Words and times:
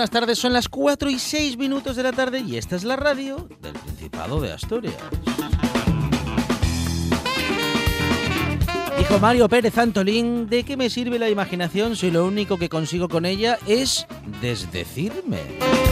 Buenas 0.00 0.10
tardes. 0.10 0.38
Son 0.38 0.54
las 0.54 0.66
4 0.70 1.10
y 1.10 1.18
6 1.18 1.58
minutos 1.58 1.94
de 1.94 2.02
la 2.02 2.12
tarde 2.12 2.40
y 2.40 2.56
esta 2.56 2.74
es 2.74 2.84
la 2.84 2.96
radio 2.96 3.46
del 3.60 3.74
Principado 3.74 4.40
de 4.40 4.50
Asturias. 4.50 4.94
Dijo 8.96 9.18
Mario 9.18 9.46
Pérez 9.50 9.76
Antolín, 9.76 10.48
¿de 10.48 10.64
qué 10.64 10.78
me 10.78 10.88
sirve 10.88 11.18
la 11.18 11.28
imaginación 11.28 11.96
si 11.96 12.10
lo 12.10 12.24
único 12.24 12.56
que 12.56 12.70
consigo 12.70 13.10
con 13.10 13.26
ella 13.26 13.58
es 13.66 14.06
desdecirme? 14.40 15.89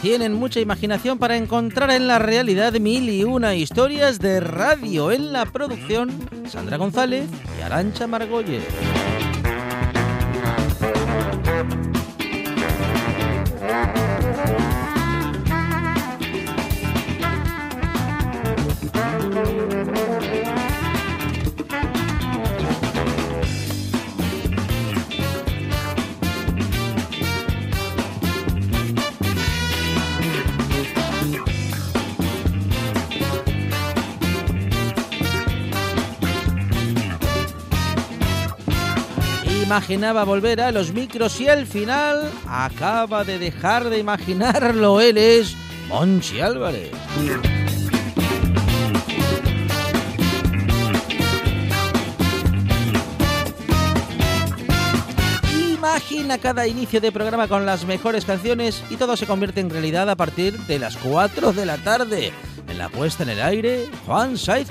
Tienen 0.00 0.34
mucha 0.34 0.60
imaginación 0.60 1.18
para 1.18 1.36
encontrar 1.36 1.90
en 1.90 2.06
la 2.06 2.18
realidad 2.18 2.72
mil 2.74 3.08
y 3.08 3.24
una 3.24 3.54
historias 3.54 4.18
de 4.18 4.40
radio. 4.40 5.10
En 5.10 5.32
la 5.32 5.46
producción, 5.46 6.10
Sandra 6.48 6.76
González 6.76 7.28
y 7.58 7.62
Arancha 7.62 8.06
Margolles. 8.06 8.62
Imaginaba 39.74 40.22
volver 40.22 40.60
a 40.60 40.70
los 40.70 40.92
micros 40.92 41.40
y 41.40 41.48
al 41.48 41.66
final 41.66 42.30
acaba 42.48 43.24
de 43.24 43.40
dejar 43.40 43.90
de 43.90 43.98
imaginarlo. 43.98 45.00
Él 45.00 45.18
es 45.18 45.56
Monchi 45.88 46.40
Álvarez. 46.40 46.92
Imagina 55.76 56.38
cada 56.38 56.68
inicio 56.68 57.00
de 57.00 57.10
programa 57.10 57.48
con 57.48 57.66
las 57.66 57.84
mejores 57.84 58.24
canciones 58.24 58.80
y 58.90 58.96
todo 58.96 59.16
se 59.16 59.26
convierte 59.26 59.58
en 59.58 59.70
realidad 59.70 60.08
a 60.08 60.14
partir 60.14 60.56
de 60.68 60.78
las 60.78 60.96
4 60.98 61.52
de 61.52 61.66
la 61.66 61.78
tarde. 61.78 62.32
En 62.68 62.78
la 62.78 62.88
puesta 62.90 63.24
en 63.24 63.30
el 63.30 63.42
aire, 63.42 63.88
Juan 64.06 64.38
Saiz 64.38 64.70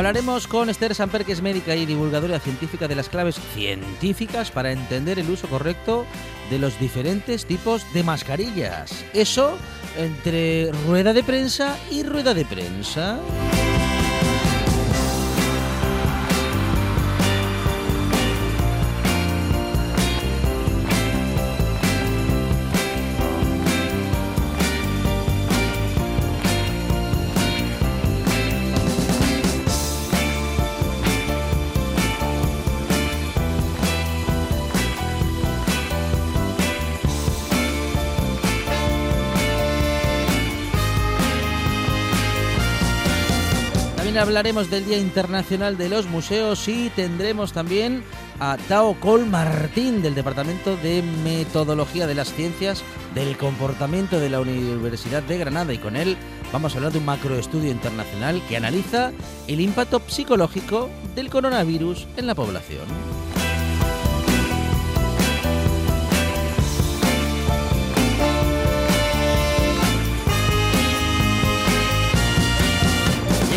Hablaremos 0.00 0.46
con 0.46 0.70
Esther 0.70 0.94
Samper, 0.94 1.26
que 1.26 1.32
es 1.32 1.42
médica 1.42 1.76
y 1.76 1.84
divulgadora 1.84 2.40
científica 2.40 2.88
de 2.88 2.94
las 2.94 3.10
claves 3.10 3.38
científicas 3.52 4.50
para 4.50 4.72
entender 4.72 5.18
el 5.18 5.28
uso 5.28 5.46
correcto 5.46 6.06
de 6.48 6.58
los 6.58 6.80
diferentes 6.80 7.44
tipos 7.44 7.84
de 7.92 8.02
mascarillas. 8.02 9.04
Eso 9.12 9.58
entre 9.98 10.72
rueda 10.86 11.12
de 11.12 11.22
prensa 11.22 11.76
y 11.90 12.02
rueda 12.02 12.32
de 12.32 12.46
prensa. 12.46 13.20
Hablaremos 44.20 44.68
del 44.70 44.84
Día 44.84 44.98
Internacional 44.98 45.78
de 45.78 45.88
los 45.88 46.06
Museos 46.06 46.68
y 46.68 46.90
tendremos 46.90 47.52
también 47.52 48.04
a 48.38 48.58
Tao 48.68 48.94
Col 49.00 49.24
Martín 49.26 50.02
del 50.02 50.14
Departamento 50.14 50.76
de 50.76 51.02
Metodología 51.24 52.06
de 52.06 52.14
las 52.14 52.32
Ciencias 52.32 52.82
del 53.14 53.38
Comportamiento 53.38 54.20
de 54.20 54.28
la 54.28 54.40
Universidad 54.40 55.22
de 55.22 55.38
Granada 55.38 55.72
y 55.72 55.78
con 55.78 55.96
él 55.96 56.18
vamos 56.52 56.74
a 56.74 56.76
hablar 56.76 56.92
de 56.92 56.98
un 56.98 57.06
macroestudio 57.06 57.70
internacional 57.70 58.42
que 58.46 58.58
analiza 58.58 59.12
el 59.48 59.60
impacto 59.60 60.02
psicológico 60.06 60.90
del 61.14 61.30
coronavirus 61.30 62.06
en 62.18 62.26
la 62.26 62.34
población. 62.34 63.39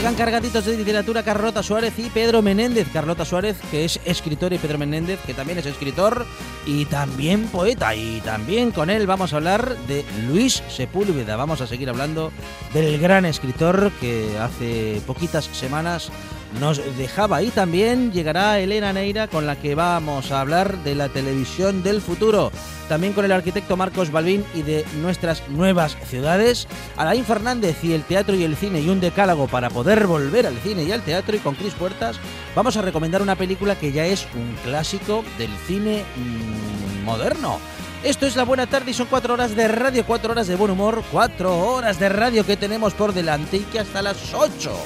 Llegan 0.03 0.15
cargaditos 0.15 0.65
de 0.65 0.75
literatura 0.75 1.23
Carlota 1.23 1.63
Suárez 1.63 1.97
y 1.97 2.09
Pedro 2.09 2.41
Menéndez. 2.41 2.89
Carlota 2.91 3.23
Suárez, 3.23 3.55
que 3.71 3.85
es 3.85 4.01
escritor, 4.03 4.51
y 4.51 4.57
Pedro 4.57 4.77
Menéndez, 4.77 5.17
que 5.25 5.33
también 5.33 5.59
es 5.59 5.65
escritor 5.65 6.25
y 6.65 6.83
también 6.83 7.47
poeta. 7.47 7.95
Y 7.95 8.19
también 8.19 8.71
con 8.71 8.89
él 8.89 9.07
vamos 9.07 9.31
a 9.31 9.37
hablar 9.37 9.77
de 9.87 10.03
Luis 10.27 10.61
Sepúlveda. 10.67 11.37
Vamos 11.37 11.61
a 11.61 11.67
seguir 11.67 11.87
hablando 11.87 12.33
del 12.73 12.99
gran 12.99 13.23
escritor 13.23 13.93
que 14.01 14.37
hace 14.39 15.01
poquitas 15.07 15.45
semanas 15.45 16.11
nos 16.59 16.81
dejaba. 16.97 17.41
Y 17.41 17.49
también 17.49 18.11
llegará 18.11 18.59
Elena 18.59 18.93
Neira 18.93 19.27
con 19.27 19.45
la 19.45 19.55
que 19.55 19.75
vamos 19.75 20.31
a 20.31 20.41
hablar 20.41 20.77
de 20.83 20.95
la 20.95 21.09
televisión 21.09 21.83
del 21.83 22.01
futuro. 22.01 22.51
También 22.89 23.13
con 23.13 23.25
el 23.25 23.31
arquitecto 23.31 23.77
Marcos 23.77 24.11
Balbín 24.11 24.43
y 24.53 24.61
de 24.61 24.85
nuestras 25.01 25.47
nuevas 25.49 25.97
ciudades. 26.07 26.67
Alain 26.97 27.25
Fernández 27.25 27.83
y 27.83 27.93
el 27.93 28.03
teatro 28.03 28.35
y 28.35 28.43
el 28.43 28.55
cine 28.55 28.81
y 28.81 28.89
un 28.89 28.99
decálogo 28.99 29.47
para 29.47 29.69
poder 29.69 30.05
volver 30.05 30.47
al 30.47 30.57
cine 30.57 30.83
y 30.83 30.91
al 30.91 31.01
teatro. 31.01 31.35
Y 31.35 31.39
con 31.39 31.55
Cris 31.55 31.73
Puertas 31.73 32.17
vamos 32.55 32.77
a 32.77 32.81
recomendar 32.81 33.21
una 33.21 33.35
película 33.35 33.77
que 33.77 33.91
ya 33.91 34.05
es 34.05 34.27
un 34.35 34.55
clásico 34.63 35.23
del 35.37 35.51
cine 35.67 36.03
mm, 36.15 37.05
moderno. 37.05 37.59
Esto 38.03 38.25
es 38.25 38.35
la 38.35 38.43
buena 38.43 38.67
tarde 38.67 38.91
y 38.91 38.93
son 38.93 39.07
cuatro 39.07 39.33
horas 39.33 39.55
de 39.55 39.65
radio, 39.69 40.05
cuatro 40.05 40.33
horas 40.33 40.47
de 40.47 40.57
buen 40.57 40.71
humor, 40.71 41.01
cuatro 41.09 41.57
horas 41.57 41.99
de 41.99 42.09
radio 42.09 42.45
que 42.45 42.57
tenemos 42.57 42.93
por 42.93 43.13
delante 43.13 43.57
y 43.57 43.61
que 43.61 43.79
hasta 43.79 44.01
las 44.01 44.33
ocho 44.33 44.77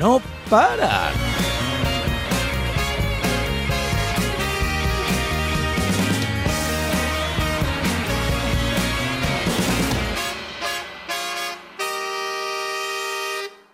no 0.00 0.18
paran. 0.48 1.12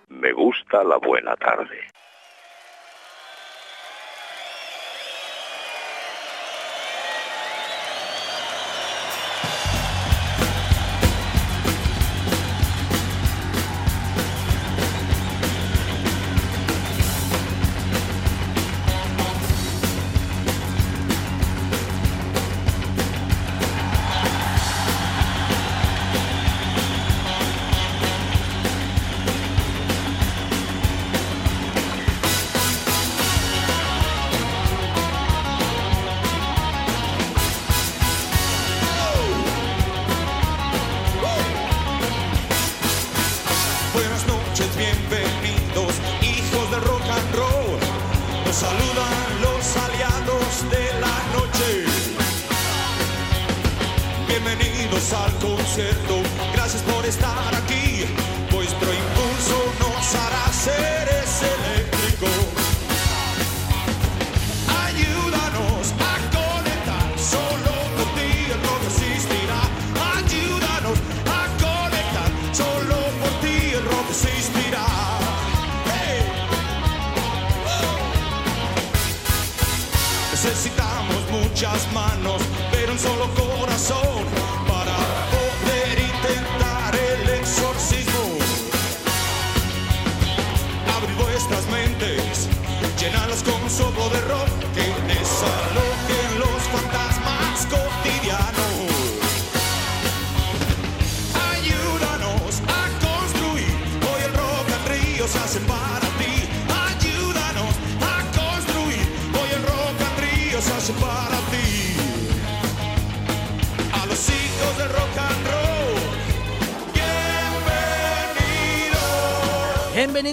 Me 0.09 0.33
gusta 0.33 0.83
la 0.83 0.97
buena 0.97 1.37
tarde. 1.37 1.79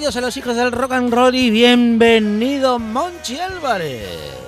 Bienvenidos. 0.03 0.15
A 0.17 0.21
los 0.21 0.35
hijos 0.37 0.55
del 0.57 0.71
rock 0.73 0.91
and 0.91 1.13
roll 1.13 1.33
y 1.33 1.49
bienvenido 1.49 2.77
Monchi 2.77 3.39
Álvarez. 3.39 4.05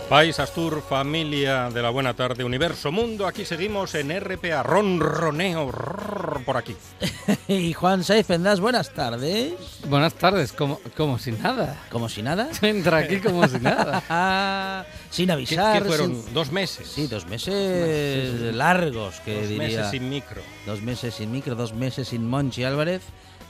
País 0.09 0.37
Astur, 0.39 0.83
familia 0.87 1.69
de 1.69 1.81
la 1.81 1.89
buena 1.91 2.13
tarde, 2.13 2.43
universo, 2.43 2.91
mundo, 2.91 3.25
aquí 3.25 3.45
seguimos 3.45 3.95
en 3.95 4.11
RPA, 4.19 4.63
ronroneo 4.63 5.71
rrr, 5.71 6.43
por 6.45 6.57
aquí. 6.57 6.75
y 7.47 7.71
Juan 7.73 8.03
Saiz 8.03 8.25
Pendas, 8.27 8.59
buenas 8.59 8.93
tardes. 8.93 9.53
Buenas 9.87 10.13
tardes, 10.15 10.51
como, 10.51 10.79
como 10.97 11.17
si 11.19 11.31
nada. 11.31 11.79
Como 11.89 12.09
si 12.09 12.21
nada. 12.21 12.49
Entra 12.61 12.97
aquí 12.97 13.19
como 13.21 13.47
si 13.47 13.57
nada. 13.59 14.85
sin 15.09 15.27
¿Qué, 15.27 15.31
avisar. 15.31 15.81
qué 15.81 15.87
fueron? 15.87 16.21
sin- 16.21 16.33
¿Dos 16.33 16.51
meses? 16.51 16.87
Sí, 16.87 17.07
dos 17.07 17.25
meses 17.27 18.53
largos, 18.53 19.21
que 19.21 19.39
Dos 19.39 19.47
diría. 19.49 19.67
meses 19.67 19.89
sin 19.91 20.09
micro. 20.09 20.41
Dos 20.65 20.81
meses 20.81 21.13
sin 21.15 21.31
micro, 21.31 21.55
dos 21.55 21.73
meses 21.73 22.09
sin 22.09 22.27
Monchi 22.29 22.63
Álvarez, 22.63 23.01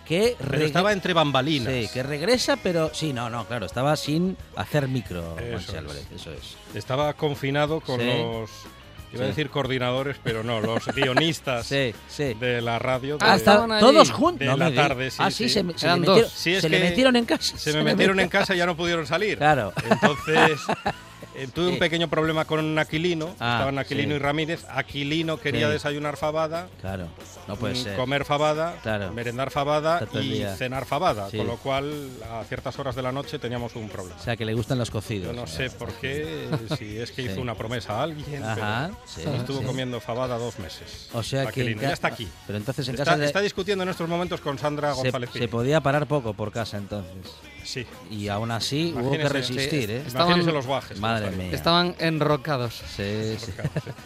que 0.06 0.36
Pero 0.38 0.52
reg- 0.52 0.66
estaba 0.66 0.94
entre 0.94 1.13
bambalinas. 1.13 1.74
Sí, 1.74 1.90
que 1.94 2.04
regresa, 2.04 2.57
pero 2.57 2.92
sí, 2.94 3.12
no, 3.13 3.30
no, 3.30 3.46
claro, 3.46 3.66
estaba 3.66 3.96
sin 3.96 4.38
hacer 4.56 4.88
micro, 4.88 5.36
Eso 5.40 5.72
es. 5.72 5.78
Álvarez, 5.78 6.07
eso 6.16 6.31
es. 6.31 6.56
Estaba 6.75 7.13
confinado 7.13 7.81
con 7.81 8.00
Sí. 8.00 8.06
los... 8.07 8.50
Iba 9.13 9.24
a 9.24 9.28
decir 9.28 9.50
coordinadores, 9.50 10.18
pero 10.22 10.44
no, 10.44 10.60
los 10.60 10.86
guionistas 10.96 11.66
Sí, 11.68 11.94
sí. 12.10 12.34
de 12.34 12.62
la 12.62 12.80
radio. 12.80 13.18
Ah, 13.22 13.31
de- 13.31 13.38
estaban 13.38 13.80
todos 13.80 14.12
juntos. 14.12 14.40
De 14.40 14.46
No 14.48 14.57
la 14.57 14.69
me 14.69 14.75
tarde, 14.75 15.10
sí, 15.10 15.18
Ah, 15.22 15.31
sí, 15.31 15.46
sí. 15.48 15.50
se, 15.54 15.63
me- 15.63 15.78
se 15.78 15.86
Eran 15.86 16.02
le 16.02 16.06
dos. 16.08 16.18
metieron, 16.18 16.62
se 16.62 16.69
le 16.69 16.80
metieron 16.81 17.16
en 17.16 17.25
casa. 17.25 17.58
Se 17.58 17.72
me 17.72 17.78
le 17.78 17.84
metieron 17.86 18.19
en 18.19 18.28
casa 18.28 18.54
y 18.54 18.58
ya 18.58 18.66
no 18.66 18.75
pudieron 18.75 19.08
salir. 19.08 19.38
Claro. 19.38 19.72
Entonces 19.90 20.60
eh, 21.36 21.48
tuve 21.54 21.68
un 21.70 21.80
pequeño 21.80 22.08
problema 22.10 22.46
con 22.46 22.77
Aquilino. 22.80 23.36
Ah, 23.39 23.54
Estaban 23.56 23.77
Aquilino 23.80 24.10
sí. 24.12 24.15
y 24.15 24.20
Ramírez. 24.20 24.65
Aquilino 24.70 25.39
quería 25.39 25.68
Sí. 25.68 25.74
desayunar 25.74 26.18
fabada. 26.18 26.68
Claro, 26.82 27.08
no 27.48 27.56
puede 27.56 27.74
mm, 27.75 27.84
ser. 27.84 27.96
comer 27.98 28.25
fabada, 28.25 28.75
Claro. 28.84 29.12
merendar 29.13 29.51
fabada 29.51 30.08
y 30.22 30.44
cenar 30.58 30.86
fabada, 30.86 31.30
Sí. 31.30 31.38
con 31.38 31.48
lo 31.48 31.58
cual 31.58 32.10
a 32.32 32.44
ciertas 32.46 32.77
horas 32.80 32.96
de 32.96 33.01
la 33.01 33.12
noche 33.12 33.39
teníamos 33.39 33.75
un 33.75 33.89
problema. 33.89 34.20
O 34.20 34.24
sea, 34.24 34.36
que 34.36 34.46
le 34.46 34.54
gustan 34.54 34.77
los 34.77 34.89
cocidos. 34.92 35.34
Yo 35.36 35.39
no 35.42 35.48
sé 35.48 35.70
por 35.70 35.92
qué, 35.94 36.48
si 36.77 36.98
es 36.98 37.12
que 37.12 37.24
hizo 37.24 37.42
una 37.42 37.56
promesa 37.56 38.00
a 38.00 38.04
alguien, 38.04 38.44
Ajá, 38.44 38.92
pero 39.15 39.32
sí, 39.34 39.38
estuvo 39.39 39.62
comiendo 39.63 40.00
fabada 40.00 40.38
dos 40.38 40.58
meses. 40.60 41.10
O 41.13 41.22
sea 41.24 41.44
Aquilino, 41.50 41.82
ya 41.82 41.94
está 41.94 42.08
aquí. 42.10 42.27
Pero 42.48 42.58
entonces 42.58 42.88
en 42.88 42.96
Está, 42.96 43.06
casa 43.06 43.18
de- 43.18 43.25
está 43.25 43.42
discutiendo 43.42 43.84
en 43.84 43.89
estos 43.89 44.08
momentos 44.10 44.42
con 44.42 44.58
Sandra 44.58 44.94
se, 44.96 45.01
González 45.04 45.30
se 45.32 45.39
Piña. 45.39 45.51
podía 45.51 45.82
parar 45.82 46.08
poco 46.08 46.34
por 46.34 46.51
casa 46.51 46.77
entonces. 46.77 47.32
Sí. 47.65 47.86
Y 48.12 48.27
aún 48.27 48.51
así 48.51 48.93
hubo 48.95 49.12
que 49.12 49.27
resistir, 49.27 49.88
sí, 49.88 49.91
¿eh? 49.93 50.03
Estaban- 50.05 50.45
los 50.45 50.65
guajes. 50.67 50.98
cómo 50.98 51.07
Madre 51.07 51.31
mía. 51.31 51.51
Estaban 51.51 51.95
enrocados. 52.00 52.75
Sí, 52.95 53.36
sí. 53.39 53.51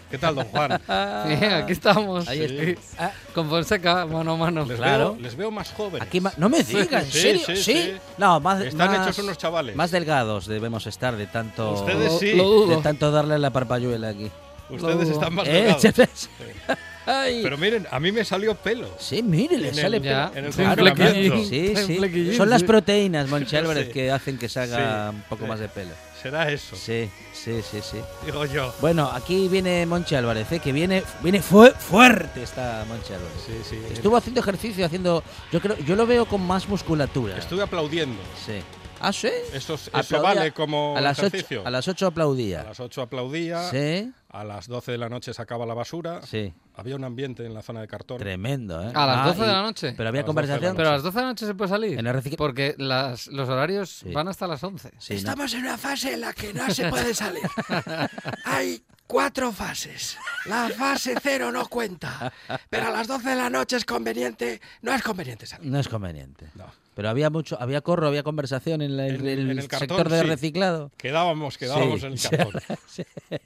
¿Qué 0.09 0.17
tal, 0.17 0.35
don 0.35 0.45
Juan? 0.45 0.81
Bien, 1.27 1.43
aquí 1.53 1.73
estamos. 1.73 2.27
Ahí 2.27 2.47
Sí. 2.47 2.75
Ah, 2.97 3.11
Con 3.35 3.49
Fonseca, 3.49 4.05
mano 4.05 4.31
a 4.33 4.37
mano. 4.37 4.65
Les, 4.65 4.77
Claro. 4.77 5.13
veo, 5.13 5.21
les 5.21 5.35
veo 5.35 5.51
más 5.51 5.71
jóvenes. 5.73 6.07
aquí 6.07 6.21
ma- 6.21 6.33
no 6.37 6.47
me 6.49 6.63
digas, 6.63 7.03
¿en 7.05 7.11
Sí, 7.11 7.19
serio? 7.19 7.41
sí, 7.45 7.55
Sí, 7.57 7.63
sí. 7.73 7.93
No, 8.17 8.39
más 8.39 8.61
Están 8.61 8.91
más- 8.91 9.07
hechos 9.07 9.19
unos 9.23 9.37
chavales. 9.37 9.75
Más 9.75 9.91
delgados 9.91 10.47
debemos 10.47 10.87
estar 10.87 11.15
de 11.17 11.27
tanto 11.27 11.73
Ustedes 11.73 12.17
sí. 12.19 12.31
De 12.31 12.77
tanto 12.81 13.11
darle 13.11 13.37
la 13.37 13.51
parpalluela 13.51 14.09
aquí. 14.09 14.31
Ustedes 14.69 15.09
están 15.09 15.33
más 15.35 15.47
¿Eh? 15.47 15.75
Ay. 17.09 17.41
Pero 17.43 17.57
miren, 17.57 17.87
a 17.89 17.99
mí 17.99 18.11
me 18.11 18.23
salió 18.23 18.55
pelo. 18.55 18.87
Sí, 18.99 19.23
mire, 19.23 19.57
le 19.57 19.73
sale 19.73 19.97
el- 19.97 20.03
pelo. 20.03 20.13
Ya, 20.15 20.31
en 20.35 20.45
el 20.45 20.53
flequillín. 20.53 21.45
Sí, 21.45 21.73
En 21.75 21.87
sí. 21.87 22.35
Son 22.35 22.49
las 22.49 22.63
proteínas, 22.63 23.27
Monchi 23.29 23.49
Sí. 23.51 23.55
Álvarez, 23.57 23.89
que 23.89 24.11
hacen 24.11 24.37
que 24.37 24.49
se 24.49 24.59
haga 24.59 25.09
Sí, 25.11 25.15
un 25.15 25.21
poco 25.23 25.43
sí. 25.43 25.49
más 25.49 25.59
de 25.59 25.69
pelo. 25.69 25.91
Será 26.21 26.51
eso, 26.51 26.75
Sí, 26.75 27.09
sí, 27.31 27.61
sí, 27.61 27.79
sí. 27.81 27.97
digo 28.25 28.45
yo. 28.45 28.73
Bueno, 28.81 29.09
aquí 29.09 29.47
viene 29.47 29.85
Monchi 29.85 30.15
Álvarez, 30.15 30.51
¿eh? 30.51 30.59
que 30.59 30.73
viene, 30.73 31.01
viene 31.23 31.41
fue 31.41 31.71
fuerte 31.71 32.43
está 32.43 32.83
Monchi 32.89 33.13
Álvarez. 33.13 33.37
Sí, 33.45 33.53
sí. 33.69 33.79
Estuvo 33.93 34.17
haciendo 34.17 34.41
ejercicio, 34.41 34.85
haciendo. 34.85 35.23
Yo 35.51 35.61
creo, 35.61 35.77
yo 35.77 35.95
lo 35.95 36.05
veo 36.05 36.25
con 36.25 36.45
más 36.45 36.67
musculatura. 36.67 37.37
Estuve 37.37 37.63
aplaudiendo. 37.63 38.21
Sí. 38.45 38.59
Ah, 39.01 39.13
sí. 39.13 39.29
Eso, 39.53 39.75
eso 39.75 40.21
vale 40.21 40.51
como 40.51 40.97
a 40.97 40.99
las 40.99 41.17
ejercicio. 41.19 41.59
Ocho, 41.61 41.67
a 41.69 41.71
las 41.71 41.87
8 41.87 42.07
aplaudía. 42.07 42.61
A 42.61 42.63
las 42.65 42.79
8 42.81 43.01
aplaudía. 43.03 43.69
Sí, 43.69 44.11
A 44.29 44.43
las 44.43 44.67
12 44.67 44.91
de 44.91 44.97
la 44.97 45.07
noche 45.07 45.33
sacaba 45.33 45.65
la 45.65 45.73
basura. 45.73 46.19
sí. 46.23 46.53
Había 46.79 46.95
un 46.95 47.03
ambiente 47.03 47.45
en 47.45 47.53
la 47.53 47.61
zona 47.61 47.81
de 47.81 47.87
cartón. 47.87 48.17
Tremendo, 48.17 48.81
¿eh? 48.81 48.91
A 48.93 49.05
las 49.05 49.17
Ah, 49.19 49.27
12 49.27 49.41
de 49.41 49.47
la 49.47 49.61
noche. 49.61 49.93
Pero 49.97 50.09
había 50.09 50.21
A 50.21 50.23
las 50.23 50.27
12 50.35 50.41
de 50.41 50.47
la 50.47 50.57
conversación. 50.59 50.75
Pero 50.77 50.89
a 50.89 50.91
las 50.93 51.03
12 51.03 51.15
de 51.17 51.21
la 51.21 51.27
noche 51.29 51.45
se 51.45 51.53
puede 51.55 51.69
salir. 51.69 51.99
En 51.99 52.35
Porque 52.37 52.75
las, 52.77 53.27
los 53.27 53.49
horarios 53.49 53.89
Sí. 53.89 54.11
van 54.11 54.27
hasta 54.27 54.47
las 54.47 54.63
11. 54.63 54.91
Sí, 54.97 55.13
¿no? 55.13 55.17
Estamos 55.19 55.53
en 55.53 55.59
una 55.61 55.77
fase 55.77 56.13
en 56.13 56.21
la 56.21 56.33
que 56.33 56.53
no 56.53 56.69
se 56.71 56.89
puede 56.89 57.13
salir. 57.13 57.43
Hay 58.45 58.81
cuatro 59.09 59.51
fases. 59.51 60.17
La 60.45 60.69
fase 60.69 61.15
cero 61.21 61.51
no 61.51 61.67
cuenta. 61.67 62.31
Pero 62.69 62.87
a 62.87 62.91
las 62.91 63.07
12 63.07 63.27
de 63.29 63.35
la 63.35 63.49
noche 63.49 63.75
es 63.77 63.83
conveniente. 63.85 64.61
No 64.83 64.93
es 64.93 65.01
conveniente 65.01 65.47
salir. 65.47 65.67
No 65.69 65.79
es 65.79 65.87
conveniente. 65.87 66.45
No. 66.53 66.65
Pero 66.93 67.09
había 67.09 67.29
mucho, 67.29 67.57
había 67.61 67.79
corro, 67.81 68.07
había 68.07 68.23
conversación 68.23 68.81
en, 68.81 68.97
la- 68.97 69.07
en 69.07 69.15
En- 69.21 69.27
el, 69.27 69.51
en 69.51 69.59
el 69.59 69.67
cartón, 69.69 69.87
sector 69.87 70.09
de 70.09 70.19
sí. 70.21 70.25
reciclado. 70.27 70.91
Quedábamos, 70.97 71.57
quedábamos 71.57 72.01
Sí, 72.01 72.05
en 72.05 72.11
el 72.11 72.19
sí. 72.19 72.29
cartón. 72.29 72.61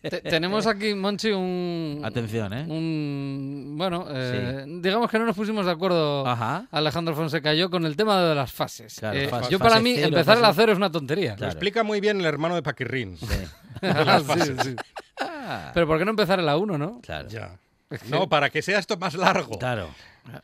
Te- 0.02 0.22
tenemos 0.22 0.66
aquí, 0.68 0.94
Monchi, 0.96 1.30
un. 1.32 2.02
Atención, 2.04 2.52
¿eh? 2.54 2.66
Un. 2.68 3.76
Bueno, 3.78 4.08
eh, 4.10 4.66
digamos 4.68 5.10
que 5.10 5.20
no 5.20 5.26
nos 5.26 5.36
pusimos 5.36 5.66
de 5.68 5.72
acuerdo. 5.72 6.28
Ajá. 6.28 6.68
Alejandro 6.72 7.16
Fonseca 7.16 7.54
y 7.54 7.60
yo 7.60 7.70
con 7.70 7.86
el 7.86 7.96
tema 7.96 8.20
de 8.22 8.34
las 8.36 8.52
fases. 8.52 8.96
Claro, 9.00 9.20
Eh, 9.20 9.28
fase- 9.30 9.52
yo 9.52 9.60
para 9.60 9.72
fase 9.72 9.84
mí 9.84 9.94
cero, 9.96 10.08
empezar 10.08 10.38
el 10.38 10.44
fase- 10.44 10.52
acero 10.52 10.72
es 10.72 10.78
una 10.78 10.92
tontería. 10.92 11.36
Lo 11.38 11.46
explica 11.46 11.84
muy 11.84 12.02
bien 12.02 12.20
el 12.20 12.26
hermano 12.26 12.56
de 12.56 12.64
Paquirrín. 12.64 13.18
Sí. 13.18 13.28
Sí, 13.84 14.54
sí. 14.64 14.76
Pero 15.74 15.88
¿por 15.88 15.98
qué 15.98 16.06
no 16.06 16.12
empezar 16.12 16.40
en 16.40 16.46
la 16.46 16.58
1, 16.58 16.78
no? 16.78 17.02
Claro. 17.02 17.30
Ya. 17.30 17.58
No, 18.10 18.28
para 18.28 18.50
que 18.50 18.62
sea 18.62 18.80
esto 18.80 18.98
más 18.98 19.14
largo. 19.14 19.60
Claro. 19.60 19.90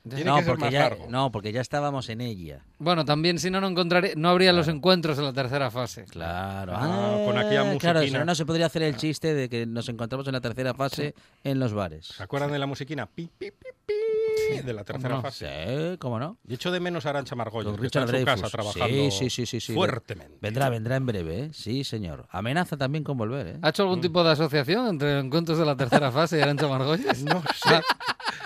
Tiene 0.08 0.26
No 0.26 0.36
que 0.36 0.42
ser 0.42 0.50
porque, 0.50 0.64
más 0.66 0.74
ya, 0.74 0.80
largo. 0.82 1.06
no, 1.10 1.32
porque 1.32 1.52
ya 1.54 1.62
estábamos 1.62 2.10
en 2.10 2.20
ella. 2.22 2.66
Bueno, 2.80 3.06
también 3.06 3.40
si 3.40 3.50
no, 3.50 3.62
no 3.62 3.68
encontraré, 3.68 4.14
no 4.18 4.30
habría 4.30 4.52
los 4.52 4.68
encuentros 4.68 5.18
en 5.18 5.24
la 5.24 5.34
tercera 5.34 5.72
fase. 5.72 6.04
Claro. 6.06 6.74
Ah, 6.76 7.22
con 7.26 7.38
aquella 7.38 7.62
Claro, 7.80 8.00
musiquina. 8.00 8.02
si 8.02 8.12
no, 8.12 8.26
no 8.26 8.36
se 8.36 8.46
podría 8.46 8.66
hacer 8.66 8.84
el 8.84 8.98
chiste 8.98 9.34
de 9.34 9.48
que 9.48 9.66
nos 9.66 9.88
encontramos 9.88 10.28
en 10.28 10.34
la 10.34 10.42
tercera 10.42 10.74
fase 10.74 11.16
en 11.46 11.60
los 11.60 11.74
bares. 11.74 12.08
¿Se 12.08 12.22
acuerdan 12.24 12.52
de 12.52 12.60
la 12.60 12.66
musiquina? 12.68 13.06
Pi, 13.06 13.30
pi, 13.38 13.52
pi, 13.52 13.68
pi, 13.86 14.62
de 14.66 14.74
la 14.74 14.84
tercera 14.84 15.16
no? 15.16 15.22
fase. 15.22 15.92
Sí, 15.92 15.98
¿cómo 15.98 16.20
no? 16.20 16.38
Y 16.46 16.56
echo 16.56 16.72
de 16.72 16.80
menos 16.82 17.06
a 17.06 17.12
Arancha 17.12 17.36
Margolles, 17.36 17.72
Con 17.72 17.80
que 17.80 17.86
está 17.88 18.02
en 18.02 18.08
Richard 18.10 18.38
su 18.38 18.44
casa 18.44 18.50
trabajando 18.58 18.88
sí, 18.88 19.12
sí, 19.12 19.30
sí, 19.30 19.46
sí, 19.46 19.60
sí. 19.62 19.74
fuertemente. 19.74 20.38
Vendrá, 20.42 20.70
vendrá 20.70 20.98
en 20.98 21.06
breve, 21.06 21.40
¿eh? 21.46 21.50
Sí, 21.54 21.86
señor. 21.86 22.28
Amenaza 22.32 22.76
también 22.76 23.04
con 23.06 23.18
volver, 23.18 23.48
¿eh? 23.48 23.60
¿Ha 23.62 23.70
hecho 23.70 23.84
algún 23.84 24.02
tipo 24.02 24.24
de 24.26 24.32
asociación 24.32 24.88
entre 24.88 25.20
encuentros 25.20 25.58
de 25.58 25.66
la 25.66 25.78
tercera 25.78 26.12
fase 26.12 26.38
y 26.38 26.42
Arancha 26.42 26.68
Margolles? 26.68 27.24
No 27.30 27.42
sé. 27.54 27.82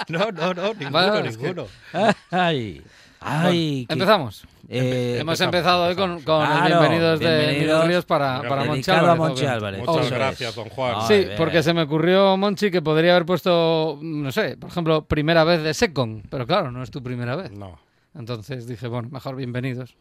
No, 0.10 0.32
no, 0.32 0.54
no, 0.54 0.74
ninguno, 0.74 0.92
Vale, 0.92 1.23
ninguno. 1.32 1.68
Ay, 2.32 2.82
ay. 3.20 3.86
que- 3.88 3.94
Empezamos. 3.94 4.44
eh, 4.70 5.18
Hemos 5.20 5.40
empezamos, 5.40 5.42
empezado 5.42 5.84
hoy 5.86 5.96
con, 5.96 6.12
el 6.12 6.68
bienvenidos 6.68 7.20
de 7.20 7.26
bienvenidos. 7.38 7.60
Miguel 7.78 7.88
Ríos 7.88 8.06
para, 8.06 8.42
para 8.42 8.66
Monchi 8.66 8.92
Álvarez, 8.92 9.18
Monchi. 9.18 9.46
Álvarez. 9.46 9.80
Muchas 9.86 10.12
gracias, 10.12 10.56
don 10.56 10.70
Juan. 10.70 10.96
Ay, 10.98 11.08
Sí, 11.08 11.14
bien. 11.26 11.38
porque 11.38 11.64
se 11.64 11.74
me 11.74 11.84
ocurrió, 11.84 12.36
Monchi, 12.38 12.70
que 12.72 12.82
podría 12.82 13.12
haber 13.16 13.26
puesto, 13.26 13.98
no 14.02 14.32
sé, 14.32 14.58
por 14.58 14.70
ejemplo, 14.70 15.06
primera 15.06 15.44
vez 15.44 15.64
de 15.64 15.74
Secon, 15.74 16.24
pero 16.30 16.46
claro, 16.46 16.72
no 16.72 16.84
es 16.84 16.92
tu 16.92 17.02
primera 17.04 17.36
vez. 17.36 17.52
No. 17.52 17.80
Entonces 18.16 18.68
dije, 18.68 18.88
bueno, 18.88 19.10
mejor 19.12 19.36
bienvenidos. 19.36 19.96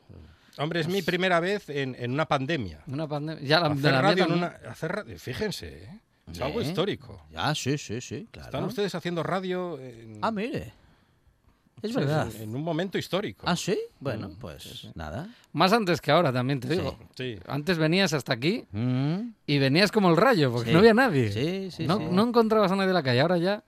Hombre, 0.58 0.80
es 0.80 0.88
mi 0.88 1.00
primera 1.00 1.40
vez 1.40 1.70
en, 1.70 1.96
en 1.98 2.12
una 2.12 2.26
pandemia. 2.26 2.80
Una 2.86 3.08
pandemia. 3.08 3.42
Ya 3.42 3.58
la, 3.60 3.68
de 3.70 3.74
Hacer 3.78 3.92
la 3.92 4.02
radio 4.02 4.24
en 4.24 4.28
también. 4.30 4.38
una... 4.62 4.70
Hacer 4.70 4.92
radio, 4.92 5.18
fíjense, 5.18 5.68
¿eh? 5.84 5.98
es 6.30 6.40
algo 6.42 6.60
histórico. 6.60 7.22
Ah, 7.34 7.54
sí, 7.54 7.78
sí, 7.78 8.00
sí, 8.02 8.28
claro. 8.30 8.48
Están 8.48 8.64
ustedes 8.64 8.94
haciendo 8.94 9.22
radio 9.22 9.78
en, 9.80 10.18
Ah, 10.20 10.30
mire. 10.30 10.72
Es 11.82 11.90
sí, 11.90 11.96
verdad. 11.96 12.28
en- 12.36 12.42
en 12.42 12.54
un 12.56 12.62
momento 12.62 12.96
histórico. 12.96 13.44
Ah, 13.48 13.56
sí. 13.56 13.76
Bueno, 13.98 14.30
pues 14.40 14.88
nada. 14.94 15.28
Más 15.52 15.72
antes 15.72 16.00
que 16.00 16.10
ahora, 16.12 16.32
también 16.32 16.60
te 16.60 16.68
digo. 16.68 16.96
Sí. 17.16 17.36
Antes 17.46 17.76
venías 17.78 18.12
hasta 18.12 18.32
aquí 18.34 18.64
Mm, 18.72 19.32
y 19.46 19.58
venías 19.58 19.90
como 19.90 20.08
el 20.10 20.16
rayo, 20.16 20.52
porque 20.52 20.68
Sí. 20.68 20.72
no 20.72 20.78
había 20.78 20.94
nadie. 20.94 21.32
Sí, 21.32 21.70
sí, 21.72 21.86
no, 21.86 21.98
sí. 21.98 22.04
no 22.10 22.22
encontrabas 22.28 22.70
a 22.72 22.76
nadie 22.76 22.90
en 22.90 22.94
la 22.94 23.02
calle. 23.02 23.20
Ahora 23.20 23.38
ya, 23.38 23.62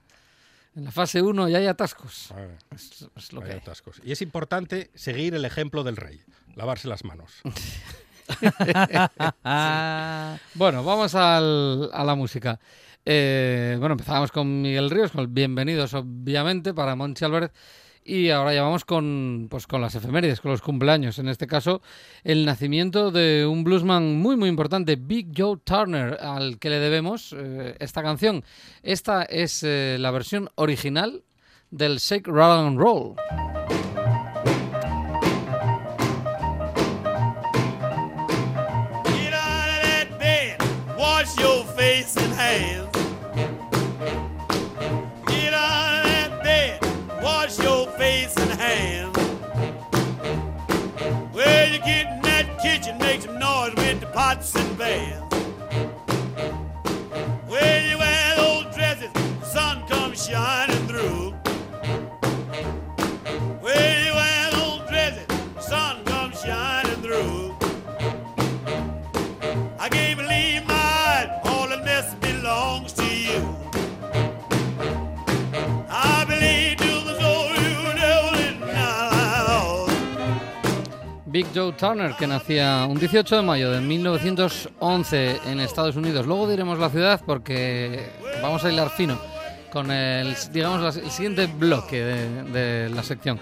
en 0.76 0.84
la 0.84 0.90
fase 0.92 1.22
1, 1.22 1.48
ya 1.48 1.58
hay 1.58 1.66
atascos. 1.66 2.32
Es, 2.74 3.08
es 3.16 3.32
lo 3.32 3.40
hay 3.40 3.46
que 3.46 3.52
hay. 3.54 3.58
atascos. 3.58 4.00
Y 4.04 4.12
es 4.12 4.22
importante 4.22 4.90
seguir 4.94 5.34
el 5.34 5.44
ejemplo 5.44 5.82
del 5.84 5.96
rey, 5.96 6.20
lavarse 6.54 6.86
las 6.88 7.04
manos. 7.04 7.32
Bueno, 10.54 10.84
vamos 10.84 11.14
al- 11.14 11.90
a 11.92 12.04
la 12.04 12.14
música. 12.14 12.58
Eh, 13.04 13.76
bueno, 13.78 13.94
empezábamos 13.94 14.32
con 14.32 14.62
Miguel 14.62 14.90
Ríos, 14.90 15.10
con 15.12 15.20
el 15.20 15.26
bienvenidos, 15.26 15.92
obviamente, 15.94 16.72
para 16.72 16.96
Monchi 16.96 17.24
Álvarez. 17.24 17.50
Y 18.06 18.28
ahora 18.28 18.52
ya 18.52 18.62
vamos 18.62 18.84
con, 18.84 19.46
pues, 19.50 19.66
con 19.66 19.80
las 19.80 19.94
efemérides, 19.94 20.42
con 20.42 20.50
los 20.50 20.60
cumpleaños. 20.60 21.18
En 21.18 21.28
este 21.28 21.46
caso, 21.46 21.80
el 22.22 22.44
nacimiento 22.44 23.10
de 23.10 23.46
un 23.46 23.64
bluesman 23.64 24.20
muy, 24.20 24.36
muy 24.36 24.50
importante, 24.50 24.96
Big 24.96 25.28
Joe 25.34 25.56
Turner, 25.64 26.18
al 26.20 26.58
que 26.58 26.68
le 26.68 26.80
debemos 26.80 27.34
eh, 27.36 27.74
esta 27.80 28.02
canción. 28.02 28.44
Esta 28.82 29.22
es 29.22 29.62
eh, 29.62 29.96
la 29.98 30.10
versión 30.10 30.50
original 30.56 31.22
del 31.70 31.96
Shake, 31.96 32.28
Rattle 32.28 32.68
and 32.68 32.78
Roll. 32.78 33.14
With 54.36 54.52
the 54.52 55.23
Big 81.34 81.48
Joe 81.52 81.72
Turner, 81.72 82.14
que 82.14 82.28
nacía 82.28 82.86
un 82.88 82.96
18 82.96 83.38
de 83.38 83.42
mayo 83.42 83.72
de 83.72 83.80
1911 83.80 85.40
en 85.46 85.58
Estados 85.58 85.96
Unidos. 85.96 86.26
Luego 86.26 86.48
diremos 86.48 86.78
la 86.78 86.88
ciudad 86.90 87.20
porque 87.26 88.08
vamos 88.40 88.64
a 88.64 88.70
hilar 88.70 88.88
fino 88.90 89.18
con 89.74 89.90
el, 89.90 90.34
digamos, 90.52 90.96
el 90.96 91.10
siguiente 91.10 91.46
bloque 91.46 92.00
de, 92.02 92.42
de 92.44 92.88
la 92.88 93.02
sección. 93.02 93.38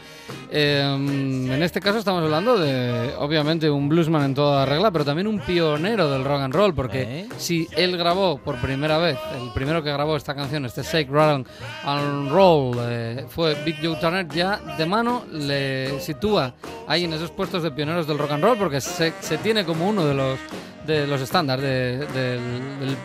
Eh, 0.51 0.81
en 0.83 1.63
este 1.63 1.81
caso 1.81 1.99
estamos 1.99 2.25
hablando 2.25 2.59
de, 2.59 3.15
obviamente, 3.19 3.71
un 3.71 3.89
bluesman 3.89 4.25
en 4.25 4.35
toda 4.35 4.67
regla, 4.67 4.91
pero 4.91 5.05
también 5.05 5.29
un 5.29 5.39
pionero 5.39 6.11
del 6.11 6.25
rock 6.25 6.41
and 6.41 6.55
roll, 6.55 6.75
porque 6.75 7.03
¿Eh? 7.03 7.29
si 7.37 7.69
él 7.77 7.97
grabó 7.97 8.39
por 8.39 8.57
primera 8.61 8.99
vez, 8.99 9.17
el 9.41 9.53
primero 9.53 9.83
que 9.85 9.93
grabó 9.93 10.17
esta 10.17 10.35
canción, 10.35 10.65
este 10.65 10.83
Shake, 10.83 11.11
Rattle 11.11 11.45
and 11.85 12.31
Roll, 12.33 12.77
eh, 12.81 13.27
fue 13.29 13.55
Big 13.65 13.77
Joe 13.83 13.97
Turner, 14.01 14.27
ya 14.29 14.59
de 14.79 14.87
mano 14.87 15.25
le 15.31 16.01
sitúa 16.01 16.55
ahí 16.89 17.05
en 17.05 17.13
esos 17.13 17.31
puestos 17.31 17.63
de 17.63 17.71
pioneros 17.71 18.07
del 18.09 18.19
rock 18.19 18.33
and 18.33 18.43
roll, 18.43 18.57
porque 18.59 18.81
se, 18.81 19.13
se 19.21 19.39
tiene 19.39 19.65
como 19.65 19.87
uno 19.89 20.05
de 20.07 20.15
los, 20.15 20.39
de 20.87 21.07
los 21.07 21.21
estándares 21.21 21.63
de- 21.65 21.99
del, 22.07 22.41
del- 22.81 22.97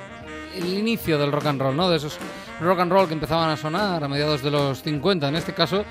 el 0.58 0.74
inicio 0.80 1.20
del 1.20 1.32
rock 1.32 1.46
and 1.46 1.62
roll, 1.62 1.76
¿no? 1.76 1.88
De 1.90 1.98
esos 1.98 2.18
rock 2.60 2.80
and 2.80 2.92
roll 2.92 3.08
que 3.08 3.14
empezaban 3.14 3.50
a 3.50 3.58
sonar 3.58 4.04
a 4.04 4.08
mediados 4.08 4.42
de 4.42 4.52
los 4.52 4.82
50. 4.82 5.28
En 5.30 5.36
este 5.36 5.54
caso, 5.54 5.84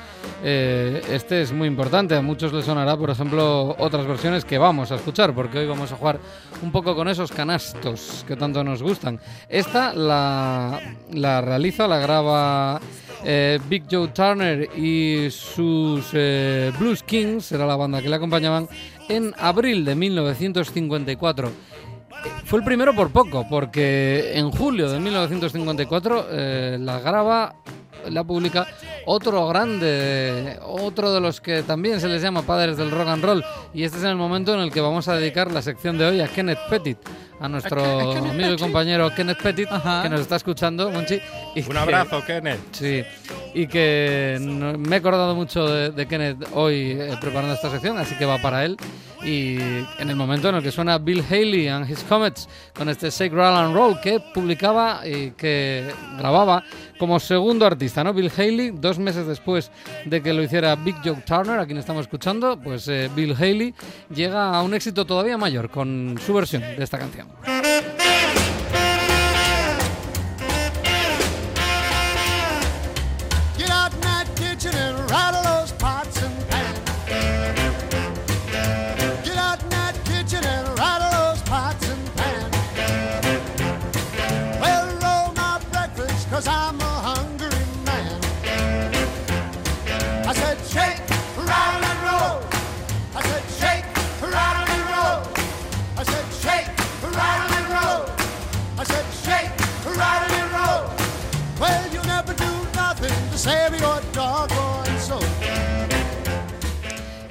eh, 0.42 1.02
este 1.10 1.42
es 1.42 1.52
muy 1.52 1.68
importante. 1.68 2.14
A 2.16 2.22
muchos 2.22 2.52
les 2.52 2.64
sonará, 2.64 2.96
por 2.96 3.10
ejemplo, 3.10 3.74
otras 3.78 4.06
versiones 4.06 4.44
que 4.44 4.58
vamos 4.58 4.90
a 4.92 4.96
escuchar, 4.96 5.34
porque 5.34 5.58
hoy 5.58 5.66
vamos 5.66 5.92
a 5.92 5.96
jugar 5.96 6.18
un 6.62 6.72
poco 6.72 6.94
con 6.94 7.08
esos 7.08 7.30
canastos 7.30 8.24
que 8.26 8.36
tanto 8.36 8.64
nos 8.64 8.82
gustan. 8.82 9.20
Esta 9.48 9.92
la, 9.92 10.80
realiza, 11.40 11.86
la 11.86 11.98
graba 11.98 12.80
eh, 13.24 13.58
Big 13.68 13.84
Joe 13.90 14.08
Turner 14.08 14.68
y 14.76 15.30
sus 15.30 16.10
eh, 16.12 16.72
Blues 16.78 17.02
Kings, 17.02 17.52
era 17.52 17.66
la 17.66 17.76
banda 17.76 18.02
que 18.02 18.08
le 18.08 18.16
acompañaban, 18.16 18.68
en 19.08 19.34
abril 19.38 19.84
de 19.84 19.94
1954. 19.94 21.50
Fue 22.44 22.58
el 22.60 22.64
primero 22.64 22.94
por 22.94 23.10
poco, 23.10 23.46
porque 23.48 24.32
en 24.34 24.50
julio 24.50 24.88
de 24.88 25.00
1954 25.00 26.26
eh, 26.30 26.76
la 26.80 27.00
graba, 27.00 27.56
la 28.10 28.24
publica 28.24 28.66
otro 29.06 29.46
grande, 29.48 30.58
otro 30.62 31.12
de 31.12 31.20
los 31.20 31.40
que 31.40 31.62
también 31.62 32.00
se 32.00 32.08
les 32.08 32.22
llama 32.22 32.42
padres 32.42 32.76
del 32.76 32.90
rock 32.90 33.08
and 33.08 33.24
roll. 33.24 33.44
Y 33.74 33.84
este 33.84 33.98
es 33.98 34.04
el 34.04 34.16
momento 34.16 34.54
en 34.54 34.60
el 34.60 34.70
que 34.72 34.80
vamos 34.80 35.08
a 35.08 35.16
dedicar 35.16 35.50
la 35.52 35.62
sección 35.62 35.98
de 35.98 36.06
hoy 36.06 36.20
a 36.20 36.28
Kenneth 36.28 36.58
Pettit, 36.68 36.98
a 37.40 37.48
nuestro 37.48 37.82
amigo 38.12 38.52
y 38.54 38.56
compañero 38.56 39.10
Kenneth 39.14 39.42
Pettit, 39.42 39.68
Ajá. 39.70 40.02
que 40.02 40.08
nos 40.08 40.20
está 40.20 40.36
escuchando, 40.36 40.90
Monchi. 40.90 41.20
y 41.54 41.60
Un 41.60 41.68
que- 41.68 41.78
abrazo, 41.78 42.22
Kenneth. 42.26 42.60
Sí, 42.72 43.02
y 43.54 43.66
que 43.66 44.38
no- 44.40 44.78
me 44.78 44.96
he 44.96 44.98
acordado 44.98 45.34
mucho 45.34 45.66
de, 45.68 45.90
de 45.90 46.06
Kenneth 46.06 46.48
hoy 46.54 46.92
eh, 46.98 47.16
preparando 47.20 47.54
esta 47.54 47.70
sección, 47.70 47.98
así 47.98 48.14
que 48.16 48.24
va 48.24 48.38
para 48.38 48.64
él. 48.64 48.76
Y 49.24 49.56
en 49.98 50.08
el 50.10 50.14
momento 50.14 50.48
en 50.50 50.56
el 50.56 50.62
que 50.62 50.70
suena 50.70 50.98
Bill 50.98 51.24
Haley 51.28 51.66
and 51.68 51.90
His 51.90 52.04
Comets 52.04 52.48
con 52.76 52.88
este 52.88 53.08
Rattle 53.28 53.58
and 53.64 53.74
Roll 53.74 54.00
que 54.00 54.20
publicaba 54.32 55.00
y 55.06 55.30
que 55.32 55.90
grababa 56.18 56.62
como 56.98 57.20
segundo 57.20 57.66
artista, 57.66 58.02
¿no? 58.02 58.12
Bill 58.12 58.30
Haley, 58.36 58.70
dos 58.70 58.98
meses 58.98 59.26
después 59.26 59.70
de 60.04 60.22
que 60.22 60.32
lo 60.32 60.42
hiciera 60.42 60.74
Big 60.76 60.96
Joe 61.04 61.22
Turner, 61.26 61.58
a 61.58 61.66
quien 61.66 61.78
estamos 61.78 62.02
escuchando, 62.02 62.58
pues 62.58 62.88
eh, 62.88 63.10
Bill 63.14 63.34
Haley 63.34 63.74
llega 64.14 64.56
a 64.56 64.62
un 64.62 64.74
éxito 64.74 65.04
todavía 65.04 65.36
mayor 65.36 65.70
con 65.70 66.18
su 66.24 66.34
versión 66.34 66.62
de 66.62 66.82
esta 66.82 66.98
canción. 66.98 67.26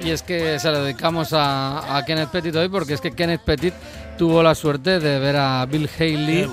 Y 0.06 0.10
es 0.10 0.22
que 0.22 0.60
se 0.60 0.70
lo 0.70 0.84
dedicamos 0.84 1.32
a, 1.32 1.96
a 1.96 2.04
Kenneth 2.04 2.28
Petit 2.30 2.54
hoy 2.54 2.68
porque 2.68 2.94
es 2.94 3.00
que 3.00 3.10
Kenneth 3.10 3.40
Petit 3.40 3.74
tuvo 4.16 4.40
la 4.40 4.54
suerte 4.54 5.00
de 5.00 5.18
ver 5.18 5.36
a 5.36 5.66
Bill 5.66 5.90
Haley 5.98 6.48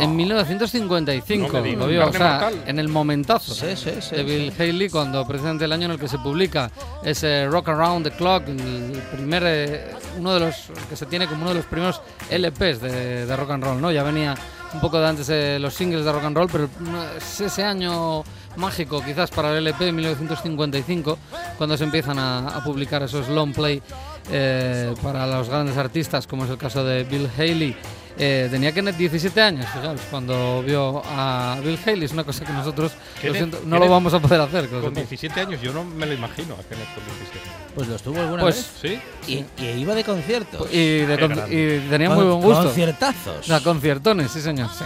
en 0.00 0.16
1955. 0.16 1.46
No 1.52 1.52
me 1.60 1.68
digas, 1.68 1.78
lo 1.80 1.86
vio, 1.88 2.00
o 2.00 2.10
carne 2.10 2.18
sea, 2.18 2.32
mortal. 2.40 2.62
en 2.66 2.78
el 2.78 2.88
momentazo 2.88 3.54
Sí, 3.54 3.76
sí, 3.76 3.90
sí, 4.00 4.16
de 4.16 4.22
Bill 4.24 4.52
Haley, 4.58 4.88
cuando 4.88 5.26
precisamente 5.26 5.66
el 5.66 5.72
año 5.72 5.84
en 5.84 5.90
el 5.92 5.98
que 6.00 6.08
se 6.08 6.18
publica 6.18 6.70
ese 7.04 7.46
Rock 7.48 7.68
Around 7.68 8.06
the 8.08 8.16
Clock, 8.16 8.48
el 8.48 9.02
primer, 9.12 9.42
eh, 9.46 9.90
uno 10.18 10.32
de 10.34 10.40
los 10.40 10.54
que 10.88 10.96
se 10.96 11.04
tiene 11.04 11.26
como 11.26 11.42
uno 11.42 11.50
de 11.50 11.56
los 11.56 11.66
primeros 11.66 12.00
LPs 12.30 12.80
de, 12.80 13.26
de 13.26 13.36
rock 13.36 13.50
and 13.50 13.62
roll, 13.64 13.80
¿no? 13.80 13.92
Ya 13.92 14.02
venía 14.02 14.34
un 14.72 14.80
poco 14.80 14.98
de 14.98 15.06
antes 15.06 15.28
eh, 15.28 15.58
los 15.60 15.74
singles 15.74 16.04
de 16.04 16.12
rock 16.12 16.24
and 16.24 16.36
roll, 16.36 16.48
pero 16.50 16.68
es 17.16 17.40
ese 17.42 17.62
año 17.62 18.24
mágico 18.56 19.02
quizás 19.04 19.30
para 19.30 19.50
el 19.50 19.58
LP 19.58 19.84
de 19.86 19.92
1955, 19.92 21.18
cuando 21.58 21.76
se 21.76 21.84
empiezan 21.84 22.18
a, 22.18 22.48
a 22.48 22.64
publicar 22.64 23.02
esos 23.02 23.28
long 23.28 23.52
play 23.54 23.82
eh, 24.30 24.94
para 25.02 25.26
los 25.26 25.48
grandes 25.48 25.76
artistas, 25.76 26.26
como 26.26 26.44
es 26.44 26.50
el 26.50 26.58
caso 26.58 26.84
de 26.84 27.04
Bill 27.04 27.28
Haley. 27.36 27.76
Eh, 28.18 28.48
tenía 28.50 28.72
Kenneth 28.72 28.96
17 28.96 29.42
años, 29.42 29.66
fijaos, 29.74 30.00
cuando 30.10 30.62
vio 30.62 31.02
a 31.04 31.58
Bill 31.62 31.78
Haley. 31.84 32.04
Es 32.06 32.12
una 32.12 32.24
cosa 32.24 32.46
que 32.46 32.52
nosotros 32.54 32.92
lo 33.22 33.32
siento, 33.34 33.60
no 33.66 33.78
lo 33.78 33.90
vamos 33.90 34.14
a 34.14 34.20
poder 34.20 34.40
hacer. 34.40 34.64
lo 34.64 34.80
Con 34.80 34.94
sepáis. 34.94 35.10
17 35.10 35.40
años 35.40 35.60
yo 35.60 35.70
no 35.74 35.84
me 35.84 36.06
lo 36.06 36.14
imagino 36.14 36.54
a 36.54 36.62
Kenneth 36.62 36.94
con 36.94 37.04
17. 37.04 37.40
Pues 37.74 37.88
los 37.88 38.02
tuvo 38.02 38.18
alguna 38.20 38.40
Pues, 38.42 38.56
vez. 38.82 39.00
¿Sí? 39.26 39.44
Y, 39.58 39.62
y 39.62 39.66
iba 39.80 39.94
de 39.94 40.02
conciertos. 40.02 40.66
Y, 40.72 41.00
de 41.00 41.18
con- 41.18 41.32
y 41.52 41.78
tenía 41.90 42.08
muy 42.08 42.24
buen 42.24 42.40
gusto. 42.40 42.64
Conciertazos. 42.64 43.40
O 43.40 43.42
sea, 43.42 43.60
conciertones, 43.60 44.30
sí 44.30 44.40
señor. 44.40 44.70
sí. 44.78 44.84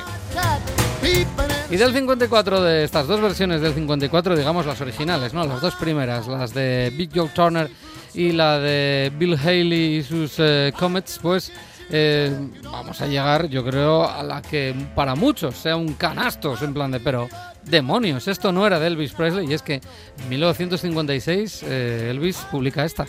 Y 1.71 1.77
del 1.77 1.93
54 1.93 2.63
de 2.63 2.83
estas 2.83 3.07
dos 3.07 3.21
versiones 3.21 3.61
del 3.61 3.73
54, 3.73 4.37
digamos 4.37 4.67
las 4.67 4.81
originales, 4.81 5.33
¿no? 5.33 5.47
Las 5.47 5.61
dos 5.61 5.77
primeras, 5.77 6.27
las 6.27 6.53
de 6.53 6.93
Big 6.97 7.11
Joe 7.15 7.29
Turner 7.29 7.71
y 8.13 8.33
la 8.33 8.59
de 8.59 9.13
Bill 9.17 9.39
Haley 9.39 9.99
y 9.99 10.03
sus 10.03 10.35
eh, 10.39 10.73
Comets, 10.77 11.21
pues 11.23 11.53
eh, 11.89 12.37
vamos 12.65 13.01
a 13.01 13.07
llegar, 13.07 13.47
yo 13.47 13.65
creo, 13.65 14.09
a 14.09 14.25
la 14.25 14.43
que 14.43 14.75
para 14.97 15.15
muchos 15.15 15.57
sea 15.57 15.77
un 15.77 15.95
canastos 15.95 16.61
en 16.63 16.75
plan 16.75 16.91
de, 16.91 16.99
pero 16.99 17.29
demonios, 17.65 18.27
esto 18.27 18.51
no 18.51 18.67
era 18.67 18.81
de 18.81 18.89
Elvis 18.89 19.13
Presley 19.13 19.49
y 19.49 19.55
es 19.55 19.63
que 19.63 19.75
en 19.75 20.29
1956 20.29 21.63
eh, 21.69 22.09
Elvis 22.11 22.39
publica 22.51 22.85
esta. 22.85 23.07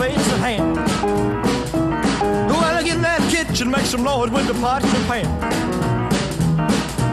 Wash 0.00 0.10
your 0.10 0.18
face 0.18 0.32
and 0.32 0.42
hands. 0.42 1.02
Well, 2.50 2.84
get 2.84 2.96
in 2.96 3.02
that 3.02 3.20
kitchen, 3.30 3.70
make 3.70 3.86
some 3.86 4.02
noise 4.02 4.30
with 4.30 4.46
the 4.46 4.54
pots 4.54 4.92
and 4.94 5.06
pans. 5.06 5.28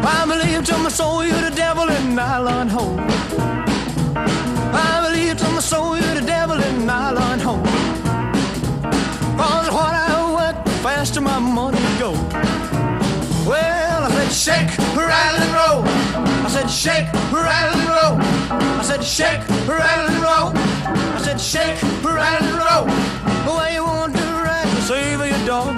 I 0.06 0.26
believe 0.26 0.66
to 0.66 0.78
my 0.78 0.90
soul 0.90 1.26
you're 1.26 1.42
the 1.42 1.56
devil 1.56 1.90
in 1.90 2.16
nylon 2.16 2.70
hole. 2.70 2.98
I 4.74 5.10
believe 5.10 5.38
to 5.38 5.50
my 5.50 5.60
soul 5.60 5.98
you're 5.98 6.16
the 6.16 6.26
devil 6.26 6.62
in 6.62 6.86
nylon 6.86 7.40
hole. 7.40 7.64
Cause 9.38 9.70
what 9.72 9.94
I 9.94 10.34
work, 10.34 10.66
the 10.66 10.72
faster 10.84 11.22
my 11.22 11.40
money 11.40 11.80
goes. 12.00 12.18
Well, 13.46 14.04
I 14.04 14.28
said 14.30 14.32
shake, 14.32 14.78
rattle 14.96 15.42
and 15.42 15.54
roll. 15.54 16.27
I 16.48 16.50
said 16.50 16.68
shake, 16.68 17.12
rattle 17.34 17.78
and 17.78 17.90
roll. 17.90 18.22
I 18.80 18.82
said 18.82 19.04
shake, 19.04 19.42
rattle 19.68 20.08
and 20.08 20.24
roll. 20.24 20.54
I 20.56 21.20
said 21.22 21.42
shake, 21.42 21.84
rattle 22.02 22.48
and 22.48 22.56
roll. 22.56 22.86
The 23.44 23.60
way 23.60 23.74
you 23.74 23.84
want 23.84 24.16
to 24.16 24.24
ride 24.24 24.66
save 24.88 25.20
your 25.20 25.46
doggone 25.46 25.77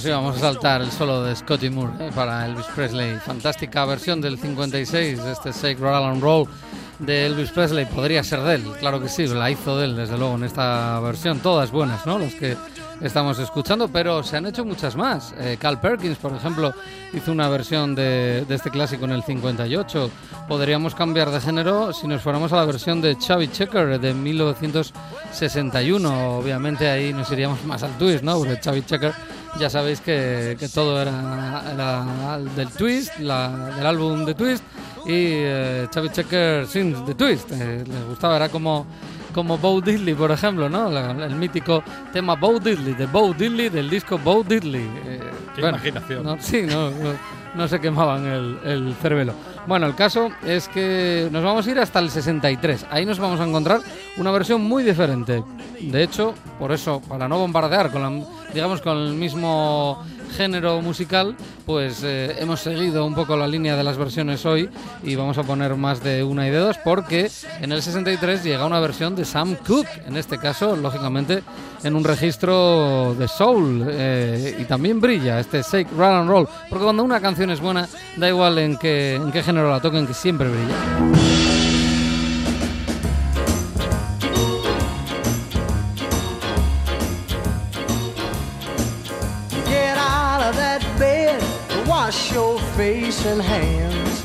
nos 0.00 0.06
íbamos 0.06 0.36
a 0.38 0.40
saltar 0.40 0.80
el 0.80 0.90
solo 0.90 1.22
de 1.24 1.36
Scotty 1.36 1.68
Moore 1.68 1.92
eh, 2.00 2.10
para 2.14 2.46
Elvis 2.46 2.64
Presley. 2.74 3.16
Fantástica 3.16 3.84
versión 3.84 4.22
del 4.22 4.38
56 4.38 5.22
de 5.22 5.32
este 5.32 5.52
Shake, 5.52 5.78
Rattle 5.78 6.06
and 6.06 6.22
Roll 6.22 6.48
de 7.00 7.26
Elvis 7.26 7.50
Presley. 7.50 7.84
Podría 7.84 8.24
ser 8.24 8.40
de 8.40 8.54
él, 8.54 8.64
claro 8.78 8.98
que 8.98 9.10
sí, 9.10 9.26
la 9.26 9.50
hizo 9.50 9.76
de 9.76 9.84
él, 9.84 9.96
desde 9.96 10.16
luego, 10.16 10.36
en 10.36 10.44
esta 10.44 10.98
versión. 11.00 11.40
Todas 11.40 11.70
buenas, 11.70 12.06
¿no? 12.06 12.18
Las 12.18 12.34
que 12.34 12.56
estamos 13.02 13.38
escuchando, 13.38 13.88
pero 13.88 14.22
se 14.22 14.38
han 14.38 14.46
hecho 14.46 14.64
muchas 14.64 14.96
más. 14.96 15.34
Eh, 15.38 15.58
Cal 15.60 15.82
Perkins, 15.82 16.16
por 16.16 16.32
ejemplo, 16.32 16.72
hizo 17.12 17.30
una 17.30 17.50
versión 17.50 17.94
de, 17.94 18.46
de 18.48 18.54
este 18.54 18.70
clásico 18.70 19.04
en 19.04 19.10
el 19.10 19.22
58. 19.22 20.10
Podríamos 20.48 20.94
cambiar 20.94 21.30
de 21.30 21.42
género 21.42 21.92
si 21.92 22.08
nos 22.08 22.22
fuéramos 22.22 22.54
a 22.54 22.56
la 22.56 22.64
versión 22.64 23.02
de 23.02 23.18
Chubby 23.18 23.48
Checker 23.48 24.00
de 24.00 24.14
1961. 24.14 26.38
Obviamente 26.38 26.88
ahí 26.88 27.12
nos 27.12 27.30
iríamos 27.30 27.62
más 27.66 27.82
al 27.82 27.98
twist, 27.98 28.24
¿no? 28.24 28.38
Porque 28.38 28.58
Chubby 28.60 28.82
Checker 28.82 29.12
ya 29.58 29.68
sabéis 29.70 30.00
que, 30.00 30.56
que 30.58 30.68
todo 30.68 31.00
era, 31.00 31.64
era 31.72 32.38
del 32.56 32.68
twist, 32.68 33.18
la- 33.18 33.70
del 33.76 33.86
álbum 33.86 34.24
de 34.24 34.34
twist 34.34 34.62
y 35.06 35.32
eh, 35.42 35.86
Chubby 35.90 36.10
Checker 36.10 36.66
Sings 36.66 37.04
the 37.06 37.14
Twist. 37.14 37.50
Eh, 37.52 37.84
les 37.86 38.04
gustaba, 38.06 38.36
era 38.36 38.48
como 38.48 38.86
como 39.34 39.56
Bo 39.58 39.80
Diddley, 39.80 40.14
por 40.14 40.32
ejemplo, 40.32 40.68
¿no? 40.68 40.90
La- 40.90 41.12
el 41.12 41.36
mítico 41.36 41.84
tema 42.12 42.34
Bo 42.34 42.58
Diddley, 42.58 42.94
de 42.94 43.06
Bo 43.06 43.32
Diddley, 43.32 43.68
del 43.68 43.88
disco 43.88 44.18
Bo 44.18 44.42
Diddley. 44.42 44.82
Eh, 45.06 45.20
Qué 45.54 45.60
imaginación. 45.62 46.24
no, 46.24 46.36
sí, 46.40 46.62
no, 46.62 46.90
no, 46.90 47.12
no 47.54 47.68
se 47.68 47.80
quemaban 47.80 48.26
el, 48.26 48.58
el 48.64 48.94
cerebelo. 49.00 49.32
Bueno, 49.68 49.86
el 49.86 49.94
caso 49.94 50.30
es 50.44 50.66
que 50.68 51.28
nos 51.30 51.44
vamos 51.44 51.64
a 51.66 51.70
ir 51.70 51.78
hasta 51.78 52.00
el 52.00 52.10
63. 52.10 52.86
Ahí 52.90 53.06
nos 53.06 53.18
vamos 53.20 53.38
a 53.40 53.44
encontrar 53.46 53.80
una 54.16 54.30
versión 54.32 54.62
muy 54.62 54.82
diferente. 54.82 55.44
De 55.80 56.02
hecho, 56.02 56.34
por 56.58 56.72
eso, 56.72 57.00
para 57.00 57.28
no 57.28 57.38
bombardear 57.38 57.90
con 57.92 58.02
la, 58.02 58.24
digamos, 58.52 58.80
con 58.80 58.96
el 58.96 59.14
mismo 59.14 60.02
género 60.36 60.80
musical, 60.80 61.36
pues 61.66 62.02
eh, 62.04 62.36
hemos 62.38 62.60
seguido 62.60 63.04
un 63.04 63.14
poco 63.14 63.36
la 63.36 63.46
línea 63.46 63.76
de 63.76 63.84
las 63.84 63.96
versiones 63.96 64.46
hoy 64.46 64.68
y 65.02 65.14
vamos 65.16 65.38
a 65.38 65.42
poner 65.42 65.74
más 65.74 66.02
de 66.02 66.22
una 66.22 66.46
y 66.46 66.50
de 66.50 66.58
dos 66.58 66.78
porque 66.78 67.30
en 67.60 67.72
el 67.72 67.82
63 67.82 68.44
llega 68.44 68.66
una 68.66 68.80
versión 68.80 69.14
de 69.16 69.24
Sam 69.24 69.56
Cooke, 69.66 70.02
en 70.06 70.16
este 70.16 70.38
caso, 70.38 70.76
lógicamente, 70.76 71.42
en 71.82 71.96
un 71.96 72.04
registro 72.04 73.14
de 73.18 73.28
soul 73.28 73.84
eh, 73.88 74.56
y 74.58 74.64
también 74.64 75.00
brilla 75.00 75.40
este 75.40 75.62
Shake, 75.62 75.88
Rattle 75.96 76.20
and 76.20 76.30
Roll, 76.30 76.48
porque 76.68 76.84
cuando 76.84 77.02
una 77.02 77.20
canción 77.20 77.50
es 77.50 77.60
buena, 77.60 77.88
da 78.16 78.28
igual 78.28 78.58
en 78.58 78.76
qué, 78.76 79.16
en 79.16 79.32
qué 79.32 79.42
género 79.42 79.70
la 79.70 79.80
toquen, 79.80 80.06
que 80.06 80.14
siempre 80.14 80.48
brilla. 80.48 81.29
And 93.26 93.42
hands. 93.42 94.24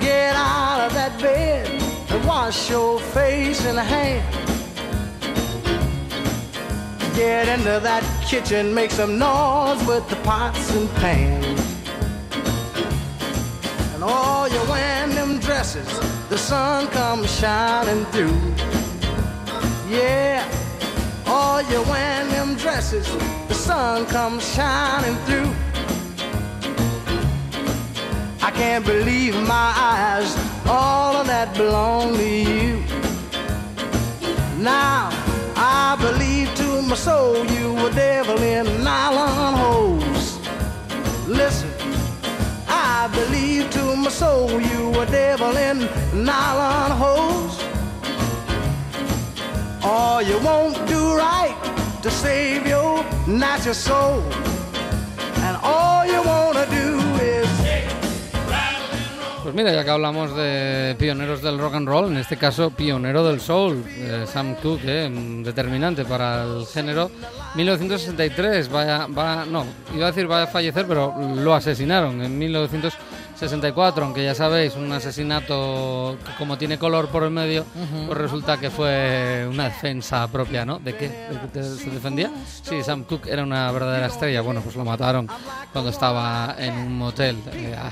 Get 0.00 0.34
out 0.34 0.86
of 0.86 0.94
that 0.94 1.20
bed 1.20 1.68
and 2.10 2.26
wash 2.26 2.68
your 2.68 2.98
face 2.98 3.64
and 3.66 3.78
hands. 3.78 4.36
Get 7.14 7.48
into 7.48 7.78
that 7.80 8.02
kitchen, 8.26 8.74
make 8.74 8.90
some 8.90 9.18
noise 9.18 9.84
with 9.86 10.08
the 10.08 10.16
pots 10.16 10.74
and 10.74 10.90
pans. 10.96 11.60
And 13.94 14.02
all 14.02 14.48
you 14.48 14.60
wearing 14.68 15.14
them 15.14 15.38
dresses, 15.38 15.88
the 16.28 16.38
sun 16.38 16.88
comes 16.88 17.30
shining 17.38 18.04
through. 18.06 18.40
Yeah, 19.88 20.44
all 21.26 21.62
you 21.62 21.82
wearing 21.82 22.30
them 22.30 22.56
dresses, 22.56 23.06
the 23.46 23.54
sun 23.54 24.06
comes 24.06 24.42
shining 24.54 25.16
through. 25.26 25.69
I 28.42 28.50
can't 28.50 28.86
believe 28.86 29.34
my 29.34 29.72
eyes, 29.76 30.34
all 30.66 31.16
of 31.16 31.26
that 31.26 31.54
belong 31.54 32.16
to 32.16 32.26
you. 32.26 32.82
Now 34.56 35.10
I 35.56 35.96
believe 36.00 36.54
to 36.54 36.82
my 36.82 36.94
soul 36.94 37.44
you 37.44 37.74
were 37.74 37.90
devil 37.90 38.40
in 38.42 38.82
nylon 38.82 39.54
hose. 39.54 40.38
Listen, 41.28 41.70
I 42.66 43.10
believe 43.12 43.68
to 43.70 43.96
my 43.96 44.08
soul 44.08 44.58
you 44.58 44.88
were 44.88 45.06
devil 45.06 45.54
in 45.56 45.78
nylon 46.24 46.90
hose. 46.92 47.62
All 49.82 50.22
you 50.22 50.38
won't 50.38 50.76
do 50.88 51.14
right 51.14 51.56
to 52.02 52.10
save 52.10 52.66
your 52.66 53.04
natural 53.26 53.74
soul. 53.74 54.22
And 55.44 55.58
all 55.62 56.06
you 56.06 56.22
wanna 56.22 56.66
do 56.70 56.99
Pues 59.50 59.64
mira, 59.64 59.74
ya 59.74 59.82
que 59.82 59.90
hablamos 59.90 60.36
de 60.36 60.94
pioneros 60.96 61.42
del 61.42 61.58
rock 61.58 61.74
and 61.74 61.88
roll, 61.88 62.12
en 62.12 62.18
este 62.18 62.36
caso 62.36 62.70
pionero 62.70 63.26
del 63.26 63.40
soul, 63.40 63.82
eh, 63.88 64.24
Sam 64.24 64.54
Cooke, 64.54 64.84
eh, 64.84 65.10
determinante 65.42 66.04
para 66.04 66.44
el 66.44 66.64
género. 66.66 67.10
1963, 67.56 68.70
vaya, 68.70 69.08
va, 69.08 69.44
no, 69.44 69.66
iba 69.92 70.06
a 70.06 70.12
decir 70.12 70.30
va 70.30 70.44
a 70.44 70.46
fallecer, 70.46 70.86
pero 70.86 71.16
lo 71.34 71.52
asesinaron 71.52 72.22
en 72.22 72.38
1964, 73.40 74.04
aunque 74.04 74.22
ya 74.24 74.34
sabéis, 74.34 74.74
un 74.76 74.92
asesinato 74.92 76.16
que 76.24 76.32
como 76.36 76.58
tiene 76.58 76.78
color 76.78 77.08
por 77.08 77.22
el 77.22 77.30
medio, 77.30 77.64
pues 78.06 78.18
resulta 78.18 78.58
que 78.58 78.68
fue 78.70 79.46
una 79.48 79.64
defensa 79.64 80.26
propia, 80.28 80.64
¿no? 80.66 80.78
¿De 80.78 80.94
qué? 80.94 81.08
¿De 81.08 81.38
qué 81.40 81.46
te- 81.52 81.62
se 81.62 81.90
defendía? 81.90 82.30
Sí, 82.62 82.82
Sam 82.82 83.04
Cooke 83.04 83.28
era 83.30 83.42
una 83.42 83.70
verdadera 83.72 84.06
estrella, 84.08 84.42
bueno, 84.42 84.60
pues 84.60 84.76
lo 84.76 84.84
mataron 84.84 85.26
cuando 85.72 85.90
estaba 85.90 86.54
en 86.58 86.74
un 86.74 86.98
motel. 86.98 87.38
Eh, 87.52 87.74
ah, 87.78 87.90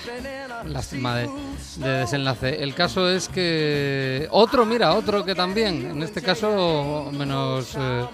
lástima 0.67 1.17
de, 1.17 1.31
de 1.77 1.89
desenlace. 1.91 2.63
El 2.63 2.75
caso 2.75 3.09
es 3.09 3.29
que 3.29 4.29
otro, 4.31 4.67
mira, 4.67 4.93
otro 4.95 5.25
que 5.25 5.35
también, 5.35 5.93
en 5.93 6.03
este 6.03 6.21
caso 6.21 7.09
menos 7.13 7.75
eh, 7.79 8.05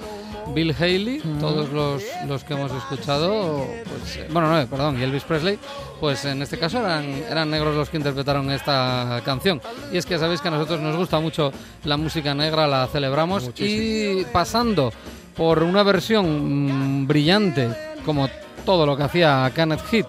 Bill 0.54 0.74
Haley, 0.78 1.20
todos 1.40 1.70
los, 1.70 2.02
los 2.28 2.44
que 2.44 2.52
hemos 2.54 2.70
escuchado, 2.70 3.66
pues, 3.88 4.16
eh, 4.18 4.28
bueno, 4.30 4.52
no, 4.54 4.66
perdón, 4.66 5.00
y 5.00 5.02
Elvis 5.02 5.22
Presley, 5.24 5.58
pues 6.04 6.22
en 6.26 6.42
este 6.42 6.58
caso 6.58 6.80
eran, 6.80 7.06
eran 7.30 7.50
negros 7.50 7.74
los 7.74 7.88
que 7.88 7.96
interpretaron 7.96 8.50
esta 8.50 9.22
canción. 9.24 9.58
Y 9.90 9.96
es 9.96 10.04
que 10.04 10.18
sabéis 10.18 10.42
que 10.42 10.48
a 10.48 10.50
nosotros 10.50 10.78
nos 10.78 10.94
gusta 10.96 11.18
mucho 11.18 11.50
la 11.84 11.96
música 11.96 12.34
negra, 12.34 12.66
la 12.66 12.86
celebramos 12.88 13.50
y 13.56 14.22
pasando 14.30 14.92
por 15.34 15.62
una 15.62 15.82
versión 15.82 17.04
mm, 17.04 17.06
brillante, 17.06 17.70
como 18.04 18.28
todo 18.66 18.84
lo 18.84 18.98
que 18.98 19.04
hacía 19.04 19.50
Kenneth 19.54 19.80
Heat, 19.90 20.06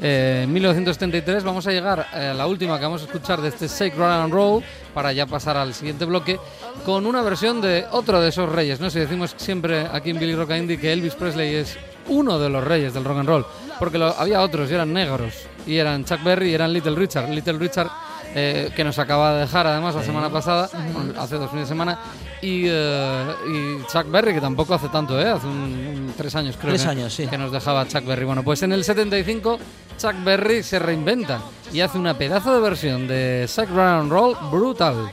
eh, 0.00 0.40
en 0.44 0.52
1973 0.54 1.44
vamos 1.44 1.66
a 1.66 1.72
llegar 1.72 2.06
a 2.10 2.32
la 2.32 2.46
última 2.46 2.78
que 2.78 2.84
vamos 2.86 3.02
a 3.02 3.04
escuchar 3.04 3.42
de 3.42 3.48
este 3.48 3.90
Roll 3.90 4.10
and 4.10 4.32
Roll 4.32 4.64
para 4.94 5.12
ya 5.12 5.26
pasar 5.26 5.58
al 5.58 5.74
siguiente 5.74 6.06
bloque 6.06 6.40
con 6.86 7.04
una 7.04 7.20
versión 7.20 7.60
de 7.60 7.84
otro 7.90 8.18
de 8.22 8.30
esos 8.30 8.50
reyes. 8.50 8.80
No 8.80 8.88
sé, 8.88 9.00
decimos 9.00 9.34
siempre 9.36 9.86
aquí 9.92 10.08
en 10.08 10.18
Billy 10.18 10.34
Rock 10.34 10.52
Indie 10.52 10.80
que 10.80 10.90
Elvis 10.90 11.14
Presley 11.14 11.54
es 11.54 11.76
uno 12.08 12.38
de 12.38 12.48
los 12.48 12.64
reyes 12.64 12.94
del 12.94 13.04
rock 13.04 13.18
and 13.18 13.28
roll, 13.28 13.46
porque 13.78 13.98
lo- 13.98 14.14
había 14.18 14.40
otros 14.42 14.70
y 14.70 14.74
eran 14.74 14.92
negros 14.92 15.32
y 15.66 15.76
eran 15.76 16.04
Chuck 16.04 16.22
Berry 16.22 16.50
y 16.50 16.54
eran 16.54 16.72
Little 16.72 16.94
Richard. 16.96 17.28
Little 17.30 17.58
Richard 17.58 17.88
eh, 18.36 18.72
que 18.74 18.82
nos 18.82 18.98
acaba 18.98 19.34
de 19.34 19.40
dejar 19.42 19.66
además 19.66 19.94
la 19.94 20.02
semana 20.02 20.28
pasada, 20.28 20.68
bueno, 20.92 21.12
hace 21.20 21.36
dos 21.36 21.48
fines 21.50 21.66
de 21.68 21.72
semana, 21.72 21.98
y, 22.42 22.64
eh, 22.66 23.26
y 23.48 23.86
Chuck 23.92 24.10
Berry, 24.10 24.34
que 24.34 24.40
tampoco 24.40 24.74
hace 24.74 24.88
tanto, 24.88 25.20
¿eh? 25.20 25.28
hace 25.30 25.46
un, 25.46 25.52
un- 25.52 26.14
tres 26.16 26.34
años 26.34 26.56
creo 26.60 26.72
Tres 26.72 26.82
que, 26.82 26.88
años, 26.88 27.14
sí. 27.14 27.28
que 27.28 27.38
nos 27.38 27.52
dejaba 27.52 27.86
Chuck 27.86 28.04
Berry. 28.04 28.24
Bueno, 28.24 28.42
pues 28.42 28.60
en 28.64 28.72
el 28.72 28.82
75 28.82 29.58
Chuck 29.98 30.14
Berry 30.24 30.64
se 30.64 30.80
reinventa 30.80 31.42
y 31.72 31.80
hace 31.80 31.96
una 31.96 32.18
pedazo 32.18 32.52
de 32.54 32.60
versión 32.60 33.06
de 33.06 33.48
Chuck 33.48 33.68
Round 33.70 34.10
Roll 34.10 34.36
brutal. 34.50 35.12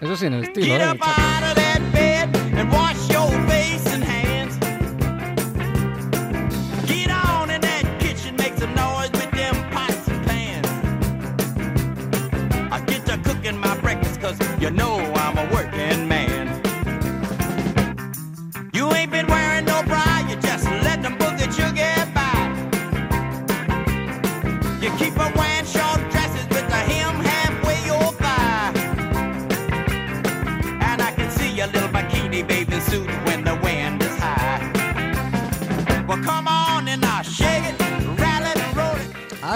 Eso 0.00 0.16
sí, 0.16 0.26
en 0.26 0.34
el 0.34 0.42
estilo, 0.44 0.74
¿eh? 0.74 0.88
Chuck. 0.94 1.04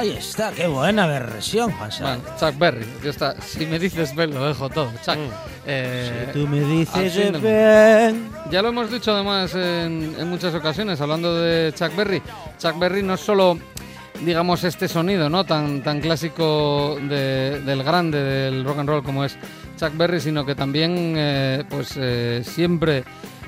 Ahí 0.04 0.10
está, 0.18 0.50
qué 0.52 0.66
buena 0.66 1.06
versión. 1.06 1.72
Bueno, 1.78 2.20
Chuck 2.38 2.58
Berry, 2.58 2.84
ya 3.02 3.08
está. 3.10 3.40
Si 3.40 3.64
me 3.64 3.78
dices 3.78 4.14
ven, 4.14 4.34
lo 4.34 4.46
dejo 4.46 4.68
todo. 4.68 4.90
Chuck. 5.02 5.16
eh, 5.66 6.28
Tú 6.32 6.46
me 6.46 6.60
dices 6.60 7.40
ven. 7.40 8.28
Ya 8.50 8.60
lo 8.60 8.68
hemos 8.68 8.90
dicho 8.90 9.12
además 9.14 9.54
en, 9.54 10.14
en 10.18 10.28
muchas 10.28 10.54
ocasiones, 10.54 11.00
hablando 11.00 11.34
de 11.40 11.72
Chuck 11.74 11.96
Berry. 11.96 12.20
Chuck 12.58 12.78
Berry 12.78 13.02
no 13.02 13.14
es 13.14 13.20
solo, 13.20 13.58
digamos, 14.22 14.62
este 14.64 14.88
sonido 14.88 15.30
no 15.30 15.44
tan, 15.44 15.82
tan 15.82 16.00
clásico 16.02 16.98
de- 17.00 17.60
del 17.64 17.82
grande 17.82 18.22
del 18.22 18.62
rock 18.62 18.80
and 18.80 18.88
roll 18.90 19.02
como 19.02 19.24
es 19.24 19.38
Chuck 19.80 19.96
Berry, 19.96 20.20
sino 20.20 20.44
que 20.44 20.54
también 20.54 21.14
eh, 21.16 21.64
pues 21.70 21.94
eh, 21.96 22.42
siempre 22.44 23.04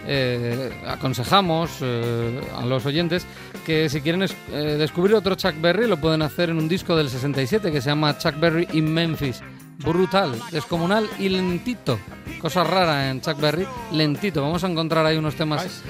eh, 0.06 0.70
aconsejamos 0.86 1.70
eh, 1.80 2.40
a 2.56 2.64
los 2.64 2.84
oyentes 2.86 3.26
que 3.64 3.88
si 3.88 4.00
quieren 4.00 4.22
es- 4.22 4.36
eh, 4.52 4.76
descubrir 4.78 5.14
otro 5.16 5.34
Chuck 5.34 5.60
Berry 5.60 5.86
lo 5.88 5.96
pueden 5.96 6.22
hacer 6.22 6.50
en 6.50 6.58
un 6.58 6.68
disco 6.68 6.94
del 6.96 7.08
67 7.10 7.70
que 7.72 7.80
se 7.80 7.90
llama 7.90 8.16
Chuck 8.18 8.38
Berry 8.38 8.68
in 8.72 8.92
Memphis. 8.92 9.42
Brutal, 9.78 10.40
descomunal 10.52 11.06
y 11.18 11.28
lentito. 11.28 11.98
Cosa 12.40 12.64
rara 12.64 13.10
en 13.10 13.20
Chuck 13.20 13.38
Berry, 13.38 13.66
lentito. 13.92 14.40
Vamos 14.40 14.64
a 14.64 14.68
encontrar 14.68 15.04
ahí 15.04 15.18
unos 15.18 15.34
temas 15.34 15.62
Ah, 15.62 15.66
es- 15.66 15.82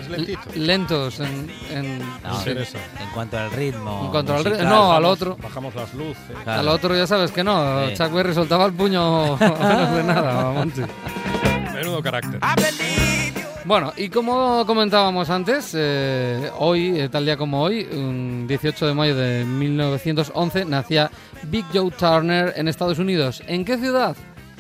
es 0.48 0.57
lentos 0.57 1.20
en, 1.20 1.48
en- 1.70 1.98
No, 2.00 2.35
sí. 2.42 2.48
interesa. 2.50 2.79
En 3.00 3.11
cuanto 3.14 3.38
al 3.38 3.50
ritmo. 3.52 4.02
En 4.07 4.11
cuanto 4.11 4.33
al 4.35 4.38
ritmo, 4.44 4.59
musical, 4.59 4.68
no, 4.74 4.92
al 4.92 5.02
vamos. 5.05 5.22
otro. 5.22 5.37
Bajamos 5.40 5.74
las 5.76 5.94
luces. 5.94 6.16
Claro. 6.42 6.61
Al 6.61 6.68
otro 6.68 6.96
ya 6.96 7.07
sabes 7.07 7.31
que 7.31 7.44
no. 7.44 7.87
Sí. 7.88 7.94
Chuck 7.94 8.12
Berry 8.12 8.35
soltaba 8.35 8.66
el 8.66 8.72
puño 8.72 9.37
menos 9.38 9.94
de 9.94 10.02
nada, 10.02 10.50
Monty. 10.50 10.83
Menudo 11.72 12.02
carácter. 12.02 12.40
Bueno, 13.66 13.92
y 13.96 14.11
como 14.11 14.64
comentábamos 14.64 15.29
antes, 15.29 15.74
eh, 15.76 16.52
hoy, 16.57 17.00
eh, 17.00 17.09
tal 17.09 17.24
día 17.24 17.37
como 17.37 17.61
hoy, 17.61 17.83
un 17.83 18.46
18 18.46 18.87
de 18.87 18.94
mayo 18.94 19.16
de 19.16 19.44
1911, 19.44 20.64
nacía 20.66 21.11
Big 21.50 21.64
Joe 21.74 21.90
Turner 21.90 22.55
en 22.55 22.68
Estados 22.68 23.00
Unidos. 23.00 23.42
¿En 23.48 23.64
qué 23.64 23.76
ciudad? 23.76 24.16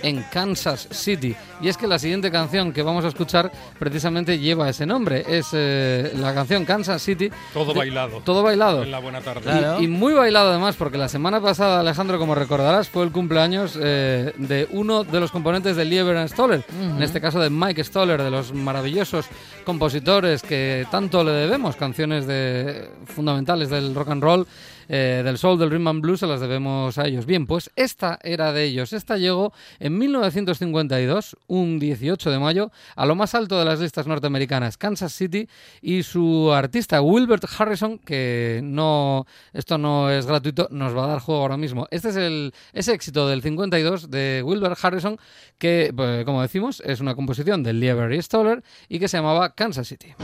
En 0.06 0.22
Kansas 0.32 0.88
City. 0.90 1.34
Y 1.60 1.68
es 1.68 1.76
que 1.76 1.86
la 1.86 1.98
siguiente 1.98 2.30
canción 2.30 2.72
que 2.72 2.82
vamos 2.82 3.04
a 3.04 3.08
escuchar 3.08 3.50
precisamente 3.78 4.38
lleva 4.38 4.68
ese 4.68 4.86
nombre. 4.86 5.24
Es 5.28 5.48
eh, 5.52 6.12
la 6.16 6.32
canción 6.34 6.64
Kansas 6.64 7.02
City. 7.02 7.30
Todo 7.52 7.72
de- 7.72 7.78
bailado. 7.78 8.20
Todo 8.24 8.42
bailado. 8.42 8.82
En 8.82 8.90
la 8.90 8.98
buena 9.00 9.20
tarde. 9.20 9.40
Claro. 9.42 9.80
Y, 9.80 9.84
y 9.84 9.88
muy 9.88 10.12
bailado 10.14 10.50
además, 10.50 10.76
porque 10.76 10.96
la 10.98 11.08
semana 11.08 11.40
pasada, 11.40 11.80
Alejandro, 11.80 12.18
como 12.18 12.34
recordarás, 12.34 12.88
fue 12.88 13.04
el 13.04 13.10
cumpleaños 13.12 13.78
eh, 13.82 14.32
de 14.36 14.68
uno 14.70 15.02
de 15.04 15.18
los 15.20 15.30
componentes 15.30 15.76
de 15.76 15.84
Lieber 15.84 16.16
and 16.16 16.28
Stoller, 16.28 16.64
en 16.80 17.02
este 17.02 17.20
caso 17.20 17.40
de 17.40 17.50
Mike 17.50 17.82
Stoller, 17.82 18.22
de 18.22 18.30
los 18.30 18.52
maravillosos 18.52 19.26
compositores 19.64 20.42
que 20.42 20.86
tanto 20.90 21.24
le 21.24 21.32
debemos, 21.32 21.76
canciones 21.76 22.26
de, 22.26 22.88
fundamentales 23.06 23.70
del 23.70 23.94
rock 23.94 24.10
and 24.10 24.22
roll. 24.22 24.46
Eh, 24.88 25.22
del 25.24 25.38
soul, 25.38 25.58
del 25.58 25.70
rhythm 25.70 25.88
and 25.88 26.00
blues, 26.00 26.20
se 26.20 26.26
las 26.26 26.40
debemos 26.40 26.98
a 26.98 27.06
ellos. 27.06 27.26
Bien, 27.26 27.46
pues 27.46 27.70
esta 27.76 28.18
era 28.22 28.52
de 28.52 28.64
ellos. 28.64 28.92
Esta 28.92 29.16
llegó 29.16 29.52
en 29.78 29.98
1952, 29.98 31.36
un 31.46 31.78
18 31.78 32.30
de 32.30 32.38
mayo, 32.38 32.70
a 32.94 33.06
lo 33.06 33.14
más 33.14 33.34
alto 33.34 33.58
de 33.58 33.64
las 33.64 33.80
listas 33.80 34.06
norteamericanas, 34.06 34.76
Kansas 34.76 35.12
City, 35.12 35.48
y 35.80 36.02
su 36.02 36.52
artista 36.52 37.00
Wilbert 37.02 37.44
Harrison, 37.58 37.98
que 37.98 38.60
no, 38.62 39.26
esto 39.52 39.78
no 39.78 40.10
es 40.10 40.26
gratuito, 40.26 40.68
nos 40.70 40.96
va 40.96 41.04
a 41.04 41.08
dar 41.08 41.20
juego 41.20 41.42
ahora 41.42 41.56
mismo. 41.56 41.86
Este 41.90 42.10
es 42.10 42.16
el 42.16 42.52
ese 42.72 42.92
éxito 42.92 43.28
del 43.28 43.42
52 43.42 44.10
de 44.10 44.42
Wilbert 44.44 44.78
Harrison, 44.82 45.18
que, 45.58 45.92
pues, 45.94 46.24
como 46.24 46.42
decimos, 46.42 46.82
es 46.84 47.00
una 47.00 47.14
composición 47.14 47.62
de 47.62 47.72
Lieber 47.72 48.22
Stoller 48.22 48.62
y 48.88 48.98
que 48.98 49.08
se 49.08 49.16
llamaba 49.16 49.54
Kansas 49.54 49.88
City. 49.88 50.14